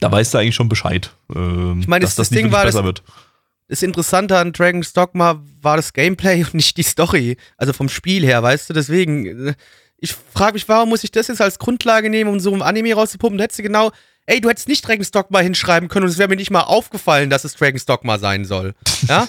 da 0.00 0.12
weißt 0.12 0.34
du 0.34 0.38
eigentlich 0.38 0.54
schon 0.54 0.68
Bescheid. 0.68 1.10
Ähm, 1.34 1.80
ich 1.80 1.88
meine, 1.88 2.04
dass 2.04 2.16
das, 2.16 2.28
das 2.28 2.36
Ding 2.36 2.52
war, 2.52 2.64
das, 2.64 2.74
wird 2.74 3.02
das 3.68 3.82
Interessante 3.82 4.38
an 4.38 4.52
Dragon's 4.52 4.92
Dogma 4.92 5.42
war 5.60 5.76
das 5.76 5.92
Gameplay 5.92 6.44
und 6.44 6.54
nicht 6.54 6.76
die 6.76 6.82
Story. 6.82 7.36
Also 7.56 7.72
vom 7.72 7.88
Spiel 7.88 8.24
her, 8.24 8.42
weißt 8.42 8.70
du? 8.70 8.74
Deswegen, 8.74 9.48
äh, 9.48 9.54
ich 9.98 10.12
frage 10.12 10.54
mich, 10.54 10.68
warum 10.68 10.90
muss 10.90 11.04
ich 11.04 11.10
das 11.10 11.28
jetzt 11.28 11.40
als 11.40 11.58
Grundlage 11.58 12.10
nehmen, 12.10 12.30
um 12.30 12.40
so 12.40 12.52
ein 12.52 12.62
Anime 12.62 12.94
rauszupumpen? 12.94 13.40
Hättest 13.40 13.58
du 13.58 13.62
genau, 13.62 13.90
ey, 14.26 14.40
du 14.40 14.48
hättest 14.48 14.68
nicht 14.68 14.86
Dragon's 14.86 15.10
Dogma 15.10 15.40
hinschreiben 15.40 15.88
können 15.88 16.04
und 16.04 16.10
es 16.10 16.18
wäre 16.18 16.28
mir 16.28 16.36
nicht 16.36 16.50
mal 16.50 16.62
aufgefallen, 16.62 17.30
dass 17.30 17.44
es 17.44 17.54
Dragon's 17.54 17.86
Dogma 17.86 18.18
sein 18.18 18.44
soll. 18.44 18.74
Ja? 19.08 19.26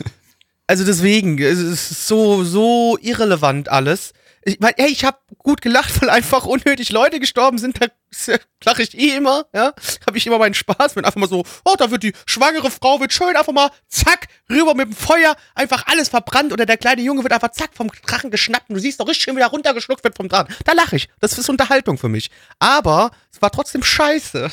also 0.67 0.85
deswegen, 0.85 1.37
es 1.37 1.59
ist 1.59 2.07
so, 2.07 2.45
so 2.45 2.97
irrelevant 3.01 3.67
alles 3.67 4.13
ich 4.45 4.59
meine, 4.59 4.77
ey, 4.77 4.89
ich 4.89 5.03
habe 5.03 5.17
gut 5.39 5.61
gelacht, 5.61 6.01
weil 6.01 6.09
einfach 6.09 6.45
unnötig 6.45 6.91
Leute 6.91 7.19
gestorben 7.19 7.57
sind. 7.57 7.81
Da 7.81 7.87
lache 8.63 8.83
ich 8.83 8.97
eh 8.97 9.15
immer, 9.15 9.45
ja. 9.53 9.73
Habe 10.05 10.17
ich 10.17 10.27
immer 10.27 10.37
meinen 10.37 10.53
Spaß, 10.53 10.95
wenn 10.95 11.05
einfach 11.05 11.19
mal 11.19 11.29
so, 11.29 11.43
oh, 11.63 11.75
da 11.77 11.91
wird 11.91 12.03
die 12.03 12.13
schwangere 12.25 12.71
Frau 12.71 12.99
wird 12.99 13.13
schön 13.13 13.35
einfach 13.35 13.53
mal 13.53 13.69
zack 13.87 14.27
rüber 14.49 14.73
mit 14.75 14.87
dem 14.87 14.95
Feuer, 14.95 15.35
einfach 15.53 15.87
alles 15.87 16.09
verbrannt 16.09 16.53
oder 16.53 16.65
der 16.65 16.77
kleine 16.77 17.01
Junge 17.01 17.23
wird 17.23 17.33
einfach 17.33 17.51
zack 17.51 17.71
vom 17.73 17.89
Drachen 18.05 18.31
geschnappt 18.31 18.69
und 18.69 18.75
du 18.75 18.81
siehst 18.81 18.99
doch 18.99 19.07
richtig 19.07 19.23
schön 19.23 19.35
wieder 19.35 19.47
runtergeschluckt 19.47 20.03
wird 20.03 20.15
vom 20.15 20.29
Drachen. 20.29 20.53
Da 20.65 20.73
lache 20.73 20.95
ich. 20.95 21.09
Das 21.19 21.37
ist 21.37 21.49
Unterhaltung 21.49 21.97
für 21.97 22.09
mich. 22.09 22.29
Aber 22.59 23.11
es 23.31 23.41
war 23.41 23.51
trotzdem 23.51 23.83
scheiße. 23.83 24.51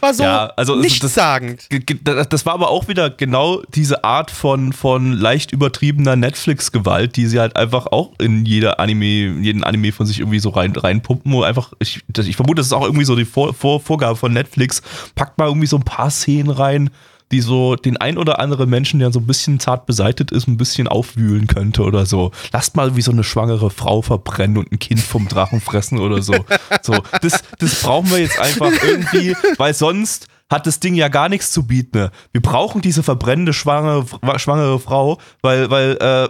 War 0.00 0.12
so 0.12 0.22
ja, 0.22 0.52
also 0.54 0.76
nichtssagend. 0.76 1.66
Das, 2.04 2.28
das 2.28 2.44
war 2.44 2.52
aber 2.52 2.68
auch 2.68 2.88
wieder 2.88 3.08
genau 3.08 3.62
diese 3.74 4.04
Art 4.04 4.30
von, 4.30 4.74
von 4.74 5.14
leicht 5.14 5.50
übertriebener 5.50 6.14
Netflix-Gewalt, 6.14 7.16
die 7.16 7.26
sie 7.26 7.40
halt 7.40 7.56
einfach 7.56 7.86
auch 7.86 8.12
in 8.18 8.44
jeder 8.44 8.80
Anime, 8.80 9.40
jeden 9.40 9.64
Anime 9.64 9.92
von 9.92 10.04
sich 10.04 10.20
irgendwie 10.20 10.40
so 10.40 10.50
rein, 10.50 10.76
reinpumpen. 10.76 11.32
Wo 11.32 11.42
einfach, 11.42 11.72
ich, 11.78 12.02
ich 12.18 12.36
vermute, 12.36 12.56
das 12.56 12.66
ist 12.66 12.74
auch 12.74 12.84
irgendwie 12.84 13.06
so 13.06 13.16
die 13.16 13.24
Vor, 13.24 13.54
Vor, 13.54 13.80
Vorgabe 13.80 14.16
von 14.16 14.30
Netflix. 14.30 14.82
Packt 15.14 15.38
mal 15.38 15.46
irgendwie 15.46 15.66
so 15.66 15.76
ein 15.76 15.84
paar 15.84 16.10
Szenen 16.10 16.50
rein, 16.50 16.90
die 17.32 17.40
so 17.40 17.76
den 17.76 17.96
ein 17.96 18.18
oder 18.18 18.38
anderen 18.38 18.70
Menschen, 18.70 19.00
der 19.00 19.12
so 19.12 19.20
ein 19.20 19.26
bisschen 19.26 19.60
zart 19.60 19.86
beseitet 19.86 20.30
ist, 20.30 20.48
ein 20.48 20.56
bisschen 20.56 20.88
aufwühlen 20.88 21.46
könnte 21.46 21.82
oder 21.82 22.06
so. 22.06 22.32
Lasst 22.52 22.76
mal 22.76 22.96
wie 22.96 23.02
so 23.02 23.12
eine 23.12 23.24
schwangere 23.24 23.70
Frau 23.70 24.02
verbrennen 24.02 24.56
und 24.58 24.72
ein 24.72 24.78
Kind 24.78 25.00
vom 25.00 25.28
Drachen 25.28 25.60
fressen 25.60 25.98
oder 25.98 26.22
so. 26.22 26.34
So, 26.82 26.94
das, 27.20 27.42
das 27.58 27.82
brauchen 27.82 28.10
wir 28.10 28.18
jetzt 28.18 28.38
einfach 28.38 28.72
irgendwie, 28.82 29.36
weil 29.58 29.74
sonst 29.74 30.28
hat 30.50 30.66
das 30.66 30.80
Ding 30.80 30.94
ja 30.94 31.08
gar 31.08 31.28
nichts 31.28 31.52
zu 31.52 31.66
bieten. 31.66 32.08
Wir 32.32 32.40
brauchen 32.40 32.80
diese 32.80 33.02
verbrennende 33.02 33.52
schwangere, 33.52 34.06
schwangere 34.38 34.78
Frau, 34.78 35.18
weil, 35.42 35.70
weil, 35.70 35.96
äh, 36.00 36.28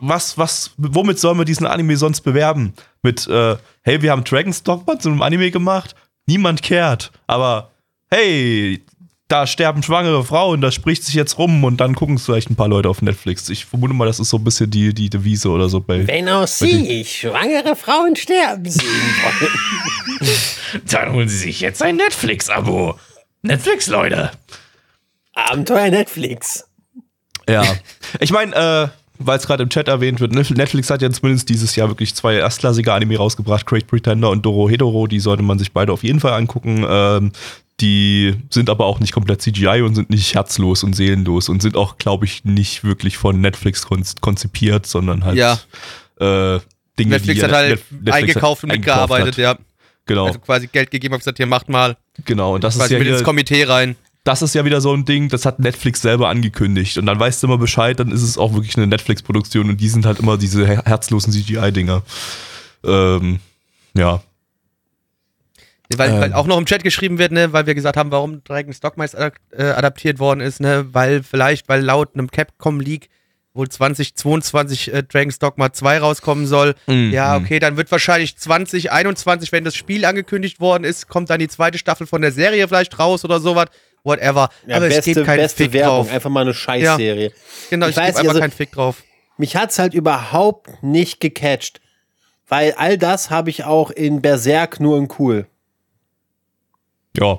was, 0.00 0.36
was, 0.38 0.72
womit 0.76 1.18
sollen 1.18 1.38
wir 1.38 1.44
diesen 1.44 1.66
Anime 1.66 1.96
sonst 1.96 2.22
bewerben? 2.22 2.74
Mit, 3.02 3.28
äh, 3.28 3.56
hey, 3.82 4.02
wir 4.02 4.10
haben 4.10 4.24
Dragon's 4.24 4.64
Dogma 4.64 4.98
zu 4.98 5.08
einem 5.08 5.22
Anime 5.22 5.50
gemacht, 5.50 5.94
niemand 6.26 6.62
kehrt, 6.62 7.12
aber 7.26 7.70
hey, 8.10 8.84
da 9.28 9.46
sterben 9.46 9.82
schwangere 9.82 10.24
Frauen, 10.24 10.62
das 10.62 10.74
spricht 10.74 11.04
sich 11.04 11.14
jetzt 11.14 11.38
rum 11.38 11.62
und 11.62 11.76
dann 11.76 11.94
gucken 11.94 12.16
es 12.16 12.24
vielleicht 12.24 12.48
ein 12.48 12.56
paar 12.56 12.68
Leute 12.68 12.88
auf 12.88 13.02
Netflix. 13.02 13.50
Ich 13.50 13.66
vermute 13.66 13.92
mal, 13.92 14.06
das 14.06 14.18
ist 14.18 14.30
so 14.30 14.38
ein 14.38 14.44
bisschen 14.44 14.70
die, 14.70 14.94
die 14.94 15.10
Devise 15.10 15.50
oder 15.50 15.68
so 15.68 15.80
bei. 15.80 16.06
Wenn 16.06 16.28
auch 16.30 16.46
Sie 16.46 17.04
schwangere 17.04 17.76
Frauen 17.76 18.16
sterben 18.16 18.64
sehen 18.64 18.86
wollen. 18.86 20.32
Dann 20.90 21.12
holen 21.12 21.28
Sie 21.28 21.36
sich 21.36 21.60
jetzt 21.60 21.82
ein 21.82 21.96
Netflix-Abo. 21.96 22.98
Netflix, 23.42 23.86
Leute. 23.86 24.30
Abenteuer 25.34 25.90
Netflix. 25.90 26.64
Ja. 27.46 27.64
Ich 28.20 28.32
meine, 28.32 28.54
äh, 28.54 28.88
weil 29.18 29.38
es 29.38 29.46
gerade 29.46 29.62
im 29.62 29.68
Chat 29.68 29.88
erwähnt 29.88 30.20
wird, 30.20 30.32
Netflix 30.32 30.88
hat 30.88 31.02
ja 31.02 31.10
zumindest 31.10 31.50
dieses 31.50 31.76
Jahr 31.76 31.88
wirklich 31.88 32.14
zwei 32.14 32.36
erstklassige 32.36 32.92
Anime 32.92 33.18
rausgebracht, 33.18 33.66
Great 33.66 33.86
Pretender 33.86 34.30
und 34.30 34.46
Doro 34.46 34.70
Hedoro, 34.70 35.06
die 35.06 35.20
sollte 35.20 35.42
man 35.42 35.58
sich 35.58 35.72
beide 35.72 35.92
auf 35.92 36.02
jeden 36.02 36.20
Fall 36.20 36.32
angucken. 36.32 36.86
Ähm, 36.88 37.32
die 37.80 38.34
sind 38.50 38.70
aber 38.70 38.86
auch 38.86 38.98
nicht 39.00 39.12
komplett 39.12 39.40
CGI 39.42 39.82
und 39.82 39.94
sind 39.94 40.10
nicht 40.10 40.34
herzlos 40.34 40.82
und 40.82 40.94
seelenlos 40.94 41.48
und 41.48 41.62
sind 41.62 41.76
auch, 41.76 41.96
glaube 41.98 42.24
ich, 42.24 42.44
nicht 42.44 42.82
wirklich 42.82 43.16
von 43.18 43.40
Netflix 43.40 43.86
konzipiert, 44.20 44.86
sondern 44.86 45.24
halt 45.24 45.36
Ja. 45.36 45.52
äh, 46.18 46.60
Dinge, 46.98 47.10
Netflix 47.10 47.38
die 47.38 47.44
hat 47.44 47.52
halt 47.52 47.70
Net- 47.70 47.92
Netflix 47.92 48.16
eingekauft 48.16 48.64
und 48.64 48.72
mitgearbeitet, 48.72 49.36
ja. 49.36 49.56
Genau, 50.06 50.26
Also 50.26 50.38
quasi 50.40 50.66
Geld 50.66 50.90
gegeben, 50.90 51.12
hab 51.14 51.20
gesagt, 51.20 51.36
hier 51.36 51.46
macht 51.46 51.68
mal. 51.68 51.96
genau. 52.24 52.54
Und 52.56 52.64
das 52.64 52.74
ist 52.76 52.90
ja 52.90 52.98
mit 52.98 53.06
ins 53.08 53.22
Komitee 53.22 53.64
rein. 53.64 53.94
das 54.24 54.42
ist 54.42 54.54
ja 54.54 54.64
wieder 54.64 54.80
so 54.80 54.92
ein 54.92 55.04
Ding, 55.04 55.28
das 55.28 55.46
hat 55.46 55.60
Netflix 55.60 56.00
selber 56.02 56.28
angekündigt. 56.30 56.98
Und 56.98 57.06
dann 57.06 57.20
weißt 57.20 57.42
du 57.42 57.46
immer 57.46 57.58
Bescheid, 57.58 58.00
dann 58.00 58.10
ist 58.10 58.22
es 58.22 58.36
auch 58.38 58.52
wirklich 58.54 58.76
eine 58.76 58.86
Netflix-Produktion 58.88 59.68
und 59.70 59.80
die 59.80 59.88
sind 59.88 60.04
halt 60.04 60.18
immer 60.18 60.36
diese 60.36 60.66
her- 60.66 60.82
herzlosen 60.84 61.32
CGI-Dinger. 61.32 62.02
Ähm, 62.84 63.38
ja. 63.94 64.22
Weil, 65.96 66.10
Ähm. 66.10 66.20
weil 66.20 66.32
auch 66.34 66.46
noch 66.46 66.58
im 66.58 66.66
Chat 66.66 66.82
geschrieben 66.82 67.18
wird, 67.18 67.32
ne, 67.32 67.52
weil 67.52 67.66
wir 67.66 67.74
gesagt 67.74 67.96
haben, 67.96 68.10
warum 68.10 68.44
Dragon's 68.44 68.80
Dogma 68.80 69.04
jetzt 69.04 69.16
ad 69.16 69.36
äh, 69.56 69.62
adaptiert 69.64 70.18
worden 70.18 70.40
ist, 70.40 70.60
ne, 70.60 70.86
weil 70.92 71.22
vielleicht, 71.22 71.68
weil 71.68 71.82
laut 71.82 72.10
einem 72.14 72.30
Capcom 72.30 72.80
Leak 72.80 73.08
wohl 73.54 73.68
2022 73.68 74.92
äh, 74.92 75.02
Dragon's 75.02 75.38
Dogma 75.38 75.72
2 75.72 75.98
rauskommen 75.98 76.46
soll. 76.46 76.74
Mhm. 76.86 77.10
Ja, 77.12 77.36
okay, 77.36 77.58
dann 77.58 77.76
wird 77.76 77.90
wahrscheinlich 77.90 78.36
2021, 78.36 79.50
wenn 79.52 79.64
das 79.64 79.74
Spiel 79.74 80.04
angekündigt 80.04 80.60
worden 80.60 80.84
ist, 80.84 81.08
kommt 81.08 81.30
dann 81.30 81.38
die 81.40 81.48
zweite 81.48 81.78
Staffel 81.78 82.06
von 82.06 82.22
der 82.22 82.32
Serie 82.32 82.68
vielleicht 82.68 82.98
raus 82.98 83.24
oder 83.24 83.40
sowas. 83.40 83.66
Whatever. 84.04 84.48
Ja, 84.66 84.76
Aber 84.76 84.86
beste, 84.88 84.98
es 85.10 85.16
gibt 85.16 85.26
keinen 85.26 85.48
Fick 85.48 85.72
Werbung. 85.72 85.96
drauf. 86.04 86.12
Einfach 86.12 86.30
mal 86.30 86.42
eine 86.42 86.54
Scheißserie. 86.54 87.32
Genau, 87.70 87.86
Ich 87.86 87.92
ich, 87.92 87.96
weiß 87.96 88.16
einfach 88.16 88.28
also- 88.28 88.40
keinen 88.40 88.52
Fick 88.52 88.72
drauf. 88.72 89.02
Mich 89.38 89.56
hat's 89.56 89.78
halt 89.78 89.94
überhaupt 89.94 90.82
nicht 90.82 91.20
gecatcht. 91.20 91.80
Weil 92.48 92.72
all 92.76 92.96
das 92.98 93.30
habe 93.30 93.50
ich 93.50 93.64
auch 93.64 93.90
in 93.90 94.22
Berserk 94.22 94.80
nur 94.80 94.98
in 94.98 95.08
cool. 95.18 95.46
Ja. 97.20 97.38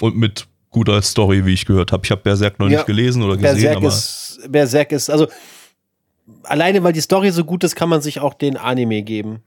Und 0.00 0.16
mit 0.16 0.46
guter 0.70 1.00
Story, 1.02 1.44
wie 1.46 1.54
ich 1.54 1.66
gehört 1.66 1.92
habe. 1.92 2.02
Ich 2.04 2.10
habe 2.10 2.20
Berserk 2.22 2.58
noch 2.58 2.68
Ja. 2.68 2.78
nicht 2.78 2.86
gelesen 2.86 3.22
oder 3.22 3.36
gesehen, 3.36 3.54
Berserk 3.54 3.76
aber 3.76 3.88
ist, 3.88 4.40
Berserk 4.48 4.92
ist, 4.92 5.10
also 5.10 5.26
alleine 6.44 6.82
weil 6.84 6.92
die 6.92 7.00
Story 7.00 7.30
so 7.30 7.44
gut 7.44 7.64
ist, 7.64 7.74
kann 7.74 7.88
man 7.88 8.00
sich 8.02 8.20
auch 8.20 8.34
den 8.34 8.56
Anime 8.56 9.02
geben. 9.02 9.40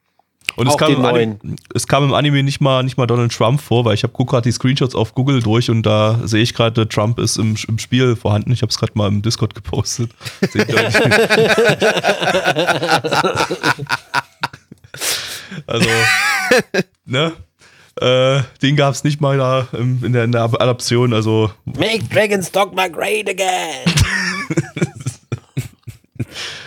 und 0.56 0.68
es 0.68 0.76
kam, 0.78 1.06
Anime, 1.06 1.40
es 1.74 1.88
kam 1.88 2.04
im 2.04 2.14
Anime 2.14 2.44
nicht 2.44 2.60
mal, 2.60 2.84
nicht 2.84 2.98
mal 2.98 3.06
Donald 3.08 3.32
Trump 3.32 3.62
vor, 3.62 3.86
weil 3.86 3.94
ich 3.94 4.04
habe 4.04 4.12
gerade 4.26 4.42
die 4.42 4.52
Screenshots 4.52 4.96
auf 4.96 5.14
Google 5.14 5.42
durch 5.42 5.70
und 5.70 5.84
da 5.84 6.20
sehe 6.26 6.42
ich 6.42 6.54
gerade, 6.56 6.90
Trump 6.90 7.20
ist 7.20 7.38
im, 7.38 7.56
im 7.68 7.78
Spiel 7.78 8.16
vorhanden. 8.16 8.52
Ich 8.52 8.62
habe 8.64 8.72
es 8.72 8.78
gerade 8.80 8.94
mal 8.96 9.08
im 9.08 9.22
Discord 9.22 9.54
gepostet. 9.56 10.10
Also, 15.68 15.90
ne? 17.06 17.34
Äh, 18.00 18.42
den 18.62 18.76
gab 18.76 18.94
es 18.94 19.04
nicht 19.04 19.20
mal 19.20 19.38
da 19.38 19.68
im, 19.74 20.04
in, 20.04 20.14
der, 20.14 20.24
in 20.24 20.32
der 20.32 20.44
Adaption, 20.44 21.14
also 21.14 21.52
Make 21.66 22.06
Dragon's 22.12 22.52
Dogma 22.52 22.88
great 22.88 23.30
again. 23.30 23.86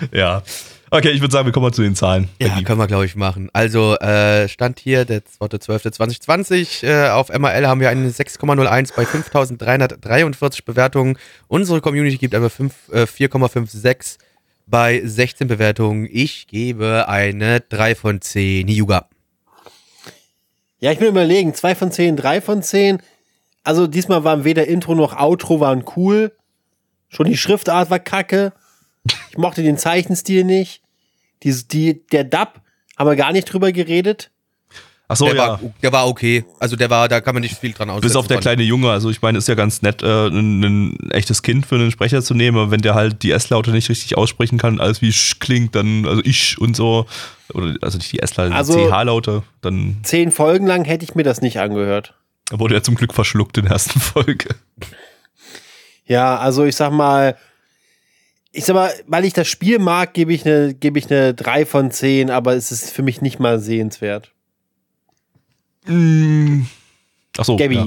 ja. 0.13 0.43
Okay, 0.91 1.11
ich 1.11 1.21
würde 1.21 1.33
sagen, 1.33 1.47
wir 1.47 1.53
kommen 1.53 1.65
mal 1.67 1.73
zu 1.73 1.83
den 1.83 1.97
Zahlen. 1.97 2.29
Ja, 2.41 2.63
können 2.63 2.79
wir, 2.79 2.87
glaube 2.87 3.05
ich, 3.05 3.17
machen. 3.17 3.51
Also, 3.53 3.97
äh, 3.97 4.49
Stand 4.49 4.79
hier, 4.79 5.05
der 5.05 5.23
2.12.2020. 5.23 6.87
Äh, 6.87 7.09
auf 7.11 7.31
MRL 7.37 7.67
haben 7.67 7.81
wir 7.81 7.89
eine 7.89 8.09
6,01 8.09 8.95
bei 8.95 9.03
5.343 9.03 10.65
Bewertungen. 10.65 11.19
Unsere 11.49 11.81
Community 11.81 12.17
gibt 12.17 12.35
aber 12.37 12.49
fünf- 12.49 12.89
äh, 12.93 13.07
4,56 13.07 14.19
bei 14.69 15.03
16 15.05 15.49
Bewertungen. 15.49 16.09
Ich 16.09 16.47
gebe 16.47 17.09
eine 17.09 17.59
3 17.61 17.97
von 17.97 18.21
10. 18.21 18.69
Yuga. 18.69 19.09
Ja, 20.85 20.93
ich 20.93 20.99
bin 20.99 21.09
überlegen, 21.09 21.55
2 21.55 21.75
von 21.77 21.91
10, 21.91 22.15
3 22.15 22.43
von 22.43 22.63
10. 22.63 22.99
Also 23.63 23.87
diesmal 23.87 24.23
waren 24.23 24.45
weder 24.45 24.67
Intro 24.67 24.95
noch 24.95 25.19
Outro 25.19 25.59
waren 25.59 25.83
cool. 25.97 26.37
Schon 27.09 27.25
die 27.25 27.39
Schriftart 27.39 27.89
war 27.89 27.99
kacke. 27.99 28.53
Ich 29.31 29.39
mochte 29.39 29.63
den 29.63 29.79
Zeichenstil 29.79 30.45
nicht. 30.45 30.83
Dieses, 31.43 31.69
die, 31.69 32.07
der 32.09 32.25
Dub, 32.25 32.61
haben 32.99 33.09
wir 33.09 33.17
gar 33.17 33.33
nicht 33.33 33.47
drüber 33.47 33.73
geredet. 33.73 34.31
Achso, 35.15 35.25
der, 35.27 35.35
ja. 35.35 35.49
war, 35.49 35.61
der 35.83 35.93
war 35.93 36.07
okay. 36.09 36.45
Also, 36.61 36.77
der 36.77 36.91
war, 36.91 37.09
da 37.09 37.21
kann 37.21 37.35
man 37.35 37.43
nicht 37.43 37.57
viel 37.59 37.73
dran 37.73 37.89
aussetzen. 37.91 38.09
Bis 38.09 38.17
auf 38.17 38.27
der 38.29 38.39
kleine 38.39 38.63
Junge, 38.63 38.91
also 38.91 39.11
ich 39.11 39.23
meine, 39.23 39.39
ist 39.39 39.49
ja 39.49 39.55
ganz 39.55 39.83
nett, 39.83 40.03
äh, 40.03 40.27
ein, 40.29 40.63
ein 40.63 41.11
echtes 41.11 41.43
Kind 41.43 41.67
für 41.67 41.77
einen 41.77 41.91
Sprecher 41.91 42.23
zu 42.23 42.35
nehmen, 42.35 42.57
aber 42.59 42.71
wenn 42.71 42.81
der 42.83 42.95
halt 42.95 43.23
die 43.23 43.31
S-Laute 43.33 43.71
nicht 43.71 43.89
richtig 43.89 44.17
aussprechen 44.17 44.59
kann, 44.59 44.81
alles 44.81 45.01
wie 45.03 45.13
sch 45.13 45.39
klingt, 45.41 45.75
dann, 45.75 46.07
also 46.07 46.21
ich 46.25 46.59
und 46.61 46.77
so, 46.77 47.07
oder 47.53 47.75
also 47.81 47.99
nicht 47.99 48.13
die 48.13 48.19
S-Laute, 48.21 48.55
Also- 48.55 48.75
die 48.79 48.87
CH-Laute, 48.91 49.43
dann 49.63 49.97
Zehn 50.03 50.31
Folgen 50.31 50.67
lang 50.67 50.85
hätte 50.85 51.05
ich 51.05 51.15
mir 51.15 51.25
das 51.25 51.41
nicht 51.41 51.59
angehört. 51.59 52.15
wurde 52.51 52.75
er 52.75 52.83
zum 52.83 52.95
Glück 52.95 53.15
verschluckt 53.15 53.57
in 53.59 53.65
der 53.65 53.73
ersten 53.73 53.99
Folge. 54.01 54.55
Ja, 56.07 56.37
also 56.37 56.65
ich 56.65 56.77
sag 56.77 56.93
mal, 56.93 57.37
ich 58.53 58.65
sag 58.67 58.75
mal, 58.75 58.93
weil 59.07 59.25
ich 59.25 59.33
das 59.33 59.49
Spiel 59.49 59.79
mag, 59.79 60.15
gebe 60.15 60.33
ich 60.33 60.47
eine, 60.47 60.75
gebe 60.75 60.99
ich 60.99 61.11
eine 61.11 61.35
3 61.35 61.67
von 61.67 61.91
10, 61.91 62.31
aber 62.31 62.55
es 62.55 62.71
ist 62.71 62.91
für 62.93 63.03
mich 63.03 63.21
nicht 63.23 63.41
mal 63.41 63.59
sehenswert. 63.59 64.31
Achso, 67.37 67.57
Gabby. 67.57 67.75
ja. 67.75 67.87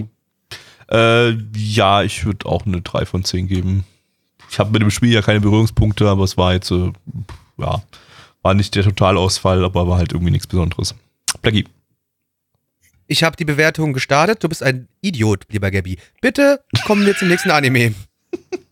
Äh, 0.89 1.38
ja, 1.55 2.03
ich 2.03 2.25
würde 2.25 2.45
auch 2.45 2.65
eine 2.65 2.81
3 2.81 3.05
von 3.05 3.23
10 3.23 3.47
geben. 3.47 3.83
Ich 4.49 4.60
habe 4.60 4.71
mit 4.71 4.81
dem 4.81 4.91
Spiel 4.91 5.12
ja 5.12 5.21
keine 5.21 5.41
Berührungspunkte, 5.41 6.07
aber 6.07 6.23
es 6.23 6.38
war 6.38 6.53
jetzt, 6.53 6.71
äh, 6.71 6.93
ja, 7.57 7.83
war 8.41 8.53
nicht 8.53 8.75
der 8.75 8.83
Totalausfall, 8.83 9.65
aber 9.65 9.88
war 9.88 9.97
halt 9.97 10.13
irgendwie 10.13 10.31
nichts 10.31 10.47
Besonderes. 10.47 10.95
Blackie. 11.41 11.65
Ich 13.07 13.23
habe 13.23 13.38
die 13.38 13.45
Bewertung 13.45 13.93
gestartet. 13.93 14.43
Du 14.43 14.49
bist 14.49 14.63
ein 14.63 14.88
Idiot, 15.01 15.45
lieber 15.49 15.71
Gabby. 15.71 15.97
Bitte 16.21 16.62
kommen 16.86 17.05
wir 17.05 17.15
zum 17.15 17.29
nächsten 17.29 17.51
Anime. 17.51 17.93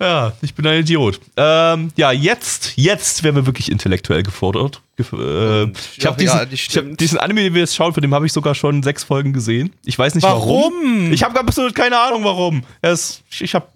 Ja, 0.00 0.32
ich 0.40 0.54
bin 0.54 0.66
ein 0.66 0.80
Idiot. 0.80 1.20
Ähm, 1.36 1.90
ja, 1.96 2.12
jetzt, 2.12 2.72
jetzt 2.76 3.22
werden 3.22 3.36
wir 3.36 3.46
wirklich 3.46 3.70
intellektuell 3.70 4.22
gefordert. 4.22 4.80
Gef 4.96 5.12
äh, 5.12 5.64
ich 5.96 6.06
habe 6.06 6.22
ja, 6.22 6.44
diesen, 6.44 6.50
das 6.50 6.52
ich 6.52 6.76
hab 6.76 6.98
diesen 6.98 7.18
Anime, 7.18 7.42
den 7.42 7.54
wir 7.54 7.60
jetzt 7.60 7.74
schauen, 7.74 7.92
von 7.92 8.00
dem 8.00 8.14
habe 8.14 8.26
ich 8.26 8.32
sogar 8.32 8.54
schon 8.54 8.82
sechs 8.82 9.04
Folgen 9.04 9.32
gesehen. 9.32 9.72
Ich 9.84 9.98
weiß 9.98 10.14
nicht 10.14 10.24
warum. 10.24 10.72
Warum? 10.72 11.12
Ich 11.12 11.22
habe 11.22 11.38
absolut 11.38 11.74
keine 11.74 11.98
Ahnung 11.98 12.24
warum. 12.24 12.62
Es, 12.82 13.22
ich 13.30 13.42
ich 13.42 13.54
habe, 13.54 13.66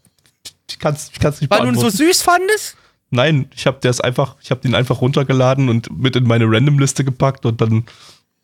ich 0.70 0.78
kann 0.78 0.94
es 0.94 1.10
ich 1.12 1.18
kann's 1.18 1.40
nicht 1.40 1.50
Weil 1.50 1.62
du 1.62 1.68
ihn 1.68 1.78
so 1.78 1.88
süß 1.88 2.22
fandest? 2.22 2.76
Nein, 3.10 3.50
ich 3.56 3.66
habe 3.66 3.78
das 3.80 4.00
einfach, 4.00 4.36
ich 4.42 4.50
habe 4.50 4.60
den 4.60 4.74
einfach 4.74 5.00
runtergeladen 5.00 5.68
und 5.68 5.90
mit 5.98 6.14
in 6.14 6.24
meine 6.24 6.44
Random-Liste 6.44 7.04
gepackt 7.04 7.46
und 7.46 7.60
dann 7.60 7.84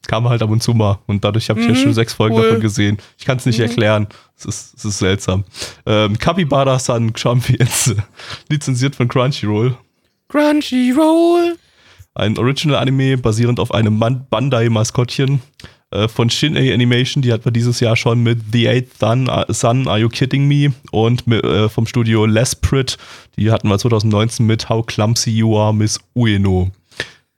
kam 0.07 0.29
halt 0.29 0.43
ab 0.43 0.51
und 0.51 0.63
zu 0.63 0.73
mal. 0.75 0.99
Und 1.07 1.25
dadurch 1.25 1.49
habe 1.51 1.61
ich 1.61 1.69
Mhm, 1.69 1.75
schon 1.77 1.95
sechs 1.95 2.13
Folgen 2.13 2.37
cool. 2.37 2.43
davon 2.43 2.61
gesehen. 2.61 2.99
Ich 3.19 3.25
kann 3.25 3.37
es 3.39 3.47
nicht 3.47 3.61
erklären. 3.61 4.07
Es 4.37 4.45
ist, 4.45 4.75
es 4.77 4.85
ist 4.85 4.99
seltsam. 4.99 5.45
Ähm, 5.87 6.19
Capybara-san 6.19 7.13
Champions, 7.17 7.95
lizenziert 8.51 8.97
von 8.97 9.09
Crunchyroll. 9.09 9.77
Crunchyroll. 10.29 11.57
Ein 12.15 12.39
Original-Anime 12.39 13.19
basierend 13.19 13.59
auf 13.59 13.73
einem 13.75 13.99
Bandai-Maskottchen 13.99 15.41
äh, 15.91 16.07
von 16.07 16.31
Shin-A 16.31 16.73
Animation. 16.73 17.23
Die 17.23 17.33
hatten 17.33 17.45
wir 17.45 17.53
dieses 17.53 17.81
Jahr 17.81 17.97
schon 17.97 18.23
mit 18.23 18.39
The 18.53 18.69
Eighth 18.69 18.99
Sun, 19.01 19.29
äh, 19.29 19.53
Sun 19.53 19.89
Are 19.89 19.99
You 19.99 20.09
Kidding 20.09 20.47
Me? 20.47 20.73
Und 20.93 21.27
mit, 21.27 21.45
äh, 21.45 21.69
vom 21.69 21.87
Studio 21.87 22.25
Lesprit. 22.27 22.99
Die 23.37 23.51
hatten 23.51 23.69
wir 23.69 23.79
2019 23.79 24.47
mit 24.47 24.69
How 24.69 24.87
Clumsy 24.87 25.31
You 25.31 25.59
Are, 25.59 25.75
Miss 25.75 25.99
Ueno. 26.15 26.71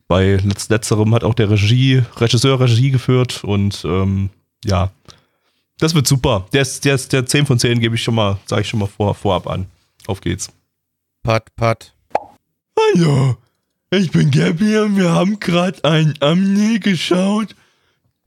Bei 0.08 0.36
letz 0.36 0.68
letzterem 0.68 1.14
hat 1.14 1.24
auch 1.24 1.34
der 1.34 1.50
Regie, 1.50 2.02
Regisseur 2.16 2.60
Regie 2.60 2.90
geführt 2.90 3.42
und 3.42 3.84
ähm, 3.84 4.30
ja, 4.64 4.92
das 5.78 5.94
wird 5.94 6.06
super. 6.06 6.46
Der, 6.52 6.62
ist, 6.62 6.84
der, 6.84 6.94
ist, 6.94 7.12
der 7.12 7.26
10 7.26 7.46
von 7.46 7.58
10 7.58 7.80
gebe 7.80 7.96
ich 7.96 8.02
schon 8.02 8.14
mal, 8.14 8.38
sage 8.46 8.62
ich 8.62 8.68
schon 8.68 8.80
mal 8.80 8.86
vor, 8.86 9.14
vorab 9.14 9.46
an. 9.46 9.66
Auf 10.06 10.20
geht's. 10.20 10.50
Pat, 11.22 11.54
pat. 11.56 11.92
Hallo, 12.78 13.36
ich 13.90 14.10
bin 14.12 14.30
Gabby 14.30 14.78
und 14.78 14.96
wir 14.96 15.10
haben 15.10 15.40
gerade 15.40 15.82
ein 15.84 16.14
Anime 16.20 16.78
geschaut, 16.78 17.56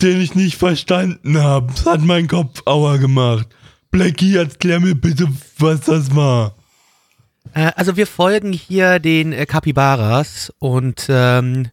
den 0.01 0.19
ich 0.19 0.35
nicht 0.35 0.57
verstanden 0.57 1.37
habe. 1.41 1.71
Das 1.73 1.85
hat 1.85 2.01
mein 2.01 2.27
Kopf 2.27 2.61
Aua 2.65 2.97
gemacht. 2.97 3.47
Blackie, 3.89 4.35
erklär 4.35 4.79
mir 4.79 4.95
bitte, 4.95 5.27
was 5.57 5.81
das 5.81 6.15
war. 6.15 6.55
Äh, 7.59 7.71
also 7.75 7.97
wir 7.97 8.07
folgen 8.07 8.53
hier 8.53 8.99
den 8.99 9.33
äh, 9.33 9.45
Capybaras 9.45 10.53
und 10.59 11.07
ähm, 11.09 11.69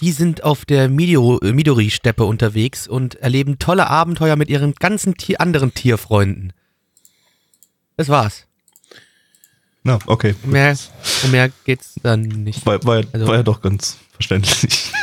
die 0.00 0.12
sind 0.12 0.44
auf 0.44 0.64
der 0.64 0.84
äh, 0.84 0.88
Midori-Steppe 0.88 2.24
unterwegs 2.24 2.86
und 2.86 3.16
erleben 3.16 3.58
tolle 3.58 3.88
Abenteuer 3.88 4.36
mit 4.36 4.48
ihren 4.48 4.74
ganzen 4.74 5.16
Tier 5.16 5.40
anderen 5.40 5.74
Tierfreunden. 5.74 6.52
Das 7.96 8.08
war's. 8.08 8.46
Na, 9.82 9.98
okay. 10.06 10.34
Um 10.44 10.50
mehr, 10.50 10.76
um 11.24 11.30
mehr 11.32 11.50
geht's 11.64 11.94
dann 12.02 12.22
nicht. 12.22 12.64
War, 12.64 12.82
war, 12.84 13.00
ja- 13.00 13.06
Also- 13.12 13.26
war 13.26 13.36
ja 13.36 13.42
doch 13.42 13.60
ganz 13.60 13.98
verständlich. 14.12 14.92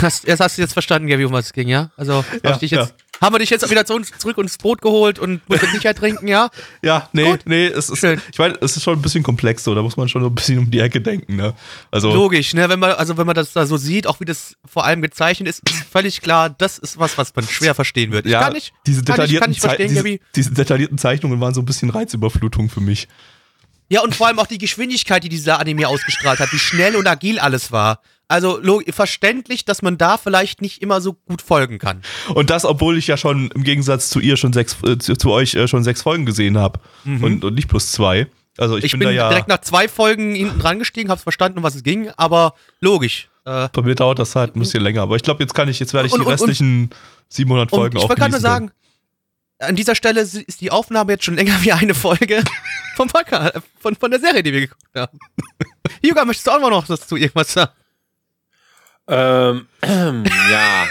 Hast, 0.00 0.24
erst 0.26 0.40
hast 0.40 0.56
du 0.58 0.62
jetzt 0.62 0.74
verstanden, 0.74 1.08
Gabi, 1.08 1.24
um 1.24 1.32
was 1.32 1.46
es 1.46 1.52
ging, 1.52 1.66
ja? 1.66 1.90
Also 1.96 2.24
Ja, 2.44 2.52
ich 2.52 2.58
dich 2.58 2.70
jetzt, 2.70 2.94
haben 3.22 3.34
wir 3.34 3.38
dich 3.38 3.50
jetzt 3.50 3.68
wieder 3.70 3.86
zu 3.86 3.94
uns 3.94 4.10
zurück 4.18 4.36
ins 4.38 4.58
Boot 4.58 4.82
geholt 4.82 5.18
und 5.18 5.48
musst 5.48 5.62
nicht 5.72 5.84
ertrinken, 5.84 6.28
ja? 6.28 6.50
Ja, 6.82 7.08
nee, 7.12 7.24
Gut. 7.24 7.40
nee, 7.44 7.66
es 7.66 7.88
ist, 7.88 8.00
Schön. 8.00 8.20
ich 8.32 8.38
meine, 8.38 8.56
es 8.60 8.76
ist 8.76 8.82
schon 8.82 8.98
ein 8.98 9.02
bisschen 9.02 9.22
komplex 9.22 9.62
so, 9.62 9.74
da 9.74 9.82
muss 9.82 9.96
man 9.96 10.08
schon 10.08 10.22
so 10.22 10.28
ein 10.28 10.34
bisschen 10.34 10.58
um 10.58 10.70
die 10.70 10.80
Ecke 10.80 11.00
denken, 11.00 11.36
ne? 11.36 11.54
Also, 11.90 12.12
Logisch, 12.12 12.54
ne? 12.54 12.68
Wenn 12.68 12.80
man, 12.80 12.92
also 12.92 13.16
wenn 13.16 13.26
man 13.26 13.36
das 13.36 13.52
da 13.52 13.66
so 13.66 13.76
sieht, 13.76 14.06
auch 14.06 14.18
wie 14.20 14.24
das 14.24 14.56
vor 14.64 14.84
allem 14.84 15.00
gezeichnet 15.00 15.48
ist, 15.48 15.62
ist 15.68 15.84
völlig 15.84 16.20
klar, 16.20 16.50
das 16.50 16.78
ist 16.78 16.98
was, 16.98 17.16
was 17.18 17.34
man 17.36 17.46
schwer 17.46 17.74
verstehen 17.74 18.10
wird. 18.10 18.26
Ich 18.26 18.32
ja, 18.32 18.40
kann 18.40 18.52
nicht, 18.54 18.72
diese 18.86 19.02
kann 19.04 19.14
ich, 19.24 19.30
detaillierten, 19.30 19.44
kann 19.44 19.52
ich 19.52 19.60
verstehen, 19.60 19.88
diese, 19.88 20.18
diese 20.34 20.50
detaillierten 20.54 20.98
Zeichnungen 20.98 21.40
waren 21.40 21.54
so 21.54 21.60
ein 21.60 21.66
bisschen 21.66 21.90
Reizüberflutung 21.90 22.68
für 22.68 22.80
mich. 22.80 23.06
Ja, 23.92 24.00
und 24.02 24.14
vor 24.14 24.26
allem 24.26 24.38
auch 24.38 24.46
die 24.46 24.56
Geschwindigkeit, 24.56 25.22
die 25.22 25.28
dieser 25.28 25.60
Anime 25.60 25.86
ausgestrahlt 25.86 26.40
hat, 26.40 26.50
wie 26.50 26.58
schnell 26.58 26.96
und 26.96 27.06
agil 27.06 27.38
alles 27.38 27.72
war. 27.72 28.00
Also 28.26 28.58
verständlich, 28.88 29.66
dass 29.66 29.82
man 29.82 29.98
da 29.98 30.16
vielleicht 30.16 30.62
nicht 30.62 30.80
immer 30.80 31.02
so 31.02 31.12
gut 31.12 31.42
folgen 31.42 31.78
kann. 31.78 32.00
Und 32.34 32.48
das, 32.48 32.64
obwohl 32.64 32.96
ich 32.96 33.06
ja 33.06 33.18
schon 33.18 33.50
im 33.50 33.64
Gegensatz 33.64 34.08
zu 34.08 34.18
ihr 34.20 34.38
schon 34.38 34.54
sechs, 34.54 34.78
äh, 34.82 34.96
zu, 34.96 35.14
zu 35.16 35.30
euch 35.30 35.54
äh, 35.54 35.68
schon 35.68 35.84
sechs 35.84 36.00
Folgen 36.00 36.24
gesehen 36.24 36.56
habe 36.56 36.80
und, 37.04 37.44
und 37.44 37.54
nicht 37.54 37.68
plus 37.68 37.92
zwei. 37.92 38.28
Also 38.56 38.78
ich, 38.78 38.84
Ich, 38.84 38.92
bin, 38.92 39.00
bin 39.00 39.08
da 39.08 39.14
ja, 39.14 39.28
direkt 39.28 39.48
nach 39.48 39.60
zwei 39.60 39.88
Folgen 39.88 40.34
hinten 40.34 40.58
dran 40.58 40.78
gestiegen, 40.78 41.10
hab's 41.10 41.22
verstanden, 41.24 41.58
um 41.58 41.64
was 41.64 41.74
es 41.74 41.82
ging, 41.82 42.08
aber 42.16 42.54
logisch. 42.80 43.28
Äh, 43.44 43.68
bei 43.72 43.82
mir 43.82 43.94
dauert 43.94 44.18
das 44.18 44.34
halt 44.34 44.56
ein 44.56 44.60
bisschen 44.60 44.82
länger. 44.82 45.02
Aber 45.02 45.16
ich 45.16 45.22
glaube, 45.22 45.42
jetzt 45.42 45.52
kann 45.52 45.68
ich, 45.68 45.78
jetzt 45.80 45.92
werde 45.92 46.06
ich 46.06 46.14
Und- 46.14 46.20
die 46.20 46.24
und- 46.26 46.32
und- 46.32 46.40
restlichen 46.48 46.90
700 47.28 47.70
und 47.70 47.78
Folgen 47.78 47.96
ich 47.98 48.02
wollte 48.04 48.14
gerade 48.14 48.30
nur 48.30 48.40
sagen, 48.40 48.70
an 49.62 49.76
dieser 49.76 49.94
Stelle 49.94 50.20
ist 50.20 50.60
die 50.60 50.70
Aufnahme 50.70 51.12
jetzt 51.12 51.24
schon 51.24 51.36
länger 51.36 51.56
wie 51.62 51.72
eine 51.72 51.94
Folge 51.94 52.42
vom 52.96 53.08
Podcast, 53.08 53.54
von, 53.80 53.96
von 53.96 54.10
der 54.10 54.20
Serie, 54.20 54.42
die 54.42 54.52
wir 54.52 54.60
geguckt 54.60 54.82
haben. 54.94 55.18
Juga, 56.02 56.24
möchtest 56.24 56.46
du 56.46 56.50
auch 56.50 56.70
noch 56.70 56.86
dazu 56.86 57.16
irgendwas 57.16 57.52
sagen? 57.52 57.72
Ähm, 59.08 59.66
ja, 60.50 60.86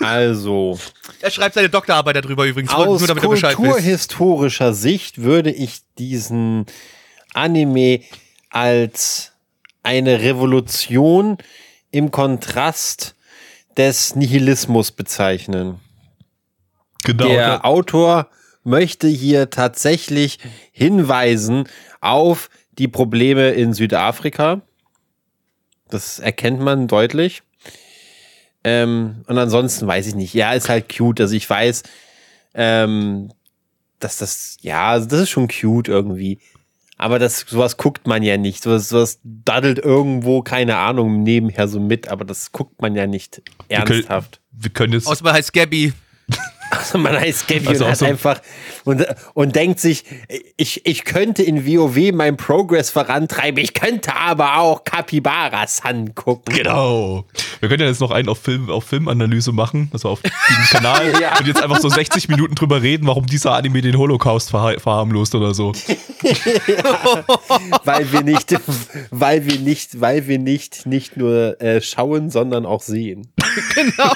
also 0.00 0.78
Er 1.20 1.30
schreibt 1.30 1.54
seine 1.54 1.68
Doktorarbeit 1.68 2.16
darüber 2.16 2.46
übrigens, 2.46 2.72
aus 2.72 3.00
nur 3.00 3.08
damit 3.08 3.24
du 3.24 3.30
Bescheid 3.30 3.56
kulturhistorischer 3.56 4.72
Sicht 4.72 5.22
würde 5.22 5.50
ich 5.50 5.80
diesen 5.98 6.66
Anime 7.34 8.00
als 8.50 9.32
eine 9.82 10.20
Revolution 10.20 11.38
im 11.90 12.10
Kontrast 12.10 13.14
des 13.76 14.14
Nihilismus 14.14 14.92
bezeichnen. 14.92 15.80
Genau. 17.04 17.26
Der 17.28 17.64
Autor 17.64 18.28
möchte 18.64 19.06
hier 19.08 19.50
tatsächlich 19.50 20.38
hinweisen 20.72 21.68
auf 22.00 22.50
die 22.72 22.88
Probleme 22.88 23.50
in 23.50 23.72
Südafrika. 23.72 24.62
Das 25.88 26.18
erkennt 26.18 26.60
man 26.60 26.88
deutlich. 26.88 27.42
Ähm, 28.64 29.22
und 29.28 29.38
ansonsten 29.38 29.86
weiß 29.86 30.06
ich 30.08 30.14
nicht. 30.16 30.34
Ja, 30.34 30.52
ist 30.52 30.68
halt 30.68 30.92
cute. 30.94 31.20
Also 31.20 31.34
ich 31.36 31.48
weiß, 31.48 31.84
ähm, 32.54 33.32
dass 34.00 34.18
das, 34.18 34.56
ja, 34.60 34.88
also 34.88 35.06
das 35.06 35.20
ist 35.20 35.30
schon 35.30 35.46
cute 35.48 35.88
irgendwie. 35.88 36.40
Aber 36.98 37.18
das, 37.18 37.40
sowas 37.46 37.76
guckt 37.76 38.06
man 38.06 38.22
ja 38.22 38.36
nicht. 38.36 38.62
Sowas, 38.64 38.88
sowas 38.88 39.20
daddelt 39.22 39.78
irgendwo, 39.78 40.42
keine 40.42 40.78
Ahnung, 40.78 41.22
nebenher 41.22 41.68
so 41.68 41.78
mit, 41.78 42.08
aber 42.08 42.24
das 42.24 42.50
guckt 42.52 42.80
man 42.82 42.96
ja 42.96 43.06
nicht 43.06 43.42
Wir 43.68 43.78
können- 43.82 43.90
ernsthaft. 44.00 44.40
wir 44.50 44.70
können 44.70 44.94
jetzt. 44.94 45.06
Außer 45.06 45.22
man 45.22 45.34
heißt 45.34 45.52
Gabby. 45.52 45.92
Also 46.70 46.98
man 46.98 47.18
heißt 47.18 47.48
Gabby 47.48 47.68
Also 47.68 47.86
hat 47.86 47.98
so- 47.98 48.06
einfach 48.06 48.40
und, 48.84 49.04
und 49.34 49.56
denkt 49.56 49.80
sich, 49.80 50.04
ich, 50.56 50.86
ich 50.86 51.04
könnte 51.04 51.42
in 51.42 51.66
WoW 51.66 52.12
meinen 52.12 52.36
Progress 52.36 52.90
vorantreiben, 52.90 53.62
ich 53.62 53.74
könnte 53.74 54.14
aber 54.14 54.58
auch 54.58 54.84
Capybara-San 54.84 56.14
gucken. 56.14 56.54
Genau. 56.56 57.24
Wir 57.60 57.68
können 57.68 57.82
ja 57.82 57.88
jetzt 57.88 58.00
noch 58.00 58.10
einen 58.10 58.28
auf 58.28 58.38
Film, 58.38 58.70
auf 58.70 58.84
Filmanalyse 58.84 59.52
machen, 59.52 59.90
also 59.92 60.10
auf 60.10 60.20
diesem 60.22 60.64
Kanal 60.70 61.12
Ja. 61.20 61.38
und 61.38 61.46
jetzt 61.46 61.62
einfach 61.62 61.80
so 61.80 61.88
60 61.88 62.28
Minuten 62.28 62.54
drüber 62.54 62.82
reden, 62.82 63.06
warum 63.06 63.26
dieser 63.26 63.52
Anime 63.54 63.82
den 63.82 63.96
Holocaust 63.98 64.50
verha 64.50 64.78
verharmlost 64.78 65.34
oder 65.34 65.54
so. 65.54 65.72
weil 67.84 68.12
wir 68.12 68.22
nicht, 68.22 68.54
weil 69.10 69.46
wir 69.46 69.58
nicht, 69.58 70.00
weil 70.00 70.26
wir 70.28 70.38
nicht, 70.38 70.86
nicht 70.86 71.16
nur 71.16 71.60
äh, 71.60 71.80
schauen, 71.80 72.30
sondern 72.30 72.66
auch 72.66 72.82
sehen. 72.82 73.28
Genau. 73.74 74.12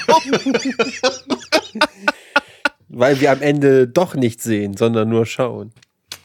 Weil 2.88 3.20
wir 3.20 3.30
am 3.30 3.40
Ende 3.40 3.86
doch 3.86 4.14
nicht 4.14 4.40
sehen, 4.40 4.76
sondern 4.76 5.08
nur 5.08 5.26
schauen. 5.26 5.72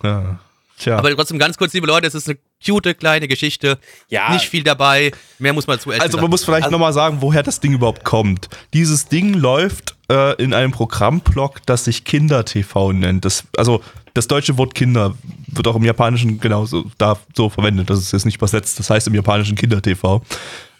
Ja. 0.03 0.39
Tja. 0.77 0.97
Aber 0.97 1.13
trotzdem 1.15 1.39
ganz 1.39 1.57
kurz, 1.57 1.73
liebe 1.73 1.87
Leute, 1.87 2.05
es 2.07 2.15
ist 2.15 2.27
eine 2.27 2.37
cute 2.63 2.99
kleine 2.99 3.27
Geschichte. 3.27 3.77
Ja. 4.09 4.33
Nicht 4.33 4.49
viel 4.49 4.63
dabei. 4.63 5.11
Mehr 5.39 5.53
muss 5.53 5.67
man 5.67 5.79
zu 5.79 5.91
ehrlich 5.91 6.03
Also 6.03 6.17
man 6.17 6.29
muss 6.29 6.43
vielleicht 6.43 6.69
nochmal 6.69 6.91
sagen, 6.91 7.17
woher 7.21 7.43
das 7.43 7.59
Ding 7.61 7.73
überhaupt 7.73 8.03
kommt. 8.03 8.49
Dieses 8.73 9.07
Ding 9.07 9.33
läuft 9.33 9.95
äh, 10.09 10.35
in 10.41 10.53
einem 10.53 10.71
Programmblock, 10.71 11.65
das 11.65 11.85
sich 11.85 12.03
Kinder-TV 12.03 12.91
nennt. 12.91 13.23
Das, 13.23 13.45
also 13.55 13.81
das 14.13 14.27
deutsche 14.27 14.57
Wort 14.57 14.75
Kinder 14.75 15.15
wird 15.47 15.67
auch 15.67 15.75
im 15.77 15.83
Japanischen 15.83 16.39
genauso 16.41 16.85
da 16.97 17.17
so 17.35 17.49
verwendet. 17.49 17.89
Das 17.89 17.99
ist 17.99 18.11
jetzt 18.11 18.25
nicht 18.25 18.37
übersetzt. 18.37 18.77
Das 18.77 18.89
heißt 18.89 19.07
im 19.07 19.15
Japanischen 19.15 19.55
Kinder-TV. 19.55 20.21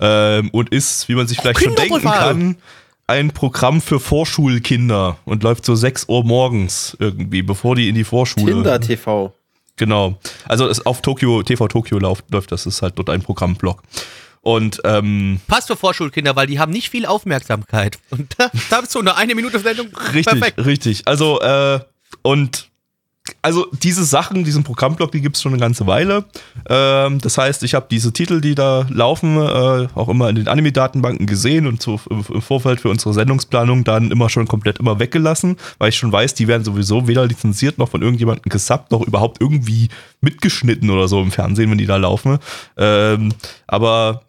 Ähm, 0.02 0.50
und 0.52 0.70
ist, 0.70 1.08
wie 1.08 1.16
man 1.16 1.28
sich 1.28 1.40
vielleicht 1.40 1.62
schon 1.62 1.76
denken 1.76 2.02
kann, 2.02 2.58
ein 3.08 3.32
Programm 3.32 3.82
für 3.82 4.00
Vorschulkinder 4.00 5.18
und 5.26 5.44
läuft 5.44 5.66
so 5.66 5.76
6 5.76 6.08
Uhr 6.10 6.24
morgens 6.24 6.96
irgendwie, 7.00 7.42
bevor 7.42 7.76
die 7.76 7.90
in 7.90 7.96
die 7.96 8.04
Vorschule. 8.04 8.54
Tinder 8.54 8.80
TV. 8.80 9.34
Genau. 9.78 10.18
Also 10.46 10.68
es 10.68 10.86
auf 10.86 11.02
Tokio, 11.02 11.44
TV 11.44 11.68
Tokio 11.68 12.00
läuft, 12.00 12.32
läuft 12.32 12.52
das 12.52 12.66
ist 12.66 12.82
halt 12.82 12.98
dort 12.98 13.10
ein 13.10 13.22
Programmblock. 13.22 13.84
Und 14.42 14.80
ähm, 14.84 15.40
Passt 15.48 15.68
für 15.68 15.76
Vorschulkinder, 15.76 16.36
weil 16.36 16.48
die 16.48 16.60
haben 16.60 16.72
nicht 16.72 16.90
viel 16.90 17.06
Aufmerksamkeit. 17.06 17.98
Und 18.12 18.36
da, 18.38 18.52
da 18.70 18.82
bist 18.82 18.94
du 18.94 19.02
nur 19.02 19.18
eine 19.18 19.34
Minute 19.36 19.60
Sendung. 19.60 19.88
richtig, 20.14 20.26
Perfekt. 20.26 20.66
richtig. 20.66 21.08
Also, 21.08 21.42
äh, 21.42 21.80
und 22.22 22.70
also 23.42 23.68
diese 23.72 24.04
Sachen, 24.04 24.44
diesen 24.44 24.64
Programmblock, 24.64 25.12
die 25.12 25.22
gibt 25.22 25.36
es 25.36 25.42
schon 25.42 25.54
eine 25.54 25.60
ganze 25.60 25.88
Weile. 25.88 26.26
Ähm, 26.70 27.20
das 27.20 27.38
heißt, 27.38 27.64
ich 27.64 27.74
habe 27.74 27.88
diese 27.90 28.14
Titel, 28.14 28.40
die 28.40 28.54
da 28.54 28.86
laufen, 28.90 29.38
äh, 29.38 29.88
auch 29.96 30.10
immer 30.10 30.30
in 30.30 30.36
den 30.36 30.48
Anime-Datenbanken 30.48 31.26
gesehen 31.26 31.66
und 31.66 31.82
so 31.82 32.00
im, 32.10 32.24
Vorfeld 32.24 32.82
für 32.82 32.90
unsere 32.90 33.14
Sendungsplanung 33.14 33.84
dann 33.84 34.12
immer 34.12 34.30
schon 34.30 34.48
komplett 34.48 34.78
immer 34.80 35.00
weggelassen, 35.00 35.58
weil 35.80 35.90
ich 35.90 35.98
schon 35.98 36.12
weiß, 36.12 36.36
die 36.36 36.48
werden 36.48 36.64
sowieso 36.64 37.08
weder 37.08 37.26
lizenziert 37.26 37.78
noch 37.78 37.90
von 37.90 38.02
irgendjemandem 38.02 38.50
gesubbt, 38.50 38.92
noch 38.92 39.02
überhaupt 39.02 39.42
irgendwie 39.42 39.90
mitgeschnitten 40.22 40.90
oder 40.90 41.08
so 41.08 41.22
im 41.22 41.32
Fernsehen, 41.32 41.72
wenn 41.72 41.78
die 41.78 41.88
da 41.88 41.98
laufen. 41.98 42.38
Ähm, 42.78 43.34
aber 43.66 44.22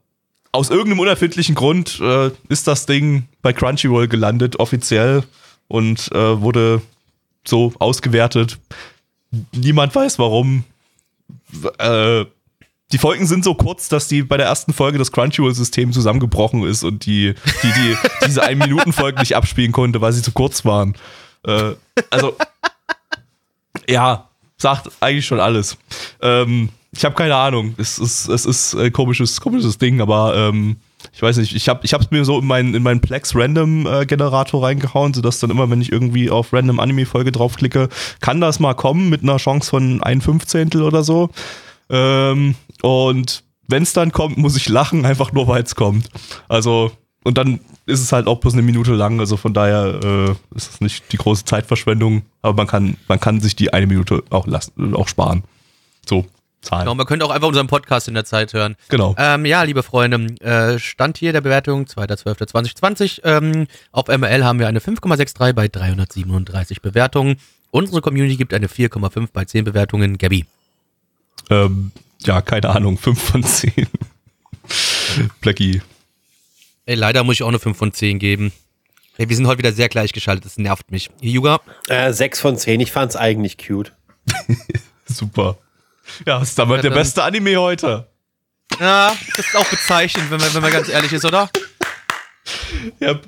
aus 0.53 0.71
irgendeinem 0.71 1.01
unerfindlichen 1.01 1.55
Grund 1.55 2.01
äh, 2.01 2.31
ist 2.49 2.67
das 2.67 2.87
Ding 2.87 3.25
bei 3.43 3.53
Crunchyroll 3.53 4.09
gelandet, 4.09 4.59
offiziell, 4.59 5.25
und 5.69 6.11
äh, 6.13 6.41
wurde 6.41 6.81
so 7.49 7.73
ausgewertet. 7.79 8.59
Niemand 9.53 9.95
weiß 9.95 10.19
warum. 10.19 10.65
Äh, 11.79 12.25
die 12.93 12.99
Folgen 12.99 13.27
sind 13.27 13.45
so 13.45 13.55
kurz, 13.55 13.89
dass 13.89 14.07
die 14.07 14.23
bei 14.23 14.37
der 14.37 14.47
ersten 14.47 14.73
Folge 14.73 14.99
das 14.99 15.11
Crunchyroll-System 15.11 15.93
zusammengebrochen 15.93 16.63
ist 16.65 16.85
und 16.85 17.05
die, 17.07 17.35
die, 17.63 17.73
die 17.73 17.97
diese 18.27 18.45
1-Minuten-Folgen 18.45 19.19
nicht 19.19 19.35
abspielen 19.35 19.73
konnte, 19.73 20.01
weil 20.01 20.13
sie 20.13 20.23
zu 20.23 20.33
kurz 20.33 20.65
waren. 20.65 20.95
Äh, 21.45 21.73
also, 22.11 22.37
ja, 23.89 24.29
sagt 24.57 24.91
eigentlich 25.01 25.27
schon 25.27 25.41
alles. 25.41 25.77
Ähm, 26.23 26.69
ich 26.93 27.05
habe 27.05 27.15
keine 27.15 27.35
Ahnung. 27.35 27.75
Es 27.77 27.99
ist, 27.99 28.29
es 28.29 28.47
ist 28.47 28.75
ein 28.75 28.93
komisches, 28.93 29.41
komisches 29.41 29.79
Ding, 29.79 30.01
aber 30.01 30.35
ähm, 30.37 30.77
ich 31.13 31.23
weiß 31.23 31.37
nicht. 31.39 31.55
Ich 31.55 31.69
habe 31.69 31.81
ich 31.83 31.93
es 31.93 32.11
mir 32.11 32.25
so 32.25 32.39
in 32.39 32.47
meinen, 32.47 32.75
in 32.75 32.83
meinen 32.83 33.01
Plex 33.01 33.35
Random 33.35 33.87
äh, 33.87 34.07
Generator 34.07 34.63
reingehauen, 34.63 35.15
sodass 35.15 35.39
dann 35.39 35.51
immer, 35.51 35.71
wenn 35.71 35.81
ich 35.81 35.93
irgendwie 35.93 36.31
auf 36.31 36.53
Random 36.53 36.81
Anime 36.81 37.07
Folge 37.07 37.33
draufklicke, 37.33 37.89
kann 38.21 38.41
das 38.41 38.61
mal 38.61 38.75
kommen 38.75 39.09
mit 39.09 39.23
einer 39.23 39.37
Chance 39.39 39.71
von 39.71 40.03
ein 40.03 40.21
Fünfzehntel 40.21 40.83
oder 40.83 41.05
so. 41.05 41.31
Ähm, 41.89 42.55
und 42.83 43.45
wenn 43.69 43.83
es 43.83 43.93
dann 43.93 44.13
kommt, 44.13 44.39
muss 44.39 44.57
ich 44.57 44.69
lachen, 44.69 45.05
einfach 45.05 45.33
nur 45.33 45.49
weil 45.49 45.63
es 45.63 45.75
kommt. 45.75 46.09
Also, 46.49 46.93
und 47.25 47.39
dann 47.39 47.61
ist 47.87 48.01
es 48.01 48.13
halt 48.13 48.27
auch 48.27 48.39
bloß 48.39 48.53
eine 48.53 48.63
Minute 48.63 48.95
lang, 48.95 49.21
also 49.21 49.37
von 49.37 49.55
daher 49.55 50.01
äh, 50.03 50.31
ist 50.57 50.75
es 50.75 50.81
nicht 50.81 51.13
die 51.13 51.17
große 51.17 51.45
Zeitverschwendung, 51.45 52.23
aber 52.43 52.57
man 52.57 52.67
kann, 52.67 52.97
man 53.09 53.21
kann 53.21 53.41
sich 53.41 53.57
die 53.57 53.73
eine 53.73 53.87
Minute 53.87 54.23
auch 54.31 54.47
lassen, 54.47 54.95
auch 54.95 55.09
sparen. 55.09 55.45
So, 56.09 56.27
Zahlen. 56.67 56.85
Genau, 56.85 56.95
man 56.95 57.07
könnte 57.07 57.25
auch 57.25 57.31
einfach 57.31 57.49
unseren 57.49 57.67
Podcast 57.67 58.09
in 58.09 58.15
der 58.15 58.25
Zeit 58.25 58.53
hören. 58.53 58.77
Genau. 58.89 59.15
Ähm, 59.19 59.47
ja, 59.47 59.63
liebe 59.63 59.83
Freunde, 59.83 60.35
äh, 60.45 60.79
Stand 60.79 61.19
hier 61.19 61.33
der 61.33 61.41
Bewertung 61.41 61.85
2.12.2020. 61.85 63.21
Ähm, 63.25 63.67
auf 63.93 64.09
ML 64.09 64.45
haben 64.45 64.59
wir 64.59 64.69
eine 64.69 64.81
5,63 64.81 65.53
bei 65.53 65.69
337 65.69 66.83
Bewertungen. 66.83 67.37
Unsere 67.71 68.01
Community 68.01 68.37
gibt 68.37 68.53
eine 68.55 68.67
4,5 68.69 69.29
bei 69.33 69.45
10 69.45 69.65
Bewertungen. 69.65 70.19
Gabby. 70.19 70.45
Ähm, 71.51 71.93
ja, 72.25 72.41
keine 72.41 72.71
Ahnung, 72.71 72.99
5 72.99 73.23
von 73.23 73.43
10. 73.43 73.87
Blackie. 75.41 75.83
Ey, 76.87 76.95
leider 76.95 77.25
muss 77.25 77.37
ich 77.37 77.43
auch 77.43 77.49
eine 77.49 77.59
5 77.59 77.77
von 77.77 77.93
10 77.93 78.19
geben. 78.19 78.53
Ey, 79.19 79.29
wir 79.29 79.37
sind 79.37 79.47
heute 79.47 79.59
wieder 79.59 79.73
sehr 79.73 79.89
gleichgeschaltet, 79.89 80.45
das 80.45 80.59
nervt 80.59 80.91
mich. 80.91 81.11
Yuga? 81.21 81.61
Äh, 81.89 82.13
6 82.13 82.41
von 82.41 82.57
10, 82.57 82.81
ich 82.81 82.93
fand's 82.93 83.17
eigentlich 83.17 83.57
cute. 83.57 83.93
Super. 85.07 85.57
Ja, 86.27 86.41
ist 86.43 86.59
damit 86.59 86.85
der 86.85 86.91
beste 86.91 87.23
Anime 87.23 87.57
heute. 87.57 88.07
Ja, 88.81 89.15
das 89.37 89.47
ist 89.47 89.57
auch 89.57 89.67
bezeichnend, 89.69 90.31
wenn 90.31 90.41
man, 90.41 90.53
wenn 90.55 90.63
man 90.63 90.73
ganz 90.73 90.89
ehrlich 90.89 91.13
ist, 91.13 91.25
oder? 91.25 91.49
Ja. 93.01 93.19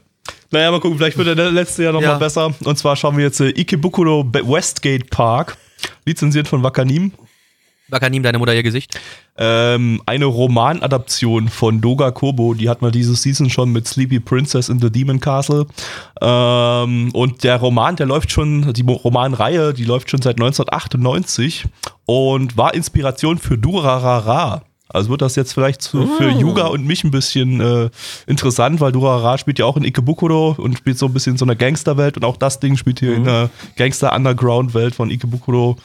Naja, 0.51 0.71
mal 0.71 0.81
gucken, 0.81 0.97
vielleicht 0.99 1.19
wird 1.19 1.37
der 1.39 1.51
letzte 1.51 1.85
Jahr 1.85 1.93
nochmal 1.93 2.11
Ja. 2.11 2.19
besser. 2.19 2.55
Und 2.65 2.79
zwar 2.79 2.97
schauen 2.97 3.17
wir 3.17 3.25
jetzt 3.25 3.41
äh, 3.41 3.49
Ikebukuro 3.51 4.25
Westgate 4.33 5.05
Park, 5.11 5.57
lizenziert 6.07 6.49
von 6.49 6.63
Wakanim. 6.63 7.13
Wakanim, 7.89 8.23
deine 8.23 8.39
Mutter 8.39 8.55
ihr 8.55 8.63
Gesicht. 8.63 8.99
Ähm, 9.37 10.03
eine 10.07 10.27
Romanadaption 10.27 11.49
von 11.49 11.81
Doga 11.81 12.11
Kobo, 12.11 12.55
die 12.55 12.69
hat 12.69 12.83
man 12.83 12.93
diese 12.93 13.15
Season 13.15 13.51
schon 13.51 13.73
mit 13.73 13.87
Sleepy 13.87 14.21
Princess 14.21 14.69
in 14.69 14.81
the 14.81 14.91
Demon 14.91 15.21
Castle. 15.21 15.67
Ähm, 16.21 17.11
und 17.13 17.45
der 17.45 17.57
Roman, 17.57 17.97
der 17.97 18.07
läuft 18.07 18.31
schon, 18.31 18.73
die 18.73 18.83
Romanreihe, 18.83 19.73
die 19.73 19.85
läuft 19.85 20.11
schon 20.11 20.23
seit 20.23 20.37
1998 20.37 21.67
und 22.07 22.57
war 22.57 22.75
Inspiration 22.75 23.39
für 23.39 23.57
Durarara. 23.57 24.63
Also 24.91 25.11
wird 25.11 25.21
das 25.21 25.37
jetzt 25.37 25.53
vielleicht 25.53 25.83
zu, 25.83 26.07
für 26.07 26.31
Yuga 26.31 26.67
und 26.67 26.87
mich 26.87 27.05
ein 27.05 27.11
bisschen 27.11 27.61
äh, 27.61 27.91
interessant, 28.27 28.81
weil 28.81 28.91
Durarara 28.91 29.37
spielt 29.37 29.59
ja 29.59 29.67
auch 29.67 29.77
in 29.77 29.85
Ikebukuro 29.85 30.55
und 30.57 30.79
spielt 30.79 30.99
so 30.99 31.07
ein 31.07 31.13
bisschen 31.13 31.33
in 31.33 31.39
so 31.39 31.45
einer 31.45 31.57
Gangsterwelt 31.57 32.17
und 32.17 32.25
auch 32.25 32.39
das 32.39 32.59
Ding 32.59 32.77
spielt 32.77 33.01
hier 33.01 33.15
in 33.15 33.25
der 33.25 33.51
Gangster-Underground-Welt 33.77 34.95
von 34.95 35.11
Ikebukuro. 35.11 35.77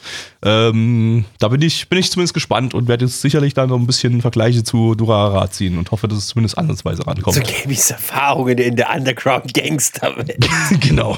Ähm, 0.42 1.26
da 1.38 1.48
bin 1.48 1.60
ich, 1.60 1.88
bin 1.90 1.98
ich 1.98 2.10
zumindest 2.10 2.32
gespannt 2.32 2.72
und 2.72 2.88
werde 2.88 3.04
jetzt 3.04 3.20
sicherlich 3.20 3.52
dann 3.52 3.68
noch 3.68 3.78
ein 3.78 3.86
bisschen 3.86 4.22
Vergleiche 4.22 4.64
zu 4.64 4.94
Durarara 4.94 5.50
ziehen 5.50 5.76
und 5.76 5.90
hoffe, 5.90 6.08
dass 6.08 6.16
es 6.16 6.28
zumindest 6.28 6.56
ansatzweise 6.56 7.06
rankommt. 7.06 7.36
So 7.36 7.42
Gabys 7.42 7.90
Erfahrungen 7.90 8.56
in 8.56 8.76
der 8.76 8.90
Underground-Gangster-Welt. 8.94 10.48
genau. 10.80 11.16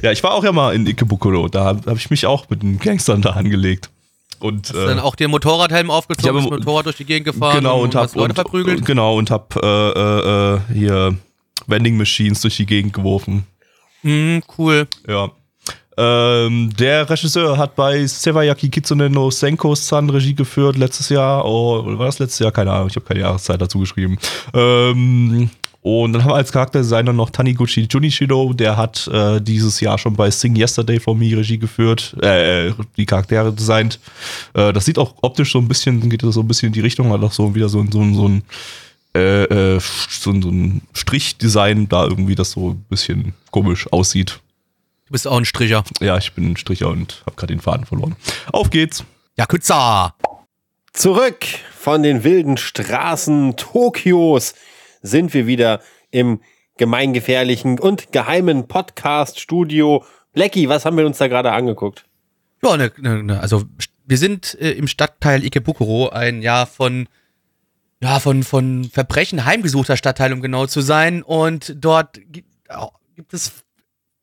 ja, 0.00 0.12
ich 0.12 0.22
war 0.22 0.32
auch 0.32 0.44
ja 0.44 0.52
mal 0.52 0.74
in 0.74 0.86
Ikebukuro. 0.86 1.48
Da 1.48 1.64
habe 1.64 1.90
hab 1.90 1.98
ich 1.98 2.08
mich 2.08 2.24
auch 2.24 2.48
mit 2.48 2.62
den 2.62 2.78
Gangstern 2.78 3.20
da 3.20 3.30
angelegt. 3.30 3.90
Und, 4.40 4.74
Dann 4.74 4.98
auch 4.98 5.14
den 5.14 5.30
Motorradhelm 5.30 5.86
Ich 5.86 5.92
aufgezogen, 5.92 6.40
habe- 6.40 6.50
das 6.50 6.58
Motorrad 6.60 6.86
durch 6.86 6.96
die 6.96 7.04
Gegend 7.04 7.26
gefahren 7.26 7.56
genau, 7.58 7.82
und, 7.82 7.94
hast 7.94 8.10
hab, 8.12 8.16
Leute 8.16 8.30
und, 8.30 8.34
verprügelt. 8.34 8.84
Genau, 8.86 9.16
und 9.16 9.30
hab 9.30 9.54
äh, 9.56 9.66
äh, 9.90 10.54
äh, 10.54 10.60
hier 10.72 11.16
Vending 11.66 11.96
Machines 11.96 12.40
durch 12.40 12.56
die 12.56 12.66
Gegend 12.66 12.92
geworfen. 12.94 13.46
Mhm, 14.02 14.42
cool. 14.58 14.88
Ja. 15.06 15.30
Ähm, 15.98 16.70
der 16.78 17.10
Regisseur 17.10 17.58
hat 17.58 17.76
bei 17.76 18.06
Sewayaki 18.06 18.70
Kitsune 18.70 19.10
no 19.10 19.30
Senko-san 19.30 20.08
Regie 20.08 20.34
geführt 20.34 20.78
letztes 20.78 21.10
Jahr. 21.10 21.44
Oh, 21.44 21.80
oder 21.80 21.98
war 21.98 22.06
das 22.06 22.18
letztes 22.18 22.38
Jahr? 22.38 22.52
Keine 22.52 22.72
Ahnung, 22.72 22.88
ich 22.88 22.96
habe 22.96 23.04
keine 23.04 23.20
Jahreszeit 23.20 23.60
dazu 23.60 23.80
geschrieben. 23.80 24.16
Ähm, 24.54 25.50
und 25.82 26.12
dann 26.12 26.22
haben 26.22 26.30
wir 26.30 26.36
als 26.36 26.52
Charakterdesigner 26.52 27.12
noch 27.12 27.30
Taniguchi 27.30 27.86
Junichiro, 27.90 28.52
der 28.52 28.76
hat 28.76 29.06
äh, 29.08 29.40
dieses 29.40 29.80
Jahr 29.80 29.96
schon 29.98 30.14
bei 30.14 30.30
Sing 30.30 30.54
Yesterday 30.56 31.00
for 31.00 31.14
Me 31.14 31.34
Regie 31.36 31.58
geführt, 31.58 32.14
äh, 32.22 32.72
die 32.96 33.06
Charaktere 33.06 33.52
designt. 33.52 33.98
Äh, 34.54 34.72
das 34.72 34.84
sieht 34.84 34.98
auch 34.98 35.14
optisch 35.22 35.52
so 35.52 35.58
ein 35.58 35.68
bisschen, 35.68 36.08
geht 36.10 36.22
das 36.22 36.34
so 36.34 36.40
ein 36.42 36.48
bisschen 36.48 36.66
in 36.68 36.72
die 36.74 36.80
Richtung, 36.80 37.10
hat 37.12 37.22
auch 37.22 37.32
so 37.32 37.54
wieder 37.54 37.68
so, 37.68 37.80
ein- 37.80 37.90
so, 37.90 38.00
ein- 38.02 38.14
so 38.14 38.28
ein 38.28 38.42
äh, 39.14 39.44
äh, 39.76 39.80
so, 40.08 40.30
ein- 40.30 40.42
so 40.42 40.50
ein 40.50 40.82
Strichdesign 40.94 41.88
da 41.88 42.04
irgendwie, 42.04 42.34
das 42.36 42.52
so 42.52 42.70
ein 42.70 42.84
bisschen 42.88 43.34
komisch 43.50 43.90
aussieht. 43.92 44.38
Du 45.06 45.12
bist 45.12 45.26
auch 45.26 45.36
ein 45.36 45.44
Stricher. 45.44 45.82
Ja, 46.00 46.16
ich 46.18 46.32
bin 46.34 46.52
ein 46.52 46.56
Stricher 46.56 46.88
und 46.90 47.22
habe 47.26 47.34
gerade 47.36 47.52
den 47.52 47.60
Faden 47.60 47.86
verloren. 47.86 48.14
Auf 48.52 48.70
geht's. 48.70 49.02
Ja, 49.36 49.46
Kützer. 49.46 50.14
Zurück 50.92 51.44
von 51.76 52.02
den 52.04 52.22
wilden 52.22 52.56
Straßen 52.56 53.56
Tokios 53.56 54.54
sind 55.02 55.34
wir 55.34 55.46
wieder 55.46 55.80
im 56.10 56.40
gemeingefährlichen 56.76 57.78
und 57.78 58.12
geheimen 58.12 58.66
Podcast-Studio. 58.66 60.04
Blackie, 60.32 60.68
was 60.68 60.84
haben 60.84 60.96
wir 60.96 61.06
uns 61.06 61.18
da 61.18 61.28
gerade 61.28 61.52
angeguckt? 61.52 62.06
Ja, 62.62 62.76
ne, 62.76 62.92
ne, 62.98 63.22
ne, 63.22 63.40
also 63.40 63.64
wir 64.06 64.18
sind 64.18 64.56
äh, 64.60 64.72
im 64.72 64.86
Stadtteil 64.86 65.44
Ikebukuro, 65.44 66.08
ein 66.08 66.42
Jahr 66.42 66.66
von 66.66 67.06
ja, 68.02 68.18
von, 68.18 68.42
von 68.42 68.84
Verbrechen 68.84 69.44
heimgesuchter 69.44 69.96
Stadtteil, 69.96 70.32
um 70.32 70.40
genau 70.40 70.66
zu 70.66 70.80
sein. 70.80 71.22
Und 71.22 71.76
dort 71.78 72.18
gibt, 72.32 72.48
es 73.32 73.52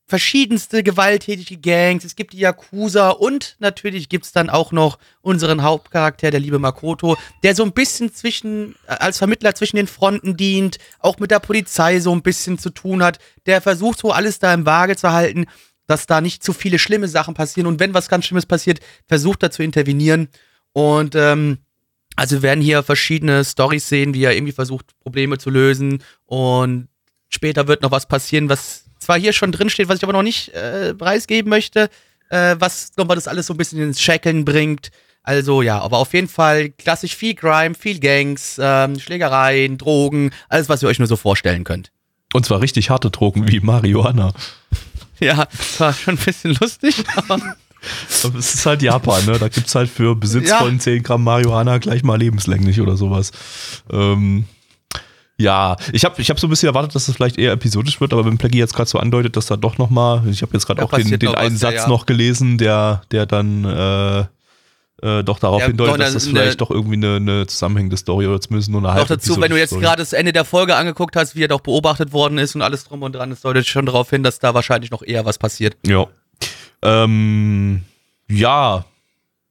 verschiedenste 0.07 0.83
gewalttätige 0.83 1.57
Gangs, 1.57 2.05
es 2.05 2.15
gibt 2.15 2.31
die 2.31 2.39
Yakuza 2.39 3.09
und 3.09 3.57
natürlich 3.59 4.07
gibt's 4.07 4.31
dann 4.31 4.49
auch 4.49 4.71
noch 4.71 4.99
unseren 5.21 5.63
Hauptcharakter, 5.63 6.31
der 6.31 6.39
liebe 6.39 6.59
Makoto, 6.59 7.17
der 7.43 7.55
so 7.55 7.63
ein 7.63 7.73
bisschen 7.73 8.13
zwischen, 8.13 8.75
äh, 8.87 8.91
als 8.91 9.17
Vermittler 9.17 9.53
zwischen 9.53 9.75
den 9.75 9.87
Fronten 9.87 10.37
dient, 10.37 10.77
auch 10.99 11.19
mit 11.19 11.29
der 11.29 11.39
Polizei 11.39 11.99
so 11.99 12.13
ein 12.13 12.21
bisschen 12.21 12.57
zu 12.57 12.69
tun 12.69 13.03
hat, 13.03 13.19
der 13.45 13.61
versucht 13.61 13.99
so 13.99 14.11
alles 14.11 14.39
da 14.39 14.53
im 14.53 14.65
Waage 14.65 14.95
zu 14.95 15.11
halten, 15.11 15.45
dass 15.87 16.07
da 16.07 16.21
nicht 16.21 16.41
zu 16.41 16.53
viele 16.53 16.79
schlimme 16.79 17.09
Sachen 17.09 17.33
passieren. 17.33 17.67
Und 17.67 17.79
wenn 17.79 17.93
was 17.93 18.07
ganz 18.07 18.25
Schlimmes 18.25 18.45
passiert, 18.45 18.79
versucht 19.07 19.43
er 19.43 19.51
zu 19.51 19.61
intervenieren. 19.61 20.29
Und 20.71 21.15
ähm, 21.15 21.59
also 22.15 22.37
wir 22.37 22.41
werden 22.43 22.63
hier 22.63 22.81
verschiedene 22.81 23.43
Storys 23.43 23.89
sehen, 23.89 24.13
wie 24.13 24.23
er 24.23 24.35
irgendwie 24.35 24.53
versucht, 24.53 24.97
Probleme 24.99 25.37
zu 25.37 25.49
lösen. 25.49 26.03
Und 26.25 26.87
später 27.29 27.67
wird 27.67 27.81
noch 27.81 27.91
was 27.91 28.07
passieren, 28.07 28.49
was 28.49 28.86
zwar 29.07 29.17
hier 29.19 29.31
schon 29.33 29.51
drin 29.53 29.69
steht, 29.69 29.87
was 29.87 29.97
ich 29.97 30.03
aber 30.03 30.13
noch 30.13 30.21
nicht 30.21 30.49
äh, 30.49 30.93
preisgeben 30.93 31.49
möchte, 31.49 31.89
äh, 32.29 32.55
was 32.59 32.91
nochmal 32.97 33.15
das 33.15 33.27
alles 33.27 33.47
so 33.47 33.53
ein 33.53 33.57
bisschen 33.57 33.81
ins 33.81 34.01
Schäkeln 34.01 34.43
bringt. 34.45 34.89
Also 35.23 35.61
ja, 35.61 35.79
aber 35.79 35.97
auf 35.97 36.13
jeden 36.13 36.27
Fall 36.27 36.69
klassisch 36.69 37.15
viel 37.15 37.33
Crime, 37.35 37.73
viel 37.73 37.99
Gangs, 37.99 38.57
ähm, 38.61 38.99
Schlägereien, 38.99 39.77
Drogen, 39.77 40.31
alles, 40.49 40.67
was 40.69 40.83
ihr 40.83 40.89
euch 40.89 40.99
nur 40.99 41.07
so 41.07 41.15
vorstellen 41.15 41.63
könnt. 41.63 41.91
Und 42.33 42.45
zwar 42.45 42.59
richtig 42.61 42.89
harte 42.89 43.09
Drogen 43.09 43.47
wie 43.49 43.59
Marihuana. 43.61 44.33
Ja, 45.19 45.47
das 45.57 45.79
war 45.79 45.93
schon 45.93 46.13
ein 46.15 46.23
bisschen 46.23 46.55
lustig, 46.61 46.95
aber 47.15 47.39
es 48.37 48.53
ist 48.53 48.65
halt 48.67 48.83
Japan, 48.83 49.25
ne? 49.25 49.39
Da 49.39 49.47
gibt's 49.47 49.73
halt 49.73 49.89
für 49.89 50.15
Besitz 50.15 50.47
Ja. 50.49 50.59
von 50.59 50.79
10 50.79 51.01
Gramm 51.01 51.23
Marihuana 51.23 51.79
gleich 51.79 52.03
mal 52.03 52.19
lebenslänglich 52.19 52.81
oder 52.81 52.95
sowas. 52.97 53.31
Ähm, 53.91 54.45
ja, 55.37 55.75
ich 55.93 56.03
habe 56.03 56.19
ich 56.19 56.29
hab 56.29 56.39
so 56.39 56.47
ein 56.47 56.49
bisschen 56.49 56.67
erwartet, 56.67 56.95
dass 56.95 57.05
das 57.05 57.15
vielleicht 57.15 57.37
eher 57.37 57.51
episodisch 57.51 58.01
wird, 58.01 58.11
aber 58.11 58.25
wenn 58.25 58.37
Plaggy 58.37 58.57
jetzt 58.57 58.73
gerade 58.73 58.89
so 58.89 58.97
andeutet, 58.97 59.37
dass 59.37 59.45
da 59.45 59.55
doch 59.55 59.77
noch 59.77 59.91
mal, 59.91 60.23
ich 60.27 60.41
habe 60.41 60.53
jetzt 60.53 60.65
gerade 60.65 60.79
Da 60.79 60.85
auch 60.85 60.91
den, 60.91 61.19
den 61.19 61.35
einen 61.35 61.55
ja, 61.55 61.59
Satz 61.59 61.75
ja. 61.75 61.87
noch 61.87 62.07
gelesen, 62.07 62.57
der, 62.57 63.01
der 63.11 63.27
dann 63.27 63.63
äh, 63.63 64.25
äh, 65.03 65.23
doch 65.23 65.37
darauf 65.37 65.61
Ja, 65.61 65.67
hindeutet, 65.67 65.93
doch, 65.93 65.99
dass 65.99 66.13
das 66.13 66.23
dann, 66.25 66.33
vielleicht 66.33 66.59
doch 66.59 66.71
irgendwie 66.71 66.95
eine, 66.95 67.17
eine 67.17 67.47
zusammenhängende 67.47 67.97
Story 67.97 68.25
oder 68.25 68.41
zumindest 68.41 68.71
nur 68.71 68.81
eine 68.81 68.89
halbe 68.89 69.01
Noch 69.01 69.07
dazu, 69.09 69.39
wenn 69.39 69.51
du 69.51 69.57
jetzt 69.59 69.69
Story. 69.69 69.83
gerade 69.83 69.97
das 70.01 70.11
Ende 70.13 70.33
der 70.33 70.43
Folge 70.43 70.75
angeguckt 70.75 71.15
hast, 71.15 71.35
wie 71.35 71.43
er 71.43 71.47
doch 71.47 71.61
beobachtet 71.61 72.13
worden 72.13 72.39
ist 72.39 72.55
und 72.55 72.63
alles 72.63 72.85
drum 72.85 73.03
und 73.03 73.13
dran, 73.13 73.31
es 73.31 73.41
deutet 73.41 73.67
schon 73.67 73.85
darauf 73.85 74.09
hin, 74.09 74.23
dass 74.23 74.39
da 74.39 74.55
wahrscheinlich 74.55 74.89
noch 74.89 75.03
eher 75.03 75.23
was 75.23 75.37
passiert. 75.37 75.77
Ja. 75.85 76.07
Ähm, 76.81 77.83
ja. 78.27 78.85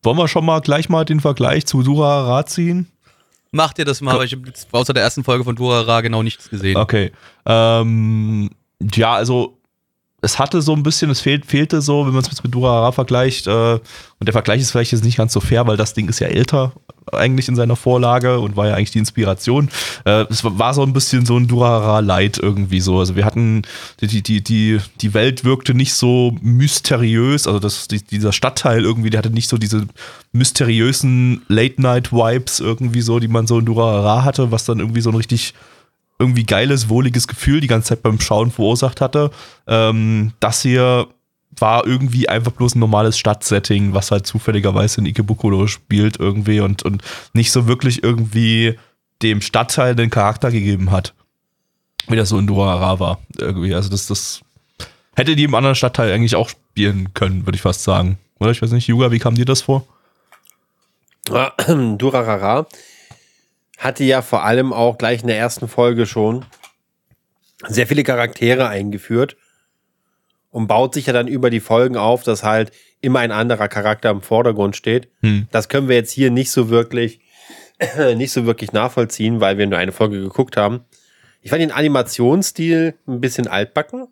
Wollen 0.03 0.19
wir 0.19 0.27
schon 0.27 0.45
mal 0.45 0.61
gleich 0.61 0.89
mal 0.89 1.05
den 1.05 1.21
Vergleich 1.21 1.67
zu 1.67 1.83
Durarara 1.83 2.45
ziehen? 2.47 2.89
Macht 3.57 3.79
ihr 3.79 3.85
das 3.85 4.01
mal, 4.01 4.19
weil 4.19 4.27
ich 4.27 4.33
hab 4.33 4.47
jetzt 4.47 4.69
außer 4.71 4.93
der 4.93 5.03
ersten 5.03 5.25
Folge 5.25 5.45
von 5.45 5.57
Durara 5.57 6.01
genau 6.03 6.23
nichts 6.23 6.49
gesehen. 6.49 6.77
Okay. 6.77 7.11
Ähm, 7.47 8.51
ja, 8.95 9.15
also 9.15 9.59
es 10.21 10.39
hatte 10.39 10.61
so 10.61 10.75
ein 10.75 10.83
bisschen, 10.83 11.11
es 11.11 11.21
fehlt, 11.21 11.47
fehlte 11.47 11.81
so, 11.81 12.07
wenn 12.07 12.13
man 12.13 12.23
es 12.23 12.43
mit 12.43 12.55
Durarara 12.55 12.93
vergleicht, 12.93 13.47
äh, 13.47 13.75
und 13.75 13.83
der 14.21 14.33
Vergleich 14.33 14.61
ist 14.61 14.71
vielleicht 14.71 14.93
jetzt 14.93 15.05
nicht 15.05 15.17
ganz 15.17 15.33
so 15.33 15.41
fair, 15.41 15.67
weil 15.67 15.77
das 15.77 15.95
Ding 15.95 16.09
ist 16.09 16.21
ja 16.21 16.27
älter 16.29 16.73
eigentlich 17.13 17.49
in 17.49 17.57
seiner 17.57 17.77
Vorlage 17.77 18.39
und 18.41 18.57
war 18.57 18.69
ja 18.69 18.75
eigentlich 18.75 18.91
die 18.91 18.99
Inspiration. 18.99 19.69
Äh, 20.05 20.25
es 20.29 20.43
war 20.45 20.75
so 20.75 20.83
ein 20.83 20.93
bisschen 20.93 21.27
so 21.27 21.37
ein 21.37 21.47
Durarara-Light 21.47 22.39
irgendwie 22.39 22.81
so. 22.81 22.99
Also 22.99 23.17
wir 23.17 23.25
hatten, 23.25 23.63
die, 24.01 24.23
die, 24.23 24.43
die, 24.43 24.79
die 25.01 25.15
Welt 25.15 25.45
wirkte 25.45 25.75
nicht 25.75 25.95
so 25.95 26.37
mysteriös, 26.41 27.47
also 27.47 27.59
das, 27.59 27.89
die, 27.89 28.03
dieser 28.03 28.33
Stadtteil 28.33 28.83
irgendwie, 28.83 29.11
der 29.11 29.19
hatte 29.19 29.31
nicht 29.31 29.49
so 29.49 29.57
diese 29.59 29.87
mysteriösen 30.33 31.43
Late-Night-Vibes 31.49 32.61
irgendwie 32.61 33.03
so, 33.03 33.19
die 33.19 33.29
man 33.29 33.47
so 33.47 33.59
in 33.59 33.67
Durarara 33.67 34.25
hatte, 34.25 34.51
was 34.51 34.65
dann 34.65 34.81
irgendwie 34.81 35.01
so 35.01 35.11
ein 35.11 35.17
richtig 35.17 35.55
irgendwie 36.19 36.45
geiles, 36.45 36.89
wohliges 36.89 37.29
Gefühl 37.29 37.61
die 37.61 37.67
ganze 37.67 37.91
Zeit 37.91 38.03
beim 38.03 38.21
Schauen 38.21 38.51
verursacht 38.51 39.01
hatte. 39.01 39.31
Ähm, 39.67 40.33
das 40.41 40.63
hier 40.63 41.09
war 41.59 41.87
irgendwie 41.87 42.29
einfach 42.29 42.53
bloß 42.53 42.75
ein 42.75 42.81
normales 42.81 43.19
Stadtsetting, 43.19 43.95
was 43.95 44.11
halt 44.11 44.27
zufälligerweise 44.27 45.01
in 45.01 45.07
Ikebukuro 45.07 45.67
spielt 45.67 46.19
irgendwie 46.19 46.61
und, 46.61 46.83
und 46.83 47.03
nicht 47.33 47.53
so 47.53 47.67
wirklich 47.67 48.03
irgendwie 48.03 48.79
dem 49.23 49.41
Stadtteil 49.41 49.95
den 49.95 50.11
Charakter 50.11 50.51
gegeben 50.51 50.91
hat. 50.91 51.15
Wie 52.09 52.17
das 52.17 52.29
so 52.29 52.39
in 52.39 52.47
Durara 52.47 53.01
war. 53.01 53.19
Irgendwie. 53.39 53.75
Also 53.75 53.89
das, 53.89 54.07
das 54.07 54.41
hätte 55.15 55.35
die 55.35 55.45
im 55.45 55.55
anderen 55.55 55.75
Stadtteil 55.75 56.13
eigentlich 56.13 56.37
auch 56.37 56.49
spielen 56.49 57.15
können, 57.15 57.47
würde 57.47 57.57
ich 57.57 57.63
fast 57.63 57.83
sagen. 57.83 58.19
Oder 58.39 58.51
ich 58.51 58.63
weiß 58.63 58.73
nicht, 58.73 58.87
Yuga, 58.87 59.11
wie 59.11 59.19
kam 59.19 59.35
dir 59.35 59.47
das 59.47 59.63
vor? 59.63 59.87
Durarara 61.25 62.67
hatte 63.79 64.05
ja 64.05 64.23
vor 64.23 64.45
allem 64.45 64.73
auch 64.73 64.99
gleich 64.99 65.23
in 65.23 65.27
der 65.27 65.39
ersten 65.39 65.69
Folge 65.69 66.07
schon 66.07 66.45
sehr 67.67 67.87
viele 67.87 68.05
Charaktere 68.05 68.69
eingeführt 68.69 69.37
und 70.57 70.69
baut 70.69 70.95
sich 70.95 71.05
ja 71.05 71.13
dann 71.13 71.29
über 71.29 71.51
die 71.51 71.61
Folgen 71.61 71.99
auf, 71.99 72.23
dass 72.23 72.43
halt 72.43 72.73
immer 73.03 73.19
ein 73.19 73.31
anderer 73.31 73.69
Charakter 73.69 74.09
im 74.09 74.23
Vordergrund 74.23 74.75
steht. 74.75 75.11
Hm. 75.21 75.49
Das 75.51 75.69
können 75.69 75.87
wir 75.87 75.97
jetzt 75.97 76.13
hier 76.13 76.31
nicht 76.31 76.51
so 76.51 76.71
wirklich 76.71 77.21
nicht 78.17 78.33
so 78.33 78.47
wirklich 78.47 78.73
nachvollziehen, 78.73 79.43
weil 79.43 79.59
wir 79.59 79.67
nur 79.67 79.79
eine 79.79 79.93
Folge 79.93 80.19
geguckt 80.19 80.57
haben. 80.57 80.81
Ich 81.43 81.51
fand 81.51 81.61
den 81.61 81.73
Animationsstil 81.73 82.95
ein 83.07 83.21
bisschen 83.21 83.49
altbacken. 83.49 84.07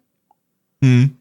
Hm. 0.83 1.17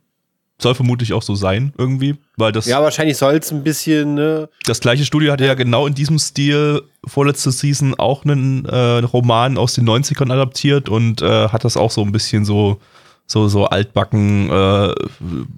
Soll 0.60 0.76
vermutlich 0.76 1.14
auch 1.14 1.24
so 1.24 1.36
sein, 1.36 1.72
irgendwie, 1.78 2.16
weil 2.36 2.52
das. 2.52 2.66
Ja, 2.66 2.84
wahrscheinlich 2.84 3.16
soll 3.16 3.36
es 3.36 3.50
ein 3.50 3.64
bisschen, 3.64 4.16
ne? 4.16 4.50
Das 4.66 4.82
gleiche 4.82 5.06
Studio 5.06 5.32
hatte 5.32 5.46
ja 5.46 5.54
genau 5.54 5.88
in 5.88 5.94
diesem 5.94 6.20
Stil 6.20 6.82
vorletzte 7.08 7.54
Season 7.54 7.96
auch 7.96 8.26
einen 8.26 8.66
äh, 8.66 8.76
Roman 9.06 9.58
aus 9.58 9.76
den 9.76 9.88
90ern 9.88 10.34
adaptiert 10.34 10.90
und 10.90 11.22
äh, 11.22 11.48
hat 11.48 11.64
das 11.64 11.78
auch 11.78 11.92
so 11.92 12.02
ein 12.02 12.12
bisschen 12.12 12.44
so, 12.44 12.82
so, 13.26 13.48
so 13.48 13.66
altbacken, 13.66 14.50
äh, 14.50 14.94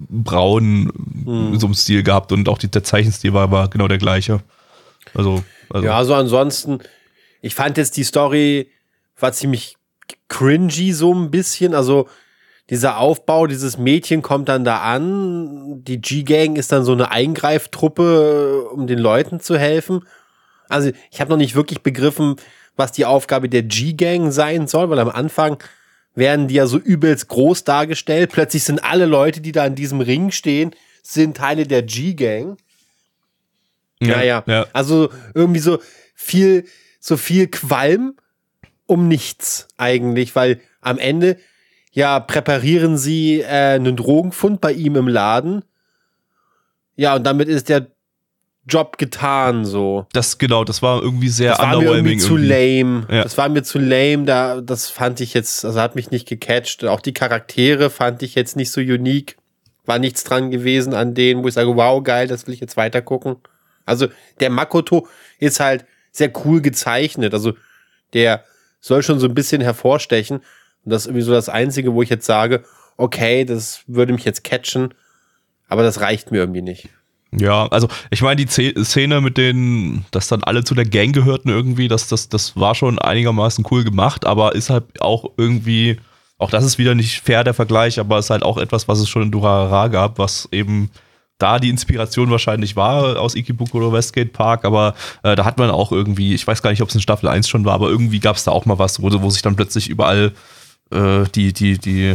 braun, 0.08 0.92
Hm. 1.24 1.58
so 1.58 1.66
im 1.66 1.74
Stil 1.74 2.02
gehabt 2.02 2.32
und 2.32 2.48
auch 2.48 2.58
die, 2.58 2.70
der 2.70 2.84
Zeichenstil 2.84 3.32
war, 3.32 3.50
war 3.50 3.68
genau 3.68 3.88
der 3.88 3.98
gleiche. 3.98 4.40
Also, 5.14 5.42
also 5.70 5.86
Ja, 5.86 5.96
also 5.96 6.14
ansonsten, 6.14 6.78
ich 7.42 7.54
fand 7.54 7.76
jetzt 7.76 7.96
die 7.96 8.04
Story 8.04 8.70
war 9.18 9.32
ziemlich 9.32 9.76
cringy 10.28 10.92
so 10.92 11.12
ein 11.14 11.30
bisschen. 11.30 11.74
Also 11.74 12.08
dieser 12.68 12.98
Aufbau, 12.98 13.46
dieses 13.46 13.78
Mädchen 13.78 14.22
kommt 14.22 14.48
dann 14.48 14.64
da 14.64 14.78
an, 14.80 15.82
die 15.84 16.00
G-Gang 16.00 16.56
ist 16.56 16.72
dann 16.72 16.84
so 16.84 16.92
eine 16.92 17.10
Eingreiftruppe, 17.10 18.68
um 18.72 18.86
den 18.86 18.98
Leuten 18.98 19.40
zu 19.40 19.58
helfen. 19.58 20.04
Also 20.68 20.90
ich 21.10 21.20
habe 21.20 21.30
noch 21.30 21.36
nicht 21.36 21.54
wirklich 21.54 21.82
begriffen, 21.82 22.36
was 22.76 22.92
die 22.92 23.06
Aufgabe 23.06 23.48
der 23.48 23.62
G-Gang 23.62 24.32
sein 24.32 24.66
soll, 24.66 24.90
weil 24.90 24.98
am 24.98 25.08
Anfang 25.08 25.58
werden 26.16 26.48
die 26.48 26.54
ja 26.54 26.66
so 26.66 26.78
übelst 26.78 27.28
groß 27.28 27.62
dargestellt. 27.64 28.32
Plötzlich 28.32 28.64
sind 28.64 28.82
alle 28.82 29.06
Leute, 29.06 29.40
die 29.40 29.52
da 29.52 29.64
in 29.64 29.76
diesem 29.76 30.00
Ring 30.00 30.32
stehen, 30.32 30.74
sind 31.02 31.36
Teile 31.36 31.66
der 31.66 31.82
G-Gang. 31.82 32.56
Ja, 34.00 34.22
ja, 34.22 34.42
ja. 34.46 34.66
Also 34.72 35.10
irgendwie 35.34 35.60
so 35.60 35.78
viel, 36.14 36.64
so 36.98 37.16
viel 37.16 37.46
Qualm 37.46 38.16
um 38.86 39.08
nichts 39.08 39.68
eigentlich, 39.76 40.34
weil 40.34 40.60
am 40.80 40.98
Ende 40.98 41.38
ja 41.92 42.20
präparieren 42.20 42.98
sie 42.98 43.40
äh, 43.40 43.74
einen 43.74 43.96
Drogenfund 43.96 44.60
bei 44.60 44.72
ihm 44.72 44.96
im 44.96 45.08
Laden. 45.08 45.64
Ja, 46.96 47.14
und 47.14 47.24
damit 47.24 47.48
ist 47.48 47.68
der 47.68 47.88
Job 48.66 48.98
getan 48.98 49.64
so. 49.64 50.06
Das 50.12 50.38
genau, 50.38 50.64
das 50.64 50.82
war 50.82 51.00
irgendwie 51.00 51.28
sehr 51.28 51.52
Das 51.52 51.60
war 51.60 51.78
mir 51.78 51.84
irgendwie 51.84 52.16
zu 52.16 52.36
irgendwie. 52.36 52.82
lame. 52.82 53.06
Ja. 53.10 53.22
Das 53.22 53.38
war 53.38 53.48
mir 53.48 53.62
zu 53.62 53.78
lame. 53.78 54.24
Da, 54.24 54.60
das 54.60 54.90
fand 54.90 55.20
ich 55.20 55.34
jetzt, 55.34 55.64
also 55.64 55.80
hat 55.80 55.94
mich 55.94 56.10
nicht 56.10 56.26
gecatcht. 56.26 56.84
Auch 56.84 57.00
die 57.00 57.14
Charaktere 57.14 57.90
fand 57.90 58.22
ich 58.22 58.34
jetzt 58.34 58.56
nicht 58.56 58.72
so 58.72 58.80
unique. 58.80 59.36
War 59.84 60.00
nichts 60.00 60.24
dran 60.24 60.50
gewesen 60.50 60.94
an 60.94 61.14
denen, 61.14 61.44
wo 61.44 61.48
ich 61.48 61.54
sage, 61.54 61.76
wow, 61.76 62.02
geil, 62.02 62.26
das 62.26 62.46
will 62.46 62.54
ich 62.54 62.60
jetzt 62.60 62.76
weiter 62.76 63.02
gucken. 63.02 63.36
Also 63.84 64.08
der 64.40 64.50
Makoto 64.50 65.06
ist 65.38 65.60
halt 65.60 65.84
sehr 66.10 66.32
cool 66.44 66.60
gezeichnet. 66.60 67.34
Also 67.34 67.52
der 68.14 68.42
soll 68.80 69.04
schon 69.04 69.20
so 69.20 69.28
ein 69.28 69.34
bisschen 69.34 69.60
hervorstechen. 69.60 70.38
Und 70.38 70.90
das 70.92 71.02
ist 71.02 71.06
irgendwie 71.06 71.22
so 71.24 71.32
das 71.32 71.48
Einzige, 71.48 71.94
wo 71.94 72.02
ich 72.02 72.10
jetzt 72.10 72.26
sage, 72.26 72.64
okay, 72.96 73.44
das 73.44 73.82
würde 73.86 74.12
mich 74.12 74.24
jetzt 74.24 74.42
catchen. 74.42 74.92
Aber 75.68 75.84
das 75.84 76.00
reicht 76.00 76.32
mir 76.32 76.38
irgendwie 76.38 76.62
nicht. 76.62 76.88
Ja, 77.32 77.66
also 77.68 77.88
ich 78.10 78.22
meine, 78.22 78.36
die 78.36 78.46
Ze- 78.46 78.84
Szene 78.84 79.20
mit 79.20 79.36
denen, 79.36 80.06
dass 80.10 80.28
dann 80.28 80.44
alle 80.44 80.64
zu 80.64 80.74
der 80.74 80.84
Gang 80.86 81.12
gehörten 81.14 81.48
irgendwie, 81.48 81.88
das, 81.88 82.08
das, 82.08 82.28
das 82.28 82.56
war 82.56 82.74
schon 82.74 82.98
einigermaßen 82.98 83.66
cool 83.70 83.84
gemacht, 83.84 84.24
aber 84.24 84.54
ist 84.54 84.70
halt 84.70 84.84
auch 85.00 85.32
irgendwie, 85.36 85.98
auch 86.38 86.50
das 86.50 86.64
ist 86.64 86.78
wieder 86.78 86.94
nicht 86.94 87.20
fair 87.20 87.44
der 87.44 87.52
Vergleich, 87.54 87.98
aber 87.98 88.18
ist 88.18 88.30
halt 88.30 88.42
auch 88.42 88.58
etwas, 88.58 88.86
was 88.88 89.00
es 89.00 89.08
schon 89.08 89.22
in 89.22 89.30
Durarara 89.32 89.88
gab, 89.88 90.18
was 90.18 90.48
eben 90.52 90.90
da 91.38 91.58
die 91.58 91.68
Inspiration 91.68 92.30
wahrscheinlich 92.30 92.76
war 92.76 93.20
aus 93.20 93.34
Ikibuku 93.34 93.78
oder 93.78 93.92
Westgate 93.92 94.30
Park, 94.30 94.64
aber 94.64 94.94
äh, 95.22 95.36
da 95.36 95.44
hat 95.44 95.58
man 95.58 95.68
auch 95.70 95.92
irgendwie, 95.92 96.32
ich 96.34 96.46
weiß 96.46 96.62
gar 96.62 96.70
nicht, 96.70 96.80
ob 96.80 96.88
es 96.88 96.94
in 96.94 97.02
Staffel 97.02 97.28
1 97.28 97.48
schon 97.48 97.64
war, 97.66 97.74
aber 97.74 97.88
irgendwie 97.90 98.20
gab 98.20 98.36
es 98.36 98.44
da 98.44 98.52
auch 98.52 98.64
mal 98.64 98.78
was, 98.78 99.02
wo, 99.02 99.10
wo 99.20 99.28
sich 99.30 99.42
dann 99.42 99.56
plötzlich 99.56 99.88
überall 99.90 100.32
äh, 100.92 101.24
die, 101.34 101.52
die, 101.52 101.76
die, 101.78 102.14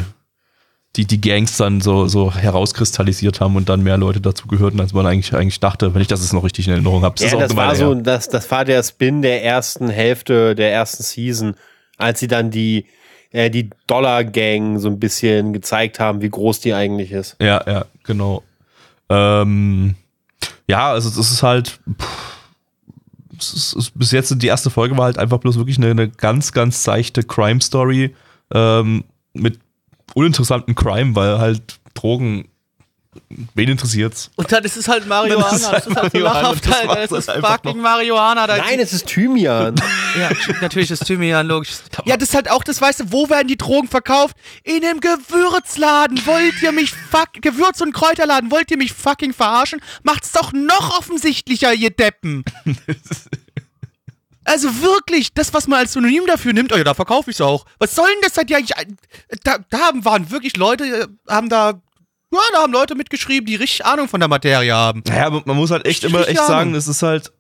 die, 0.98 1.06
die 1.06 1.22
Gangs 1.22 1.56
dann 1.56 1.80
so, 1.80 2.08
so 2.08 2.34
herauskristallisiert 2.34 3.40
haben 3.40 3.56
und 3.56 3.70
dann 3.70 3.82
mehr 3.82 3.98
Leute 3.98 4.20
dazu 4.20 4.48
gehörten, 4.48 4.80
als 4.82 4.94
man 4.94 5.06
eigentlich, 5.06 5.34
eigentlich 5.34 5.60
dachte, 5.60 5.94
wenn 5.94 6.02
ich 6.02 6.08
das 6.08 6.22
jetzt 6.22 6.34
noch 6.34 6.44
richtig 6.44 6.68
in 6.68 6.74
Erinnerung 6.74 7.04
habe. 7.04 7.16
Ja, 7.24 7.38
das 7.38 7.56
war 7.56 7.76
so, 7.76 7.94
das, 7.96 8.28
das 8.28 8.52
war 8.52 8.66
der 8.66 8.84
Spin 8.84 9.22
der 9.22 9.44
ersten 9.44 9.90
Hälfte 9.90 10.54
der 10.54 10.74
ersten 10.74 11.04
Season, 11.04 11.56
als 11.98 12.20
sie 12.20 12.28
dann 12.28 12.52
die, 12.52 12.86
äh, 13.32 13.50
die 13.50 13.70
Dollar 13.88 14.26
Gang 14.26 14.80
so 14.80 14.90
ein 14.90 15.00
bisschen 15.00 15.54
gezeigt 15.54 16.00
haben, 16.00 16.22
wie 16.22 16.30
groß 16.30 16.60
die 16.60 16.74
eigentlich 16.74 17.14
ist. 17.14 17.38
Ja, 17.40 17.64
ja, 17.66 17.86
genau. 18.04 18.44
Ähm, 19.08 19.96
ja, 20.68 20.92
also 20.92 21.08
es 21.08 21.32
ist 21.32 21.42
halt, 21.42 21.80
pff, 22.02 22.42
es 23.40 23.54
ist, 23.54 23.76
es, 23.76 23.92
bis 23.92 24.12
jetzt 24.12 24.42
die 24.42 24.48
erste 24.48 24.70
Folge 24.70 24.98
war 24.98 25.06
halt 25.06 25.18
einfach 25.18 25.40
bloß 25.40 25.58
wirklich 25.58 25.78
eine, 25.78 25.92
eine 25.92 26.10
ganz, 26.10 26.52
ganz 26.52 26.84
seichte 26.84 27.24
Crime-Story 27.24 28.14
ähm, 28.54 29.06
mit 29.34 29.60
uninteressanten 30.14 30.76
Crime, 30.76 31.16
weil 31.16 31.40
halt 31.40 31.80
Drogen, 31.94 32.48
wen 33.54 33.70
interessiert's? 33.70 34.32
Und 34.36 34.52
dann 34.52 34.64
ist 34.64 34.78
es 34.78 34.88
halt 34.88 35.08
Marihuana. 35.08 35.44
Dann 35.44 35.56
ist 35.56 35.62
es 35.64 35.70
Das 35.72 35.88
ist 35.88 35.96
halt 35.96 36.12
so 36.12 36.20
Marihuana, 36.20 36.42
lachhaft, 36.42 36.66
das 36.66 36.74
Alter. 36.74 36.96
Das 36.96 37.12
ist 37.12 37.28
halt 37.28 37.46
fucking 37.46 37.82
Marihuana. 37.82 38.48
Da 38.48 38.58
Nein, 38.58 38.80
es 38.80 38.94
ist 38.94 39.08
Thymian. 39.08 39.76
Ja, 40.20 40.30
natürlich 40.60 40.92
ist 40.92 41.06
Thymian 41.06 41.48
logisch. 41.48 41.70
Ja, 42.04 42.18
das 42.18 42.30
ist 42.30 42.36
halt 42.36 42.52
auch 42.52 42.66
das, 42.66 42.82
weißt 42.82 43.00
du, 43.00 43.12
wo 43.14 43.30
werden 43.30 43.48
die 43.48 43.56
Drogen 43.56 43.88
verkauft? 43.88 44.36
In 44.64 44.84
einem 44.84 45.00
Gewürzladen. 45.00 46.26
Wollt 46.26 46.62
ihr 46.62 46.74
mich 46.74 46.92
fuck, 46.92 47.30
Gewürz- 47.42 47.82
und 47.82 47.94
Kräuterladen, 47.94 48.52
wollt 48.52 48.70
ihr 48.72 48.78
mich 48.78 48.92
fucking 48.92 49.32
verarschen? 49.32 49.80
Macht's 50.04 50.34
doch 50.34 50.52
noch 50.52 50.98
offensichtlicher, 50.98 51.74
ihr 51.74 51.92
Deppen. 51.92 52.44
Also 54.44 54.82
wirklich, 54.82 55.34
das, 55.34 55.54
was 55.54 55.68
man 55.68 55.80
als 55.80 55.94
Synonym 55.94 56.26
dafür 56.26 56.54
nimmt, 56.54 56.74
oh 56.74 56.78
ja, 56.78 56.84
da 56.84 56.94
verkaufe 56.94 57.30
ich's 57.30 57.42
auch. 57.42 57.66
Was 57.80 57.96
soll 57.96 58.08
denn 58.08 58.22
das 58.24 58.38
halt 58.38 58.50
ja 58.50 58.58
eigentlich? 58.58 58.76
Da, 59.44 59.60
da 59.70 59.80
haben, 59.80 60.04
waren 60.04 60.32
wirklich 60.32 60.58
Leute, 60.58 60.84
äh, 60.86 61.08
haben 61.32 61.50
da, 61.50 61.82
ja, 62.34 62.40
da 62.54 62.62
haben 62.64 62.74
Leute 62.74 62.96
mitgeschrieben, 62.96 63.46
die 63.46 63.56
richtig 63.56 63.86
Ahnung 63.86 64.08
von 64.08 64.20
der 64.20 64.30
Materie 64.30 64.74
haben. 64.74 65.04
Naja, 65.08 65.30
man 65.30 65.58
muss 65.58 65.72
halt 65.72 65.86
echt 65.86 66.04
Ich 66.04 66.10
immer 66.10 66.28
echt 66.28 66.40
sagen, 66.40 66.74
es 66.74 66.88
ist 66.88 67.04
halt, 67.04 67.32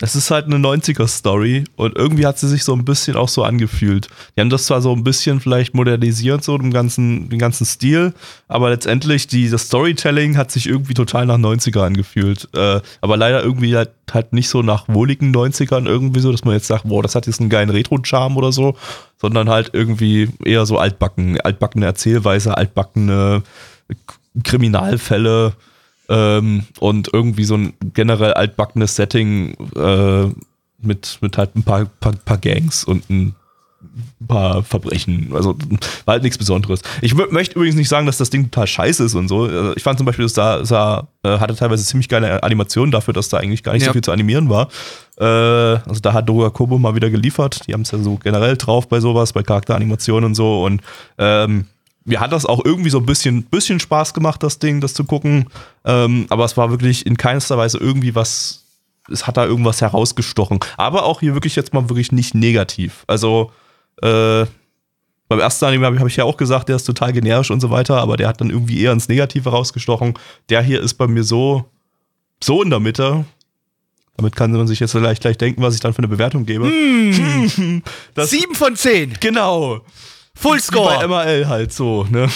es 0.00 0.16
ist 0.16 0.30
halt 0.30 0.46
eine 0.46 0.56
90er-Story 0.56 1.64
und 1.76 1.96
irgendwie 1.96 2.26
hat 2.26 2.38
sie 2.38 2.48
sich 2.48 2.64
so 2.64 2.72
ein 2.72 2.84
bisschen 2.84 3.16
auch 3.16 3.28
so 3.28 3.44
angefühlt. 3.44 4.08
Die 4.34 4.40
haben 4.40 4.48
das 4.48 4.64
zwar 4.64 4.80
so 4.80 4.92
ein 4.92 5.04
bisschen 5.04 5.40
vielleicht 5.40 5.74
modernisiert, 5.74 6.42
so 6.42 6.56
den 6.56 6.72
ganzen, 6.72 7.28
den 7.28 7.38
ganzen 7.38 7.66
Stil, 7.66 8.14
aber 8.48 8.70
letztendlich 8.70 9.26
die, 9.26 9.50
das 9.50 9.66
Storytelling 9.66 10.38
hat 10.38 10.50
sich 10.50 10.66
irgendwie 10.66 10.94
total 10.94 11.26
nach 11.26 11.36
90er 11.36 11.82
angefühlt. 11.82 12.48
Äh, 12.54 12.80
aber 13.02 13.16
leider 13.18 13.42
irgendwie 13.42 13.76
halt, 13.76 13.90
halt 14.10 14.32
nicht 14.32 14.48
so 14.48 14.62
nach 14.62 14.88
wohligen 14.88 15.34
90ern 15.34 15.86
irgendwie 15.86 16.20
so, 16.20 16.32
dass 16.32 16.44
man 16.44 16.54
jetzt 16.54 16.66
sagt, 16.66 16.88
boah, 16.88 17.02
das 17.02 17.14
hat 17.14 17.26
jetzt 17.26 17.40
einen 17.40 17.50
geilen 17.50 17.70
Retro-Charme 17.70 18.38
oder 18.38 18.52
so, 18.52 18.76
sondern 19.20 19.50
halt 19.50 19.70
irgendwie 19.74 20.30
eher 20.44 20.64
so 20.64 20.78
altbacken, 20.78 21.38
altbackene 21.40 21.84
Erzählweise, 21.84 22.56
altbackene 22.56 23.42
Kriminalfälle 24.44 25.52
ähm, 26.10 26.64
und 26.78 27.08
irgendwie 27.14 27.44
so 27.44 27.54
ein 27.56 27.72
generell 27.94 28.34
altbackenes 28.34 28.96
Setting 28.96 29.54
äh, 29.76 30.26
mit, 30.82 31.18
mit 31.22 31.38
halt 31.38 31.56
ein 31.56 31.62
paar, 31.62 31.86
paar, 32.00 32.12
paar 32.24 32.38
Gangs 32.38 32.84
und 32.84 33.08
ein 33.08 33.34
paar 34.28 34.62
Verbrechen. 34.62 35.30
Also 35.34 35.56
war 36.04 36.12
halt 36.14 36.22
nichts 36.22 36.36
Besonderes. 36.36 36.82
Ich 37.00 37.12
mö- 37.14 37.30
möchte 37.32 37.54
übrigens 37.56 37.76
nicht 37.76 37.88
sagen, 37.88 38.06
dass 38.06 38.18
das 38.18 38.28
Ding 38.28 38.50
total 38.50 38.66
scheiße 38.66 39.04
ist 39.04 39.14
und 39.14 39.28
so. 39.28 39.46
Äh, 39.48 39.72
Ich 39.74 39.82
fand 39.82 39.98
zum 39.98 40.04
Beispiel, 40.06 40.26
das 40.26 40.34
sah, 40.34 40.64
sah, 40.64 41.08
äh, 41.22 41.38
hatte 41.38 41.54
teilweise 41.56 41.84
ziemlich 41.84 42.08
geile 42.08 42.42
Animationen 42.42 42.90
dafür, 42.92 43.14
dass 43.14 43.30
da 43.30 43.38
eigentlich 43.38 43.62
gar 43.62 43.72
nicht 43.72 43.82
so 43.82 43.88
Ja. 43.88 43.92
viel 43.92 44.02
zu 44.02 44.12
animieren 44.12 44.50
war. 44.50 44.68
Äh, 45.18 45.24
also 45.24 46.00
da 46.02 46.12
hat 46.12 46.28
Dora 46.28 46.50
Kobo 46.50 46.78
mal 46.78 46.94
wieder 46.94 47.08
geliefert. 47.10 47.66
Die 47.66 47.72
haben 47.72 47.82
es 47.82 47.90
ja 47.90 47.98
so 47.98 48.16
generell 48.16 48.56
drauf 48.58 48.86
bei 48.88 49.00
sowas, 49.00 49.32
bei 49.32 49.42
Charakteranimationen 49.42 50.24
und 50.26 50.34
so. 50.34 50.62
Und 50.64 50.82
ähm, 51.18 51.66
mir 52.04 52.20
hat 52.20 52.32
das 52.32 52.46
auch 52.46 52.64
irgendwie 52.64 52.90
so 52.90 52.98
ein 52.98 53.06
bisschen, 53.06 53.44
bisschen 53.44 53.80
Spaß 53.80 54.14
gemacht, 54.14 54.42
das 54.42 54.58
Ding, 54.58 54.80
das 54.80 54.94
zu 54.94 55.04
gucken. 55.04 55.48
Ähm, 55.84 56.26
aber 56.30 56.44
es 56.44 56.56
war 56.56 56.70
wirklich 56.70 57.06
in 57.06 57.16
keinster 57.16 57.58
Weise 57.58 57.78
irgendwie 57.78 58.14
was, 58.14 58.64
es 59.10 59.26
hat 59.26 59.36
da 59.36 59.44
irgendwas 59.44 59.80
herausgestochen. 59.80 60.60
Aber 60.76 61.04
auch 61.04 61.20
hier 61.20 61.34
wirklich 61.34 61.56
jetzt 61.56 61.74
mal 61.74 61.88
wirklich 61.88 62.12
nicht 62.12 62.34
negativ. 62.34 63.04
Also, 63.06 63.52
äh, 64.02 64.46
beim 65.28 65.38
ersten 65.38 65.64
Anime 65.66 65.86
habe 65.86 65.94
ich, 65.94 66.00
hab 66.00 66.08
ich 66.08 66.16
ja 66.16 66.24
auch 66.24 66.36
gesagt, 66.36 66.68
der 66.68 66.76
ist 66.76 66.84
total 66.84 67.12
generisch 67.12 67.52
und 67.52 67.60
so 67.60 67.70
weiter, 67.70 67.98
aber 67.98 68.16
der 68.16 68.26
hat 68.26 68.40
dann 68.40 68.50
irgendwie 68.50 68.82
eher 68.82 68.92
ins 68.92 69.08
Negative 69.08 69.48
rausgestochen. 69.48 70.14
Der 70.48 70.60
hier 70.60 70.80
ist 70.80 70.94
bei 70.94 71.06
mir 71.06 71.22
so, 71.22 71.66
so 72.42 72.62
in 72.62 72.70
der 72.70 72.80
Mitte. 72.80 73.24
Damit 74.16 74.34
kann 74.34 74.50
man 74.50 74.66
sich 74.66 74.80
jetzt 74.80 74.90
vielleicht 74.90 75.22
gleich 75.22 75.38
denken, 75.38 75.62
was 75.62 75.74
ich 75.74 75.80
dann 75.80 75.94
für 75.94 75.98
eine 75.98 76.08
Bewertung 76.08 76.46
gebe. 76.46 76.70
Das, 78.14 78.30
Sieben 78.30 78.54
von 78.54 78.76
zehn. 78.76 79.16
genau. 79.20 79.80
Full 80.40 80.56
Wie 80.56 80.60
bei 80.60 80.96
Score. 80.96 81.06
MRL 81.08 81.48
halt 81.48 81.72
so, 81.72 82.04
ne? 82.04 82.26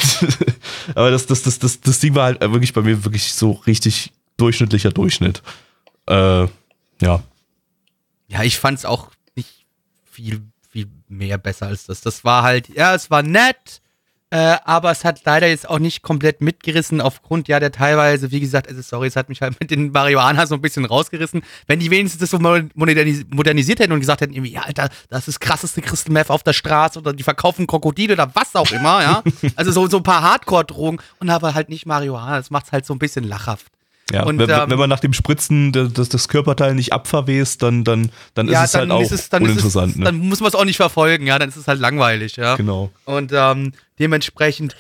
Aber 0.95 1.11
das, 1.11 1.25
das, 1.25 1.43
das, 1.43 1.59
das, 1.59 1.81
das 1.81 2.01
Ding 2.01 2.15
war 2.15 2.25
halt 2.27 2.41
wirklich 2.43 2.75
bei 2.75 2.83
mir 2.83 3.03
wirklich 3.03 3.33
so 3.33 3.53
richtig 3.67 4.13
durchschnittlicher 4.37 4.91
Durchschnitt. 4.91 5.43
Äh, 6.07 6.47
ja. 7.01 7.23
Ja, 8.29 8.43
ich 8.43 8.59
fand's 8.59 8.85
auch 8.85 9.11
nicht 9.37 9.65
viel, 10.05 10.43
viel 10.69 10.87
mehr 11.09 11.39
besser 11.39 11.69
als 11.69 11.87
das. 11.87 12.03
Das 12.03 12.25
war 12.25 12.43
halt, 12.43 12.69
ja, 12.69 12.95
es 12.95 13.11
war 13.11 13.23
nett. 13.23 13.81
Äh, 14.31 14.57
aber 14.65 14.91
es 14.91 15.05
hat 15.05 15.21
leider 15.25 15.47
jetzt 15.47 15.69
auch 15.69 15.79
nicht 15.79 16.03
komplett 16.03 16.41
mitgerissen, 16.41 17.01
aufgrund 17.01 17.47
ja 17.47 17.61
der 17.61 17.71
teilweise, 17.71 18.33
wie 18.33 18.41
gesagt, 18.41 18.69
also 18.69 18.83
sorry, 18.83 19.07
es 19.07 19.17
hat 19.17 19.29
mich 19.29 19.41
halt 19.43 19.61
mit 19.61 19.71
den 19.71 19.93
Marihuana 19.93 20.47
so 20.47 20.57
ein 20.57 20.61
bisschen 20.61 20.85
rausgerissen. 20.85 21.43
Wenn 21.67 21.79
die 21.79 21.91
wenigstens 21.91 22.21
das 22.21 22.31
so 22.31 22.39
modernis 22.75 23.25
modernisiert 23.31 23.79
hätten 23.79 23.93
und 23.93 24.01
gesagt 24.01 24.23
hätten, 24.23 24.33
irgendwie, 24.33 24.53
ja, 24.53 24.63
Alter, 24.63 24.89
das 25.09 25.21
ist 25.21 25.29
das 25.29 25.41
krasseste 25.41 25.83
Crystal 25.83 26.13
Meth 26.13 26.31
auf 26.31 26.43
der 26.43 26.53
Straße 26.53 26.99
oder 26.99 27.13
die 27.13 27.23
verkaufen 27.23 27.67
Krokodile 27.67 28.15
oder 28.15 28.31
was 28.35 28.57
auch 28.57 28.73
immer, 28.73 29.03
ja. 29.03 29.23
Also 29.57 29.71
so, 29.71 29.87
so 29.89 29.99
ein 29.99 30.03
paar 30.03 30.23
Hardcore-Drogen 30.23 30.99
und 31.21 31.31
aber 31.31 31.55
halt 31.55 31.69
nicht 31.69 31.87
Marihuana. 31.87 32.37
Das 32.37 32.51
macht 32.51 32.67
es 32.67 32.73
halt 32.73 32.87
so 32.87 32.95
ein 32.95 32.99
bisschen 32.99 33.25
lachhaft. 33.25 33.67
Ja, 34.13 34.25
Und, 34.25 34.39
wenn, 34.39 34.51
ähm, 34.51 34.69
wenn 34.69 34.79
man 34.79 34.91
nach 34.91 35.01
dem 35.01 35.15
Spritzen 35.15 35.73
das, 35.73 36.09
das 36.11 36.29
Körperteil 36.29 36.75
nicht 36.75 36.93
abverwest, 36.93 37.63
dann, 37.63 37.85
dann, 37.85 38.11
dann 38.35 38.49
ist 38.49 38.59
es 38.63 38.75
halt 38.75 38.91
auch 38.91 39.01
es, 39.01 39.29
dann 39.31 39.43
uninteressant. 39.43 39.89
Ist 39.89 39.95
es, 39.95 39.99
ne? 39.99 40.05
Dann 40.05 40.19
muss 40.19 40.41
man 40.41 40.49
es 40.49 40.55
auch 40.55 40.67
nicht 40.67 40.77
verfolgen, 40.77 41.27
ja, 41.27 41.39
dann 41.39 41.49
ist 41.49 41.57
es 41.57 41.67
halt 41.67 41.81
langweilig, 41.81 42.37
ja. 42.37 42.57
Genau. 42.57 42.91
Und 43.07 43.33
ähm, 43.35 43.73
dementsprechend, 43.99 44.77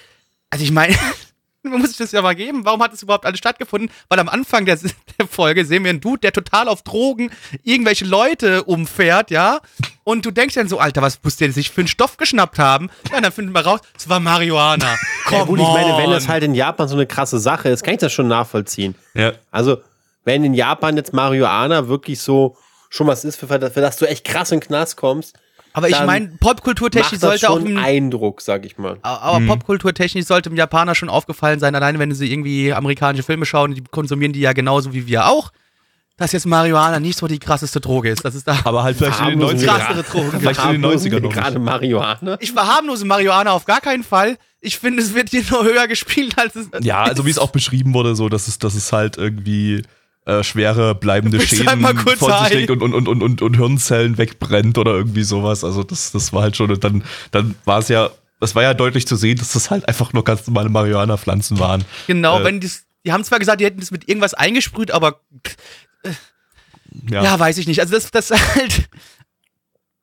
also 0.50 0.62
ich 0.62 0.72
meine, 0.72 0.94
man 1.70 1.80
muss 1.80 1.90
sich 1.90 1.98
das 1.98 2.12
ja 2.12 2.22
mal 2.22 2.34
geben, 2.34 2.64
warum 2.64 2.82
hat 2.82 2.92
das 2.92 3.02
überhaupt 3.02 3.26
alles 3.26 3.38
stattgefunden? 3.38 3.90
Weil 4.08 4.18
am 4.18 4.28
Anfang 4.28 4.66
der, 4.66 4.78
der 5.18 5.26
Folge 5.26 5.64
sehen 5.64 5.84
wir 5.84 5.90
einen 5.90 6.00
Dude, 6.00 6.20
der 6.20 6.32
total 6.32 6.68
auf 6.68 6.82
Drogen 6.82 7.30
irgendwelche 7.62 8.04
Leute 8.04 8.64
umfährt, 8.64 9.30
ja. 9.30 9.60
Und 10.04 10.26
du 10.26 10.30
denkst 10.30 10.54
dann 10.54 10.68
so, 10.68 10.78
Alter, 10.78 11.00
was 11.02 11.18
muss 11.22 11.36
der 11.36 11.50
sich 11.52 11.70
für 11.70 11.80
einen 11.80 11.88
Stoff 11.88 12.16
geschnappt 12.18 12.58
haben? 12.58 12.90
Ja, 13.10 13.16
und 13.16 13.22
dann 13.22 13.32
finden 13.32 13.52
wir 13.52 13.64
raus, 13.64 13.80
es 13.96 14.08
war 14.08 14.20
Marihuana. 14.20 14.96
Komm, 15.26 15.38
Ja 15.38 15.44
gut, 15.44 15.60
ich 15.60 15.68
meine, 15.68 15.96
wenn 15.96 16.10
das 16.10 16.28
halt 16.28 16.42
in 16.42 16.54
Japan 16.54 16.88
so 16.88 16.94
eine 16.94 17.06
krasse 17.06 17.38
Sache 17.38 17.70
ist, 17.70 17.82
kann 17.82 17.94
ich 17.94 18.00
das 18.00 18.12
schon 18.12 18.28
nachvollziehen. 18.28 18.94
Ja. 19.14 19.32
Also, 19.50 19.78
wenn 20.24 20.44
in 20.44 20.54
Japan 20.54 20.96
jetzt 20.96 21.12
Marihuana 21.12 21.88
wirklich 21.88 22.20
so 22.20 22.56
schon 22.90 23.06
was 23.06 23.24
ist, 23.24 23.36
für, 23.36 23.48
für 23.48 23.58
das 23.58 23.96
du 23.96 24.06
echt 24.06 24.24
krass 24.24 24.52
in 24.52 24.60
den 24.60 24.66
Knast 24.68 24.96
kommst, 24.96 25.36
Aber 25.76 25.88
ich 25.88 26.00
meine, 26.04 26.28
popkulturtechnisch 26.38 27.20
sollte 27.20 27.50
auch 27.50 27.58
ein, 27.58 27.76
Eindruck, 27.76 28.40
sag 28.40 28.64
ich 28.64 28.78
mal. 28.78 28.96
Aber 29.02 29.44
popkulturtechnisch 29.44 30.24
sollte 30.24 30.48
dem 30.48 30.56
Japaner 30.56 30.94
schon 30.94 31.08
aufgefallen 31.08 31.58
sein, 31.58 31.74
alleine 31.74 31.98
wenn 31.98 32.14
sie 32.14 32.32
irgendwie 32.32 32.72
amerikanische 32.72 33.24
Filme 33.24 33.44
schauen, 33.44 33.74
die 33.74 33.82
konsumieren 33.90 34.32
die 34.32 34.40
ja 34.40 34.52
genauso 34.52 34.94
wie 34.94 35.08
wir 35.08 35.26
auch, 35.26 35.50
dass 36.16 36.30
jetzt 36.30 36.46
Marihuana 36.46 37.00
nicht 37.00 37.18
so 37.18 37.26
die 37.26 37.40
krasseste 37.40 37.80
Droge 37.80 38.10
ist. 38.10 38.24
Das 38.24 38.36
ist 38.36 38.46
da. 38.46 38.56
Aber 38.62 38.84
halt 38.84 38.96
vielleicht 38.96 39.18
in 39.18 39.26
den 39.26 39.40
Harmlosen 39.40 39.68
90ern. 39.68 39.76
krassere 39.76 40.02
Drogen. 40.04 40.30
Vielleicht 40.40 40.64
in 40.64 40.72
den 40.72 40.84
Harmlosen 40.84 41.12
90ern 41.12 41.20
noch 41.20 41.32
Gerade. 41.32 41.58
Marihuana. 41.58 42.36
Ich 42.40 42.52
verharmlose 42.52 43.04
Marihuana 43.04 43.50
auf 43.50 43.64
gar 43.64 43.80
keinen 43.80 44.04
Fall. 44.04 44.38
Ich 44.60 44.78
finde, 44.78 45.02
es 45.02 45.12
wird 45.12 45.30
hier 45.30 45.42
nur 45.50 45.64
höher 45.64 45.88
gespielt, 45.88 46.38
als 46.38 46.54
es. 46.54 46.68
Ja, 46.82 47.02
also 47.02 47.26
wie 47.26 47.30
es 47.30 47.38
auch 47.38 47.50
beschrieben 47.50 47.94
wurde, 47.94 48.14
so, 48.14 48.28
dass 48.28 48.46
es, 48.46 48.58
dass 48.58 48.76
es 48.76 48.92
halt 48.92 49.18
irgendwie 49.18 49.82
äh, 50.26 50.42
schwere 50.42 50.94
bleibende 50.94 51.38
du 51.38 51.46
Schäden 51.46 51.82
von 51.82 52.44
sich 52.44 52.54
legt 52.54 52.70
und, 52.70 52.82
und, 52.82 52.94
und, 52.94 53.08
und, 53.08 53.22
und, 53.22 53.42
und 53.42 53.56
Hirnzellen 53.56 54.18
wegbrennt 54.18 54.78
oder 54.78 54.92
irgendwie 54.92 55.22
sowas. 55.22 55.64
Also 55.64 55.82
das, 55.82 56.12
das 56.12 56.32
war 56.32 56.42
halt 56.42 56.56
schon, 56.56 56.70
und 56.70 56.82
dann, 56.82 57.04
dann 57.30 57.54
war 57.64 57.78
es 57.80 57.88
ja, 57.88 58.10
das 58.40 58.54
war 58.54 58.62
ja 58.62 58.74
deutlich 58.74 59.06
zu 59.06 59.16
sehen, 59.16 59.38
dass 59.38 59.52
das 59.52 59.70
halt 59.70 59.88
einfach 59.88 60.12
nur 60.12 60.24
ganz 60.24 60.46
normale 60.46 60.68
Marihuana-Pflanzen 60.68 61.58
waren. 61.58 61.84
Genau, 62.06 62.40
Äh. 62.40 62.44
wenn 62.44 62.60
das. 62.60 62.84
Die 63.06 63.12
haben 63.12 63.22
zwar 63.22 63.38
gesagt, 63.38 63.60
die 63.60 63.66
hätten 63.66 63.80
das 63.80 63.90
mit 63.90 64.08
irgendwas 64.08 64.32
eingesprüht, 64.32 64.90
aber 64.90 65.20
ja, 67.10 67.38
weiß 67.38 67.58
ich 67.58 67.66
nicht. 67.66 67.80
Also 67.80 67.94
das, 67.94 68.10
das 68.10 68.30
halt. 68.54 68.88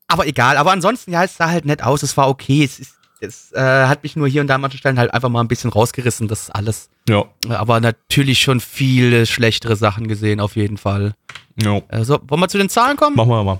Aber 0.07 0.28
egal. 0.28 0.57
Aber 0.57 0.72
ansonsten, 0.72 1.11
ja, 1.11 1.24
es 1.24 1.38
sah 1.38 1.49
halt 1.49 1.65
nett 1.65 1.84
aus. 1.84 2.03
Es 2.03 2.17
war 2.17 2.30
okay. 2.30 2.63
Es, 2.63 2.80
ist, 2.80 2.93
es 3.22 3.51
äh, 3.53 3.59
hat 3.59 4.03
mich 4.03 4.15
nur 4.15 4.28
hier 4.28 4.41
und 4.41 4.47
da 4.47 4.55
an 4.55 4.61
manchen 4.61 4.78
Stellen 4.80 4.97
halt 4.99 5.13
einfach 5.13 5.30
mal 5.30 5.41
ein 5.41 5.47
bisschen 5.47 5.69
rausgerissen. 5.72 6.28
Das 6.28 6.43
ist 6.43 6.49
alles. 6.49 6.89
ja, 7.07 7.24
Aber 7.49 7.80
natürlich 7.80 8.39
schon 8.39 8.59
viele 8.59 9.26
schlechtere 9.26 9.76
Sachen 9.76 10.07
gesehen, 10.07 10.39
auf 10.39 10.55
jeden 10.55 10.78
Fall. 10.78 11.13
ja. 11.61 11.82
Also, 11.88 12.19
wollen 12.28 12.41
wir 12.41 12.47
zu 12.49 12.57
den 12.57 12.69
Zahlen 12.69 12.97
kommen? 12.97 13.15
Machen 13.15 13.30
wir 13.30 13.43
mal. 13.43 13.59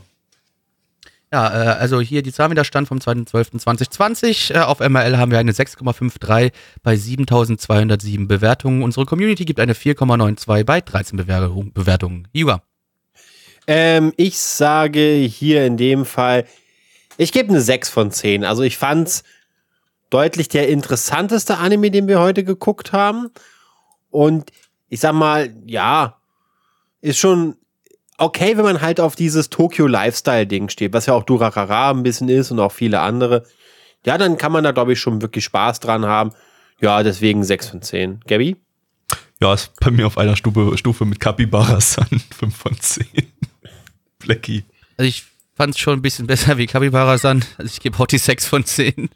Ja, 1.34 1.47
äh, 1.47 1.68
also 1.80 2.01
hier 2.01 2.24
die 2.24 2.34
Zahlenwiderstand 2.34 2.89
vom 2.89 2.97
2.12.2020. 2.97 4.53
Äh, 4.53 4.59
auf 4.59 4.80
MRL 4.82 5.18
haben 5.18 5.32
wir 5.32 5.39
eine 5.39 5.53
6,53 5.53 6.51
bei 6.84 6.93
7.207 6.95 8.28
Bewertungen. 8.28 8.84
Unsere 8.84 9.05
Community 9.05 9.45
gibt 9.45 9.59
eine 9.62 9.74
4,92 9.74 10.64
bei 10.66 10.82
13 10.82 11.18
Bewertung- 11.18 11.72
Bewertungen. 11.72 12.28
Juga. 12.34 12.62
Ähm, 13.68 14.12
ich 14.18 14.38
sage 14.39 15.01
hier 15.20 15.66
in 15.66 15.78
dem 15.78 16.05
Fall, 16.05 16.45
ich 17.18 17.32
gebe 17.32 17.49
eine 17.49 17.62
6 17.62 17.89
von 17.89 18.12
10. 18.12 18.43
Also 18.43 18.64
ich 18.64 18.78
fand's 18.78 19.24
deutlich 20.12 20.47
der 20.47 20.70
interessanteste 20.70 21.57
Anime, 21.57 21.89
den 21.89 22.07
wir 22.07 22.20
heute 22.20 22.43
geguckt 22.43 22.93
haben. 22.93 23.30
Und 24.12 24.51
ich 24.89 24.99
sag 24.99 25.14
mal, 25.14 25.51
ja, 25.66 26.18
ist 27.01 27.18
schon 27.18 27.55
okay, 28.18 28.55
wenn 28.55 28.64
man 28.64 28.82
halt 28.82 28.99
auf 28.99 29.16
dieses 29.16 29.49
Tokyo 29.49 29.88
Lifestyle-Ding 29.88 30.70
steht, 30.70 30.93
was 30.93 31.07
ja 31.07 31.14
auch 31.14 31.24
Durarara 31.24 31.89
ein 31.89 32.03
bisschen 32.03 32.30
ist 32.30 32.51
und 32.51 32.59
auch 32.59 32.72
viele 32.72 32.99
andere. 32.99 33.45
Ja, 34.05 34.18
dann 34.18 34.38
kann 34.38 34.51
man 34.51 34.64
da, 34.64 34.72
glaube 34.72 34.93
ich, 34.93 34.99
schon 34.99 35.22
wirklich 35.22 35.43
Spaß 35.45 35.80
dran 35.80 36.05
haben. 36.05 36.32
Ja, 36.80 37.01
deswegen 37.03 37.43
6 37.43 37.70
von 37.70 37.82
10. 37.82 38.22
Gabby? 38.28 38.57
Ja, 39.39 39.53
ist 39.53 39.72
bei 39.80 39.91
mir 39.91 40.05
auf 40.05 40.18
einer 40.18 40.36
Stufe, 40.36 40.78
Stufe 40.78 41.05
mit 41.05 41.20
Capybara-san 41.20 42.22
5 42.38 42.55
von 42.55 42.80
10. 42.80 43.05
Blackie. 44.20 44.66
Also 44.97 45.09
ich 45.09 45.24
fand 45.55 45.74
es 45.74 45.80
schon 45.80 45.97
ein 45.97 46.01
bisschen 46.01 46.28
besser 46.28 46.57
wie 46.57 46.68
Kabibara-san. 46.68 47.43
Also 47.57 47.72
ich 47.72 47.80
gebe 47.80 48.05
die 48.07 48.18
6 48.18 48.45
von 48.45 48.66
10. 48.66 49.09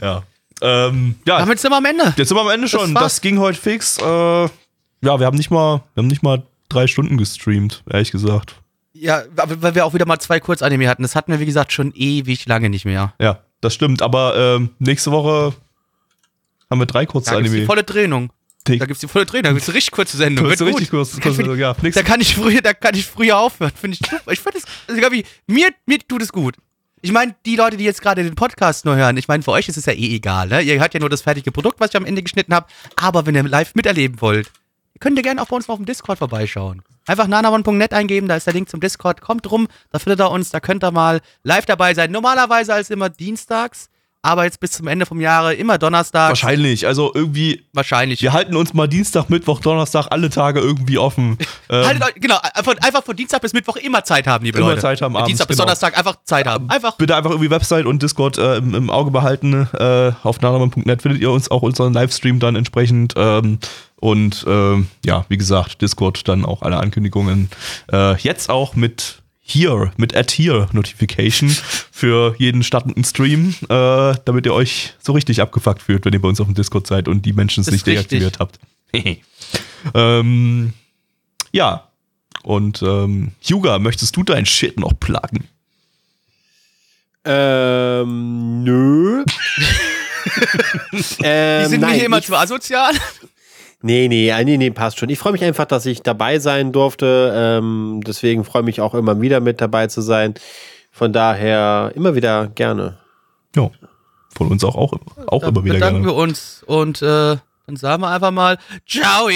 Ja. 0.00 0.22
Ähm, 0.62 1.16
ja, 1.26 1.38
Damit 1.38 1.60
sind 1.60 1.70
wir 1.70 1.76
am 1.76 1.84
Ende. 1.84 2.14
Jetzt 2.16 2.28
sind 2.28 2.36
wir 2.36 2.42
am 2.42 2.50
Ende 2.50 2.68
schon. 2.68 2.94
war's. 2.94 3.14
Das, 3.14 3.20
ging 3.20 3.38
heute 3.38 3.58
fix. 3.58 3.98
Äh, 3.98 4.02
ja, 4.04 4.50
wir 5.00 5.26
haben 5.26 5.36
nicht 5.36 5.50
mal, 5.50 5.82
wir 5.94 6.02
haben 6.02 6.08
nicht 6.08 6.22
mal 6.22 6.42
drei 6.68 6.86
Stunden 6.86 7.18
gestreamt, 7.18 7.82
ehrlich 7.90 8.10
gesagt. 8.10 8.56
Ja, 8.94 9.24
weil 9.34 9.74
wir 9.74 9.84
auch 9.84 9.92
wieder 9.92 10.06
mal 10.06 10.18
zwei 10.18 10.40
Kurzanime 10.40 10.88
hatten. 10.88 11.02
Das 11.02 11.14
hatten 11.14 11.30
wir, 11.30 11.40
wie 11.40 11.46
gesagt, 11.46 11.72
schon 11.72 11.92
ewig 11.94 12.46
lange 12.46 12.70
nicht 12.70 12.86
mehr. 12.86 13.12
Ja, 13.20 13.40
das 13.60 13.74
stimmt. 13.74 14.00
Aber 14.00 14.34
ähm, 14.36 14.70
nächste 14.78 15.12
Woche 15.12 15.52
haben 16.70 16.78
wir 16.80 16.86
drei 16.86 17.04
kurze 17.04 17.30
Da 17.30 17.40
gibt's 17.40 17.52
die 17.52 17.66
volle 17.66 17.84
Drehung. 17.84 18.30
Dick. 18.66 18.80
Da 18.80 18.86
gibt's 18.86 19.00
die 19.00 19.08
volle 19.08 19.26
Drehung. 19.26 19.44
Da 19.44 19.52
gibt's 19.52 19.68
eine 19.68 19.76
richtig 19.76 19.92
kurze 19.92 20.16
Sendung. 20.16 20.48
Das 20.48 20.58
Wird 20.58 20.70
richtig 20.70 20.90
kurz. 20.90 21.12
Da 21.12 21.20
kann, 21.20 21.34
kurz 21.36 21.46
ich, 21.46 21.58
ja, 21.58 21.74
da 21.74 22.02
kann 22.02 22.20
ich 22.20 22.34
früher, 22.34 22.62
da 22.62 22.74
kann 22.74 22.94
ich 22.94 23.06
früher 23.06 23.38
aufhören. 23.38 23.72
Finde 23.78 23.98
ich 24.00 24.10
super. 24.10 24.32
Ich 24.32 24.40
finde 24.40 24.60
das, 24.60 24.68
also 24.88 25.00
Gabi, 25.00 25.24
mir, 25.46 25.68
mir 25.84 25.98
tut 25.98 26.22
es 26.22 26.32
gut. 26.32 26.56
Ich 27.06 27.12
meine, 27.12 27.36
die 27.46 27.54
Leute, 27.54 27.76
die 27.76 27.84
jetzt 27.84 28.02
gerade 28.02 28.24
den 28.24 28.34
Podcast 28.34 28.84
nur 28.84 28.96
hören, 28.96 29.16
ich 29.16 29.28
meine, 29.28 29.40
für 29.44 29.52
euch 29.52 29.68
ist 29.68 29.76
es 29.76 29.86
ja 29.86 29.92
eh 29.92 30.16
egal, 30.16 30.48
ne? 30.48 30.60
Ihr 30.60 30.80
hört 30.80 30.92
ja 30.92 30.98
nur 30.98 31.08
das 31.08 31.22
fertige 31.22 31.52
Produkt, 31.52 31.78
was 31.78 31.90
ich 31.90 31.96
am 31.96 32.04
Ende 32.04 32.20
geschnitten 32.20 32.52
habe. 32.52 32.66
Aber 32.96 33.26
wenn 33.26 33.36
ihr 33.36 33.44
live 33.44 33.76
miterleben 33.76 34.20
wollt, 34.20 34.50
könnt 34.98 35.16
ihr 35.16 35.22
gerne 35.22 35.40
auch 35.40 35.46
bei 35.46 35.54
uns 35.54 35.68
auf 35.68 35.76
dem 35.76 35.86
Discord 35.86 36.18
vorbeischauen. 36.18 36.82
Einfach 37.06 37.28
nanavon.net 37.28 37.92
eingeben, 37.92 38.26
da 38.26 38.34
ist 38.34 38.48
der 38.48 38.54
Link 38.54 38.68
zum 38.68 38.80
Discord. 38.80 39.20
Kommt 39.20 39.48
rum, 39.48 39.68
da 39.92 40.00
findet 40.00 40.20
ihr 40.20 40.32
uns, 40.32 40.50
da 40.50 40.58
könnt 40.58 40.82
ihr 40.82 40.90
mal 40.90 41.20
live 41.44 41.64
dabei 41.64 41.94
sein. 41.94 42.10
Normalerweise 42.10 42.74
als 42.74 42.90
immer 42.90 43.08
dienstags, 43.08 43.88
aber 44.26 44.42
jetzt 44.42 44.58
bis 44.58 44.72
zum 44.72 44.88
Ende 44.88 45.06
vom 45.06 45.20
Jahre 45.20 45.54
immer 45.54 45.78
donnerstags. 45.78 46.30
wahrscheinlich. 46.30 46.84
Also 46.86 47.12
irgendwie, 47.14 47.64
Wahrscheinlich. 47.72 48.20
wir 48.22 48.32
halten 48.32 48.56
uns 48.56 48.74
mal 48.74 48.88
Dienstag, 48.88 49.30
Mittwoch, 49.30 49.60
Donnerstag 49.60 50.08
alle 50.10 50.30
Tage 50.30 50.60
irgendwie 50.60 50.98
offen. 50.98 51.38
Ähm, 51.68 51.84
Haltet 51.84 52.04
euch, 52.04 52.14
genau, 52.14 52.36
einfach, 52.54 52.74
einfach 52.80 53.02
von 53.02 53.16
Dienstag 53.16 53.42
bis 53.42 53.52
Mittwoch 53.52 53.74
immer 53.74 54.04
Zeit 54.04 54.28
haben, 54.28 54.44
liebe 54.44 54.58
Immer 54.58 54.68
Leute. 54.68 54.82
Zeit 54.82 55.02
haben 55.02 55.16
abends, 55.16 55.30
Dienstag 55.30 55.48
bis 55.48 55.56
genau. 55.56 55.64
Donnerstag 55.64 55.98
einfach 55.98 56.14
Zeit 56.22 56.46
haben. 56.46 56.70
Einfach. 56.70 56.96
bitte 56.96 57.16
einfach 57.16 57.30
irgendwie 57.30 57.50
Website 57.50 57.86
und 57.86 58.00
Discord 58.00 58.38
äh, 58.38 58.58
im, 58.58 58.72
im 58.72 58.88
Auge 58.88 59.10
behalten. 59.10 59.68
Äh, 59.76 60.12
auf 60.22 60.40
nanaman.net 60.40 61.02
findet 61.02 61.20
ihr 61.20 61.32
uns 61.32 61.50
auch 61.50 61.62
unseren 61.62 61.92
Livestream 61.92 62.38
dann 62.38 62.54
entsprechend. 62.54 63.14
Ähm, 63.16 63.58
und 63.96 64.44
ähm, 64.46 64.86
ja, 65.04 65.24
wie 65.28 65.36
gesagt, 65.36 65.82
Discord 65.82 66.28
dann 66.28 66.44
auch 66.44 66.62
alle 66.62 66.76
Ankündigungen. 66.76 67.50
Äh, 67.92 68.16
jetzt 68.18 68.48
auch 68.48 68.76
mit 68.76 69.22
hier, 69.48 69.92
mit 69.96 70.16
Add 70.16 70.34
Here 70.34 70.68
Notification 70.72 71.56
für 71.96 72.34
jeden 72.36 72.62
startenden 72.62 73.04
Stream, 73.04 73.54
äh, 73.70 74.14
damit 74.26 74.44
ihr 74.44 74.52
euch 74.52 74.92
so 74.98 75.14
richtig 75.14 75.40
abgefuckt 75.40 75.80
fühlt, 75.80 76.04
wenn 76.04 76.12
ihr 76.12 76.20
bei 76.20 76.28
uns 76.28 76.38
auf 76.42 76.46
dem 76.46 76.54
Discord 76.54 76.86
seid 76.86 77.08
und 77.08 77.24
die 77.24 77.32
Menschen 77.32 77.62
es 77.62 77.70
nicht 77.70 77.86
richtig. 77.86 78.20
deaktiviert 78.20 78.38
habt. 78.38 78.58
ähm, 79.94 80.74
ja. 81.52 81.88
Und 82.42 82.82
ähm, 82.82 83.32
Huga, 83.50 83.78
möchtest 83.78 84.14
du 84.14 84.24
dein 84.24 84.44
Shit 84.44 84.78
noch 84.78 84.92
pluggen? 85.00 85.48
Ähm, 87.24 88.62
nö. 88.62 89.24
ähm, 91.22 91.64
Die 91.64 91.70
sind 91.70 91.80
nein, 91.80 91.94
hier 91.94 92.04
immer 92.04 92.20
zu 92.20 92.36
asozial. 92.36 92.92
Nee, 93.80 94.08
nee, 94.08 94.28
äh, 94.28 94.44
nee, 94.44 94.58
nee, 94.58 94.70
passt 94.70 94.98
schon. 94.98 95.08
Ich 95.08 95.18
freue 95.18 95.32
mich 95.32 95.44
einfach, 95.44 95.64
dass 95.64 95.86
ich 95.86 96.02
dabei 96.02 96.40
sein 96.40 96.72
durfte. 96.72 97.32
Ähm, 97.34 98.02
deswegen 98.06 98.44
freue 98.44 98.60
ich 98.60 98.66
mich 98.66 98.80
auch 98.82 98.92
immer 98.92 99.18
wieder 99.22 99.40
mit 99.40 99.62
dabei 99.62 99.86
zu 99.86 100.02
sein. 100.02 100.34
Von 100.96 101.12
daher 101.12 101.92
immer 101.94 102.14
wieder 102.14 102.46
gerne. 102.46 102.96
Ja. 103.54 103.70
Von 104.34 104.48
uns 104.48 104.64
auch, 104.64 104.76
auch, 104.76 104.94
auch 105.26 105.42
Dann 105.42 105.50
immer 105.50 105.62
wieder 105.62 105.74
bedanken 105.74 106.04
gerne. 106.04 106.06
wir 106.06 106.14
uns 106.14 106.64
und 106.66 107.02
äh, 107.02 107.36
dann 107.66 107.76
sagen 107.76 108.00
wir 108.00 108.08
einfach 108.08 108.30
mal 108.30 108.56
Ciao. 108.88 109.26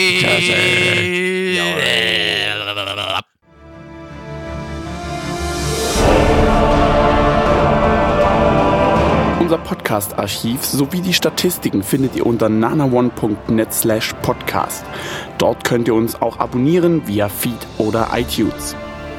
Unser 9.39 9.59
Podcast-Archiv 9.59 10.65
sowie 10.65 11.03
die 11.03 11.13
Statistiken 11.13 11.83
findet 11.83 12.17
ihr 12.17 12.25
unter 12.25 12.49
nanaone.net 12.49 13.75
slash 13.75 14.15
podcast. 14.23 14.87
Dort 15.37 15.65
könnt 15.65 15.89
ihr 15.89 15.95
uns 15.95 16.23
auch 16.23 16.39
abonnieren 16.39 17.07
via 17.07 17.29
Feed 17.29 17.67
oder 17.77 18.09
iTunes. 18.15 18.75